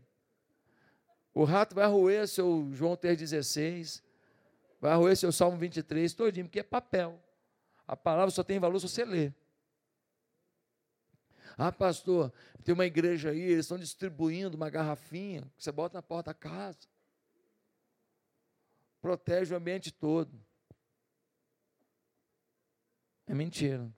o 1.34 1.44
rato 1.44 1.76
vai 1.76 1.88
roer 1.88 2.28
seu 2.28 2.70
João 2.72 2.96
3,16, 2.96 4.02
vai 4.80 4.96
roer 4.96 5.18
seu 5.18 5.32
Salmo 5.32 5.58
23, 5.58 6.14
todinho, 6.14 6.46
porque 6.46 6.60
é 6.60 6.64
papel. 6.64 7.22
A 7.88 7.96
palavra 7.96 8.32
só 8.32 8.44
tem 8.44 8.60
valor 8.60 8.80
se 8.80 8.88
você 8.88 9.04
ler. 9.04 9.34
Ah, 11.58 11.72
pastor, 11.72 12.34
tem 12.64 12.74
uma 12.74 12.86
igreja 12.86 13.32
aí, 13.32 13.42
eles 13.42 13.66
estão 13.66 13.78
distribuindo 13.78 14.58
uma 14.58 14.70
garrafinha 14.70 15.42
que 15.56 15.64
você 15.64 15.72
bota 15.72 15.98
na 15.98 16.02
porta 16.02 16.32
da 16.32 16.34
casa. 16.34 16.88
Protege 19.02 19.54
o 19.54 19.58
ambiente 19.58 19.92
todo. 19.92 20.32
É 23.28 23.34
mentira. 23.34 23.92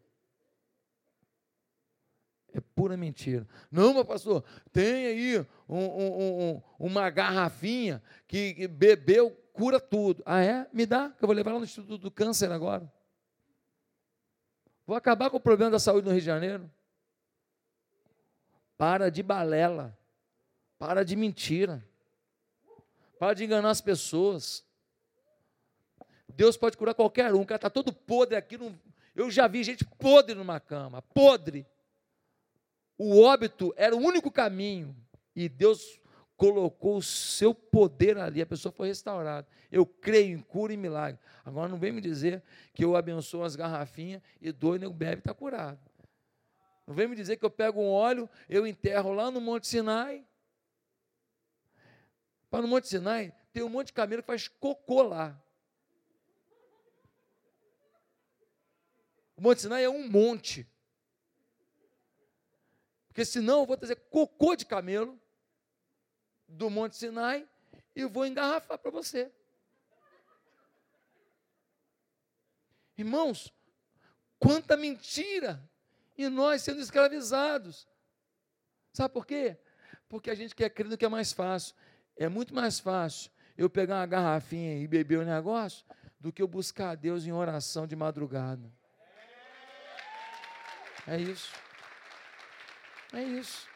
É 2.53 2.61
pura 2.61 2.95
mentira. 2.95 3.47
Não, 3.69 3.93
meu 3.93 4.05
pastor, 4.05 4.43
tem 4.71 5.05
aí 5.05 5.39
um, 5.67 5.77
um, 5.77 6.51
um, 6.55 6.61
uma 6.79 7.09
garrafinha 7.09 8.01
que, 8.27 8.53
que 8.53 8.67
bebeu, 8.67 9.31
cura 9.51 9.79
tudo. 9.79 10.23
Ah, 10.25 10.41
é? 10.41 10.67
Me 10.71 10.85
dá, 10.85 11.09
que 11.09 11.23
eu 11.23 11.27
vou 11.27 11.35
levar 11.35 11.51
lá 11.51 11.59
no 11.59 11.65
Instituto 11.65 11.97
do 11.97 12.09
Câncer 12.09 12.51
agora. 12.51 12.89
Vou 14.87 14.95
acabar 14.95 15.29
com 15.29 15.37
o 15.37 15.41
problema 15.41 15.71
da 15.71 15.79
saúde 15.79 16.05
no 16.05 16.11
Rio 16.11 16.21
de 16.21 16.25
Janeiro. 16.25 16.71
Para 18.77 19.09
de 19.09 19.23
balela. 19.23 19.97
Para 20.77 21.03
de 21.03 21.15
mentira. 21.15 21.83
Para 23.17 23.33
de 23.33 23.45
enganar 23.45 23.69
as 23.69 23.81
pessoas. 23.81 24.63
Deus 26.27 26.57
pode 26.57 26.77
curar 26.77 26.93
qualquer 26.93 27.33
um. 27.33 27.41
O 27.41 27.45
cara 27.45 27.57
está 27.57 27.69
todo 27.69 27.93
podre 27.93 28.35
aqui. 28.35 28.57
Eu 29.15 29.31
já 29.31 29.47
vi 29.47 29.63
gente 29.63 29.85
podre 29.85 30.35
numa 30.35 30.59
cama. 30.59 31.01
Podre. 31.01 31.65
O 32.97 33.21
óbito 33.21 33.73
era 33.77 33.95
o 33.95 33.99
único 33.99 34.29
caminho. 34.29 34.95
E 35.35 35.47
Deus 35.49 35.99
colocou 36.37 36.97
o 36.97 37.01
seu 37.01 37.53
poder 37.53 38.17
ali, 38.17 38.41
a 38.41 38.45
pessoa 38.45 38.71
foi 38.71 38.89
restaurada. 38.89 39.47
Eu 39.71 39.85
creio 39.85 40.37
em 40.37 40.41
cura 40.41 40.73
e 40.73 40.77
milagre. 40.77 41.19
Agora 41.43 41.67
não 41.67 41.77
vem 41.77 41.91
me 41.91 42.01
dizer 42.01 42.43
que 42.73 42.83
eu 42.83 42.95
abençoo 42.95 43.43
as 43.43 43.55
garrafinhas 43.55 44.21
e 44.41 44.51
dou 44.51 44.75
e 44.75 44.85
o 44.85 44.93
bebe 44.93 45.19
está 45.19 45.33
curado. 45.33 45.79
Não 46.85 46.93
vem 46.93 47.07
me 47.07 47.15
dizer 47.15 47.37
que 47.37 47.45
eu 47.45 47.49
pego 47.49 47.81
um 47.81 47.89
óleo, 47.89 48.29
eu 48.47 48.67
enterro 48.67 49.11
lá 49.11 49.31
no 49.31 49.41
Monte 49.41 49.67
Sinai. 49.67 50.25
Para 52.49 52.61
no 52.61 52.67
Monte 52.67 52.87
Sinai 52.87 53.33
tem 53.51 53.63
um 53.63 53.69
monte 53.69 53.87
de 53.87 53.93
camelo 53.93 54.21
que 54.21 54.27
faz 54.27 54.47
cocô 54.47 55.01
lá. 55.01 55.41
O 59.35 59.41
Monte 59.41 59.61
Sinai 59.61 59.83
é 59.83 59.89
um 59.89 60.07
monte. 60.07 60.67
Porque 63.07 63.25
senão 63.25 63.61
eu 63.61 63.65
vou 63.65 63.77
trazer 63.77 63.95
cocô 63.95 64.55
de 64.55 64.65
camelo 64.65 65.19
do 66.47 66.69
Monte 66.69 66.95
Sinai 66.95 67.47
e 67.95 68.05
vou 68.05 68.25
engarrafar 68.25 68.77
para 68.77 68.91
você. 68.91 69.31
Irmãos, 72.97 73.53
quanta 74.37 74.77
mentira! 74.77 75.67
E 76.17 76.29
nós 76.29 76.61
sendo 76.61 76.79
escravizados. 76.79 77.87
Sabe 78.93 79.13
por 79.13 79.25
quê? 79.25 79.57
Porque 80.07 80.29
a 80.29 80.35
gente 80.35 80.55
quer 80.55 80.69
crer 80.69 80.87
no 80.87 80.97
que 80.97 81.05
é 81.05 81.09
mais 81.09 81.33
fácil. 81.33 81.75
É 82.15 82.29
muito 82.29 82.53
mais 82.53 82.79
fácil 82.79 83.31
eu 83.57 83.69
pegar 83.69 83.99
uma 83.99 84.05
garrafinha 84.05 84.77
e 84.79 84.87
beber 84.87 85.19
o 85.19 85.21
um 85.21 85.25
negócio 85.25 85.85
do 86.19 86.31
que 86.31 86.41
eu 86.41 86.47
buscar 86.47 86.91
a 86.91 86.95
Deus 86.95 87.25
em 87.25 87.31
oração 87.31 87.85
de 87.85 87.95
madrugada. 87.95 88.71
É 91.07 91.17
isso. 91.17 91.53
É 93.13 93.21
isso. 93.21 93.67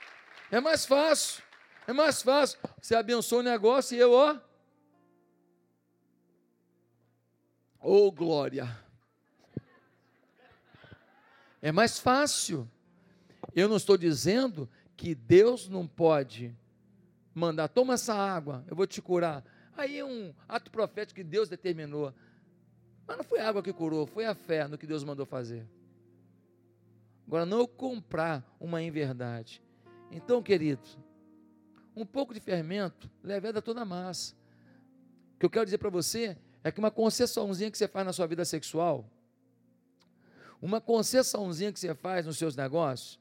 É 0.52 0.60
mais 0.60 0.86
fácil. 0.86 1.44
É 1.86 1.94
mais 1.94 2.22
fácil. 2.22 2.60
Você 2.82 2.96
abençoa 2.96 3.40
o 3.40 3.44
negócio 3.44 3.96
e 3.96 4.00
eu, 4.00 4.12
ó. 4.14 4.38
Oh, 7.82 8.12
glória. 8.12 8.68
É 11.62 11.72
mais 11.72 12.00
fácil. 12.00 12.70
Eu 13.56 13.68
não 13.68 13.78
estou 13.78 13.98
dizendo 13.98 14.70
que 14.96 15.16
Deus 15.16 15.68
não 15.68 15.88
pode 15.88 16.56
mandar, 17.34 17.68
toma 17.68 17.94
essa 17.94 18.14
água, 18.14 18.64
eu 18.68 18.76
vou 18.76 18.86
te 18.86 19.02
curar. 19.02 19.44
Aí 19.76 19.98
é 19.98 20.06
um 20.06 20.34
ato 20.48 20.70
profético 20.70 21.16
que 21.16 21.24
Deus 21.24 21.48
determinou. 21.48 22.14
Mas 23.08 23.18
não 23.18 23.24
foi 23.24 23.40
a 23.40 23.48
água 23.48 23.64
que 23.64 23.72
curou, 23.72 24.06
foi 24.06 24.26
a 24.26 24.36
fé 24.36 24.68
no 24.68 24.78
que 24.78 24.86
Deus 24.86 25.04
mandou 25.04 25.26
fazer. 25.26 25.66
Agora, 27.26 27.46
não 27.46 27.66
comprar 27.66 28.44
uma 28.60 28.82
inverdade. 28.82 29.62
Então, 30.12 30.42
queridos, 30.42 30.98
um 31.96 32.06
pouco 32.06 32.34
de 32.34 32.40
fermento 32.40 33.10
leveda 33.24 33.62
toda 33.62 33.82
a 33.82 33.86
massa. 33.86 34.36
O 35.36 35.40
que 35.40 35.46
eu 35.46 35.50
quero 35.50 35.66
dizer 35.66 35.78
para 35.78 35.90
você 35.90 36.38
é 36.64 36.72
que 36.72 36.80
uma 36.80 36.92
concessãozinha 36.92 37.72
que 37.72 37.78
você 37.78 37.88
faz 37.88 38.06
na 38.06 38.14
sua 38.14 38.28
vida 38.28 38.44
sexual, 38.44 39.10
uma 40.62 40.82
concessãozinha 40.82 41.72
que 41.72 41.80
você 41.80 41.94
faz 41.96 42.26
nos 42.26 42.38
seus 42.38 42.56
negócios, 42.56 43.20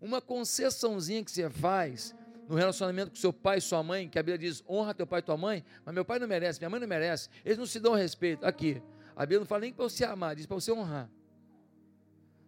uma 0.00 0.20
concessãozinha 0.20 1.24
que 1.24 1.30
você 1.30 1.48
faz 1.50 2.14
no 2.48 2.56
relacionamento 2.56 3.10
com 3.10 3.16
seu 3.16 3.32
pai 3.32 3.58
e 3.58 3.60
sua 3.60 3.82
mãe, 3.82 4.08
que 4.08 4.18
a 4.18 4.22
Bíblia 4.22 4.38
diz, 4.38 4.62
honra 4.68 4.94
teu 4.94 5.06
pai 5.06 5.20
e 5.20 5.22
tua 5.22 5.36
mãe, 5.36 5.64
mas 5.84 5.94
meu 5.94 6.04
pai 6.04 6.18
não 6.18 6.26
merece, 6.26 6.58
minha 6.58 6.70
mãe 6.70 6.80
não 6.80 6.88
merece, 6.88 7.28
eles 7.44 7.58
não 7.58 7.66
se 7.66 7.80
dão 7.80 7.94
respeito. 7.94 8.44
Aqui, 8.44 8.82
a 9.16 9.20
Bíblia 9.20 9.40
não 9.40 9.46
fala 9.46 9.62
nem 9.62 9.72
para 9.72 9.84
você 9.84 10.04
amar, 10.04 10.36
diz 10.36 10.46
para 10.46 10.56
você 10.56 10.72
honrar. 10.72 11.08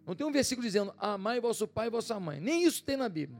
Não 0.05 0.13
tem 0.13 0.25
um 0.25 0.31
versículo 0.31 0.65
dizendo, 0.65 0.93
amai 0.99 1.39
vosso 1.39 1.67
pai 1.67 1.87
e 1.87 1.89
vossa 1.89 2.19
mãe. 2.19 2.39
Nem 2.39 2.63
isso 2.63 2.83
tem 2.83 2.95
na 2.95 3.09
Bíblia. 3.09 3.39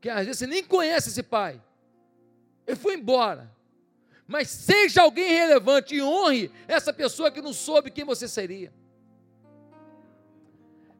Que 0.00 0.08
às 0.08 0.24
vezes 0.24 0.38
você 0.38 0.46
nem 0.46 0.62
conhece 0.62 1.08
esse 1.08 1.22
pai. 1.22 1.60
Ele 2.66 2.76
foi 2.76 2.94
embora. 2.94 3.50
Mas 4.32 4.48
seja 4.48 5.02
alguém 5.02 5.30
relevante 5.30 5.94
e 5.94 6.02
honre 6.02 6.50
essa 6.66 6.90
pessoa 6.90 7.30
que 7.30 7.42
não 7.42 7.52
soube 7.52 7.90
quem 7.90 8.02
você 8.02 8.26
seria. 8.26 8.72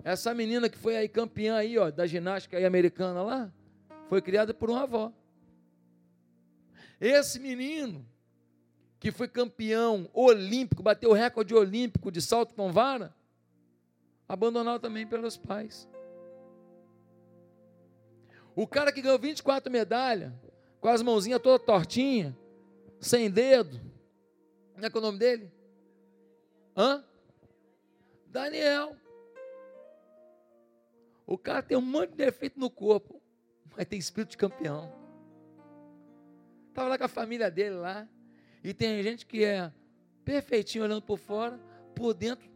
Essa 0.04 0.34
menina 0.34 0.68
que 0.68 0.76
foi 0.76 0.98
aí 0.98 1.08
campeã 1.08 1.56
aí, 1.56 1.78
ó, 1.78 1.90
da 1.90 2.06
ginástica 2.06 2.58
aí 2.58 2.66
americana 2.66 3.22
lá, 3.22 3.50
foi 4.10 4.20
criada 4.20 4.52
por 4.52 4.68
uma 4.68 4.82
avó. 4.82 5.10
Esse 7.00 7.40
menino 7.40 8.06
que 9.00 9.10
foi 9.10 9.26
campeão 9.26 10.10
olímpico, 10.12 10.82
bateu 10.82 11.08
o 11.08 11.14
recorde 11.14 11.54
olímpico 11.54 12.12
de 12.12 12.20
salto 12.20 12.54
com 12.54 12.70
vara, 12.70 13.14
abandonado 14.28 14.82
também 14.82 15.06
pelos 15.06 15.38
pais. 15.38 15.88
O 18.54 18.66
cara 18.66 18.92
que 18.92 19.00
ganhou 19.00 19.18
24 19.18 19.72
medalhas, 19.72 20.34
com 20.82 20.88
as 20.90 21.00
mãozinhas 21.00 21.40
toda 21.40 21.58
tortinha, 21.58 22.36
sem 23.02 23.28
dedo, 23.28 23.80
como 24.72 24.86
é 24.86 24.88
que 24.88 24.96
é 24.96 25.00
o 25.00 25.02
nome 25.02 25.18
dele? 25.18 25.52
Hã? 26.76 27.04
Daniel. 28.26 28.96
O 31.26 31.36
cara 31.36 31.62
tem 31.62 31.76
um 31.76 31.82
monte 31.82 32.10
de 32.10 32.16
defeito 32.16 32.58
no 32.58 32.70
corpo, 32.70 33.20
mas 33.76 33.86
tem 33.86 33.98
espírito 33.98 34.30
de 34.30 34.36
campeão. 34.36 34.92
Estava 36.68 36.90
lá 36.90 36.96
com 36.96 37.04
a 37.04 37.08
família 37.08 37.50
dele 37.50 37.74
lá. 37.74 38.08
E 38.62 38.72
tem 38.72 39.02
gente 39.02 39.26
que 39.26 39.44
é 39.44 39.72
perfeitinho 40.24 40.84
olhando 40.84 41.02
por 41.02 41.18
fora, 41.18 41.58
por 41.96 42.14
dentro 42.14 42.48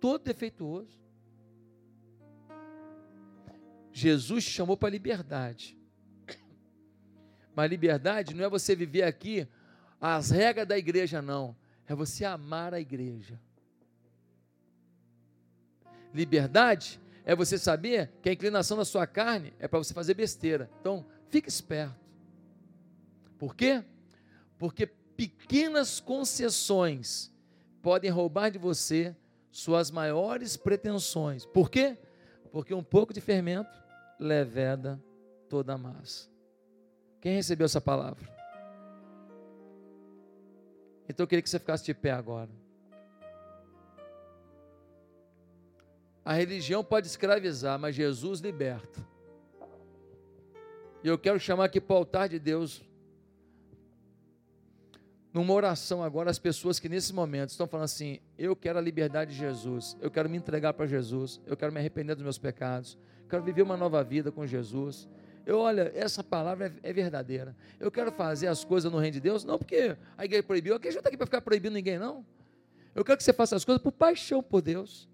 todo 0.00 0.22
defeituoso. 0.22 0.96
Jesus 3.92 4.44
te 4.44 4.50
chamou 4.52 4.76
para 4.76 4.90
liberdade. 4.90 5.76
Mas 7.54 7.68
liberdade 7.68 8.34
não 8.34 8.44
é 8.44 8.48
você 8.48 8.76
viver 8.76 9.02
aqui 9.02 9.48
as 10.00 10.30
regras 10.30 10.66
da 10.66 10.78
igreja, 10.78 11.20
não. 11.20 11.56
É 11.86 11.94
você 11.94 12.24
amar 12.24 12.74
a 12.74 12.80
igreja. 12.80 13.40
Liberdade 16.12 17.00
é 17.24 17.34
você 17.34 17.58
saber 17.58 18.10
que 18.22 18.28
a 18.28 18.32
inclinação 18.32 18.76
da 18.76 18.84
sua 18.84 19.06
carne 19.06 19.52
é 19.58 19.68
para 19.68 19.78
você 19.78 19.92
fazer 19.92 20.14
besteira. 20.14 20.70
Então, 20.80 21.04
fique 21.28 21.48
esperto. 21.48 21.94
Por 23.38 23.54
quê? 23.54 23.84
Porque 24.58 24.86
pequenas 24.86 26.00
concessões 26.00 27.32
podem 27.82 28.10
roubar 28.10 28.50
de 28.50 28.58
você 28.58 29.14
suas 29.50 29.90
maiores 29.90 30.56
pretensões. 30.56 31.44
Por 31.44 31.70
quê? 31.70 31.98
Porque 32.50 32.72
um 32.74 32.82
pouco 32.82 33.12
de 33.12 33.20
fermento 33.20 33.70
leveda 34.18 35.02
toda 35.48 35.74
a 35.74 35.78
massa. 35.78 36.28
Quem 37.20 37.34
recebeu 37.34 37.64
essa 37.64 37.80
palavra? 37.80 38.37
Então 41.08 41.24
eu 41.24 41.28
queria 41.28 41.42
que 41.42 41.48
você 41.48 41.58
ficasse 41.58 41.84
de 41.84 41.94
pé 41.94 42.10
agora. 42.10 42.50
A 46.24 46.34
religião 46.34 46.84
pode 46.84 47.06
escravizar, 47.06 47.78
mas 47.78 47.94
Jesus 47.94 48.40
liberta. 48.40 49.00
E 51.02 51.08
eu 51.08 51.18
quero 51.18 51.40
chamar 51.40 51.64
aqui 51.64 51.80
para 51.80 51.94
o 51.94 51.96
altar 51.96 52.28
de 52.28 52.38
Deus 52.38 52.82
numa 55.32 55.52
oração 55.52 56.02
agora 56.02 56.30
as 56.30 56.38
pessoas 56.38 56.80
que 56.80 56.88
nesse 56.88 57.12
momento 57.12 57.50
estão 57.50 57.66
falando 57.66 57.84
assim: 57.84 58.18
eu 58.36 58.56
quero 58.56 58.78
a 58.78 58.82
liberdade 58.82 59.32
de 59.32 59.38
Jesus, 59.38 59.96
eu 60.00 60.10
quero 60.10 60.28
me 60.28 60.36
entregar 60.36 60.72
para 60.74 60.86
Jesus, 60.86 61.40
eu 61.46 61.56
quero 61.56 61.72
me 61.72 61.78
arrepender 61.78 62.14
dos 62.14 62.24
meus 62.24 62.38
pecados, 62.38 62.98
eu 63.22 63.28
quero 63.28 63.42
viver 63.42 63.62
uma 63.62 63.76
nova 63.76 64.02
vida 64.02 64.32
com 64.32 64.46
Jesus. 64.46 65.08
Eu, 65.48 65.60
olha, 65.60 65.90
essa 65.94 66.22
palavra 66.22 66.70
é, 66.82 66.90
é 66.90 66.92
verdadeira. 66.92 67.56
Eu 67.80 67.90
quero 67.90 68.12
fazer 68.12 68.48
as 68.48 68.64
coisas 68.64 68.92
no 68.92 68.98
reino 68.98 69.14
de 69.14 69.20
Deus, 69.20 69.44
não 69.44 69.56
porque 69.56 69.96
a 70.14 70.22
igreja 70.22 70.42
proibiu, 70.42 70.74
a 70.74 70.76
igreja 70.76 70.96
não 70.96 71.00
está 71.00 71.08
aqui 71.08 71.16
para 71.16 71.24
ficar 71.24 71.40
proibindo 71.40 71.72
ninguém, 71.72 71.98
não. 71.98 72.22
Eu 72.94 73.02
quero 73.02 73.16
que 73.16 73.24
você 73.24 73.32
faça 73.32 73.56
as 73.56 73.64
coisas 73.64 73.82
por 73.82 73.90
paixão 73.90 74.42
por 74.42 74.60
Deus, 74.60 75.08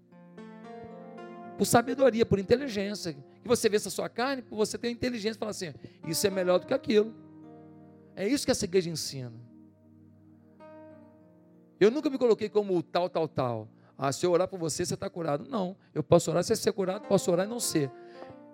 por 1.57 1.63
sabedoria, 1.63 2.25
por 2.25 2.37
inteligência. 2.37 3.13
Que 3.13 3.47
você 3.47 3.69
vença 3.69 3.87
a 3.87 3.91
sua 3.91 4.09
carne, 4.09 4.41
por 4.41 4.57
você 4.57 4.77
ter 4.77 4.89
inteligência 4.89 5.37
e 5.37 5.39
falar 5.39 5.51
assim: 5.51 5.73
isso 6.05 6.27
é 6.27 6.29
melhor 6.29 6.59
do 6.59 6.67
que 6.67 6.73
aquilo. 6.73 7.15
É 8.13 8.27
isso 8.27 8.43
que 8.43 8.51
essa 8.51 8.65
igreja 8.65 8.89
ensina. 8.89 9.31
Eu 11.79 11.89
nunca 11.89 12.09
me 12.09 12.17
coloquei 12.17 12.49
como 12.49 12.83
tal, 12.83 13.09
tal, 13.09 13.25
tal. 13.29 13.69
Ah, 13.97 14.11
se 14.11 14.25
eu 14.25 14.33
orar 14.33 14.49
por 14.49 14.59
você, 14.59 14.85
você 14.85 14.95
está 14.95 15.09
curado. 15.09 15.47
Não, 15.49 15.77
eu 15.93 16.03
posso 16.03 16.29
orar 16.29 16.43
sem 16.43 16.57
ser 16.57 16.73
curado, 16.73 17.07
posso 17.07 17.31
orar 17.31 17.45
e 17.45 17.49
não 17.49 17.61
ser. 17.61 17.89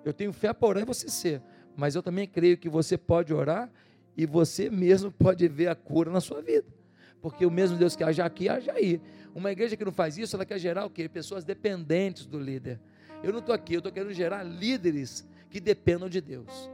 Eu 0.06 0.14
tenho 0.14 0.32
fé 0.32 0.54
para 0.54 0.68
orar 0.68 0.84
e 0.84 0.86
você 0.86 1.10
ser. 1.10 1.42
Mas 1.76 1.96
eu 1.96 2.04
também 2.04 2.28
creio 2.28 2.58
que 2.58 2.70
você 2.70 2.98
pode 2.98 3.34
orar 3.34 3.70
e 4.16 4.26
você 4.26 4.70
mesmo 4.70 5.12
pode 5.14 5.48
ver 5.48 5.68
a 5.68 5.76
cura 5.76 6.12
na 6.12 6.22
sua 6.22 6.42
vida. 6.42 6.68
Porque 7.22 7.46
o 7.46 7.52
mesmo 7.52 7.78
Deus 7.78 7.96
que 7.96 8.04
age 8.04 8.22
aqui, 8.22 8.50
age 8.50 8.70
aí. 8.70 9.00
Uma 9.34 9.52
igreja 9.52 9.78
que 9.78 9.86
não 9.86 9.92
faz 9.92 10.18
isso, 10.18 10.36
ela 10.36 10.46
quer 10.46 10.60
gerar 10.60 10.86
o 10.86 10.90
quê? 10.90 11.08
Pessoas 11.08 11.44
dependentes 11.44 12.26
do 12.26 12.40
líder. 12.40 12.80
Eu 13.24 13.32
não 13.32 13.40
estou 13.40 13.54
aqui, 13.54 13.76
eu 13.76 13.80
estou 13.80 13.92
querendo 13.92 14.14
gerar 14.14 14.44
líderes 14.44 15.28
que 15.50 15.60
dependam 15.60 16.10
de 16.10 16.20
Deus. 16.20 16.70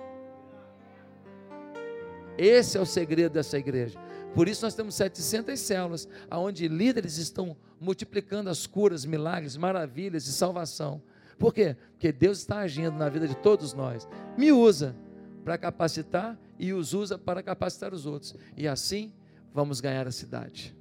Esse 2.37 2.77
é 2.77 2.81
o 2.81 2.85
segredo 2.85 3.33
dessa 3.33 3.57
igreja. 3.57 3.99
Por 4.33 4.47
isso 4.47 4.63
nós 4.63 4.75
temos 4.75 4.95
700 4.95 5.59
células, 5.59 6.07
onde 6.31 6.67
líderes 6.67 7.17
estão 7.17 7.57
multiplicando 7.79 8.49
as 8.49 8.67
curas, 8.67 9.05
milagres, 9.05 9.57
maravilhas 9.57 10.25
de 10.25 10.31
salvação. 10.31 11.01
Por 11.38 11.53
quê? 11.53 11.75
Porque 11.91 12.11
Deus 12.11 12.39
está 12.39 12.59
agindo 12.59 12.97
na 12.97 13.09
vida 13.09 13.27
de 13.27 13.35
todos 13.35 13.73
nós. 13.73 14.07
Me 14.38 14.51
usa 14.51 14.95
para 15.43 15.57
capacitar 15.57 16.38
e 16.59 16.73
os 16.73 16.93
usa 16.93 17.17
para 17.17 17.43
capacitar 17.43 17.93
os 17.93 18.05
outros. 18.05 18.35
E 18.55 18.67
assim 18.67 19.13
vamos 19.53 19.79
ganhar 19.79 20.07
a 20.07 20.11
cidade. 20.11 20.75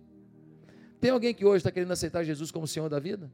Tem 1.01 1.11
alguém 1.11 1.35
que 1.35 1.45
hoje 1.45 1.59
está 1.59 1.71
querendo 1.71 1.93
aceitar 1.93 2.25
Jesus 2.25 2.51
como 2.51 2.67
Senhor 2.67 2.89
da 2.89 2.99
vida? 2.99 3.31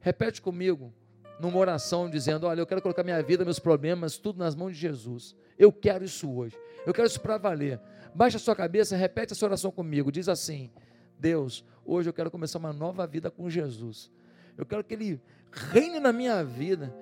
Repete 0.00 0.40
comigo, 0.40 0.92
numa 1.40 1.58
oração, 1.58 2.08
dizendo: 2.08 2.46
Olha, 2.46 2.60
eu 2.60 2.66
quero 2.66 2.80
colocar 2.80 3.02
minha 3.02 3.22
vida, 3.22 3.44
meus 3.44 3.58
problemas, 3.58 4.18
tudo 4.18 4.38
nas 4.38 4.54
mãos 4.54 4.74
de 4.74 4.80
Jesus. 4.80 5.34
Eu 5.58 5.72
quero 5.72 6.04
isso 6.04 6.30
hoje. 6.30 6.56
Eu 6.86 6.94
quero 6.94 7.06
isso 7.06 7.20
para 7.20 7.36
valer. 7.36 7.80
Baixa 8.14 8.36
a 8.36 8.40
sua 8.40 8.54
cabeça, 8.54 8.96
repete 8.96 9.32
essa 9.32 9.44
oração 9.44 9.70
comigo. 9.70 10.12
Diz 10.12 10.28
assim: 10.28 10.70
Deus, 11.18 11.64
hoje 11.84 12.08
eu 12.08 12.12
quero 12.12 12.30
começar 12.30 12.58
uma 12.58 12.72
nova 12.72 13.06
vida 13.06 13.30
com 13.30 13.50
Jesus. 13.50 14.10
Eu 14.56 14.64
quero 14.64 14.82
que 14.82 14.94
Ele 14.94 15.20
reine 15.52 16.00
na 16.00 16.12
minha 16.12 16.42
vida. 16.44 16.94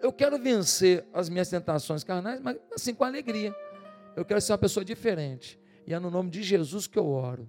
Eu 0.00 0.12
quero 0.12 0.38
vencer 0.38 1.04
as 1.12 1.28
minhas 1.28 1.48
tentações 1.48 2.02
carnais, 2.02 2.40
mas 2.40 2.56
assim 2.74 2.94
com 2.94 3.04
alegria. 3.04 3.54
Eu 4.16 4.24
quero 4.24 4.40
ser 4.40 4.52
uma 4.52 4.58
pessoa 4.58 4.84
diferente. 4.84 5.58
E 5.86 5.94
é 5.94 5.98
no 5.98 6.10
nome 6.10 6.30
de 6.30 6.42
Jesus 6.42 6.86
que 6.86 6.98
eu 6.98 7.08
oro, 7.08 7.48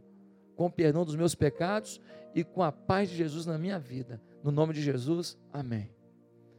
com 0.55 0.65
o 0.65 0.71
perdão 0.71 1.05
dos 1.05 1.15
meus 1.15 1.35
pecados 1.35 2.01
e 2.33 2.43
com 2.43 2.63
a 2.63 2.71
paz 2.71 3.09
de 3.09 3.15
Jesus 3.15 3.45
na 3.45 3.57
minha 3.57 3.79
vida. 3.79 4.21
No 4.43 4.51
nome 4.51 4.73
de 4.73 4.81
Jesus, 4.81 5.37
amém. 5.51 5.92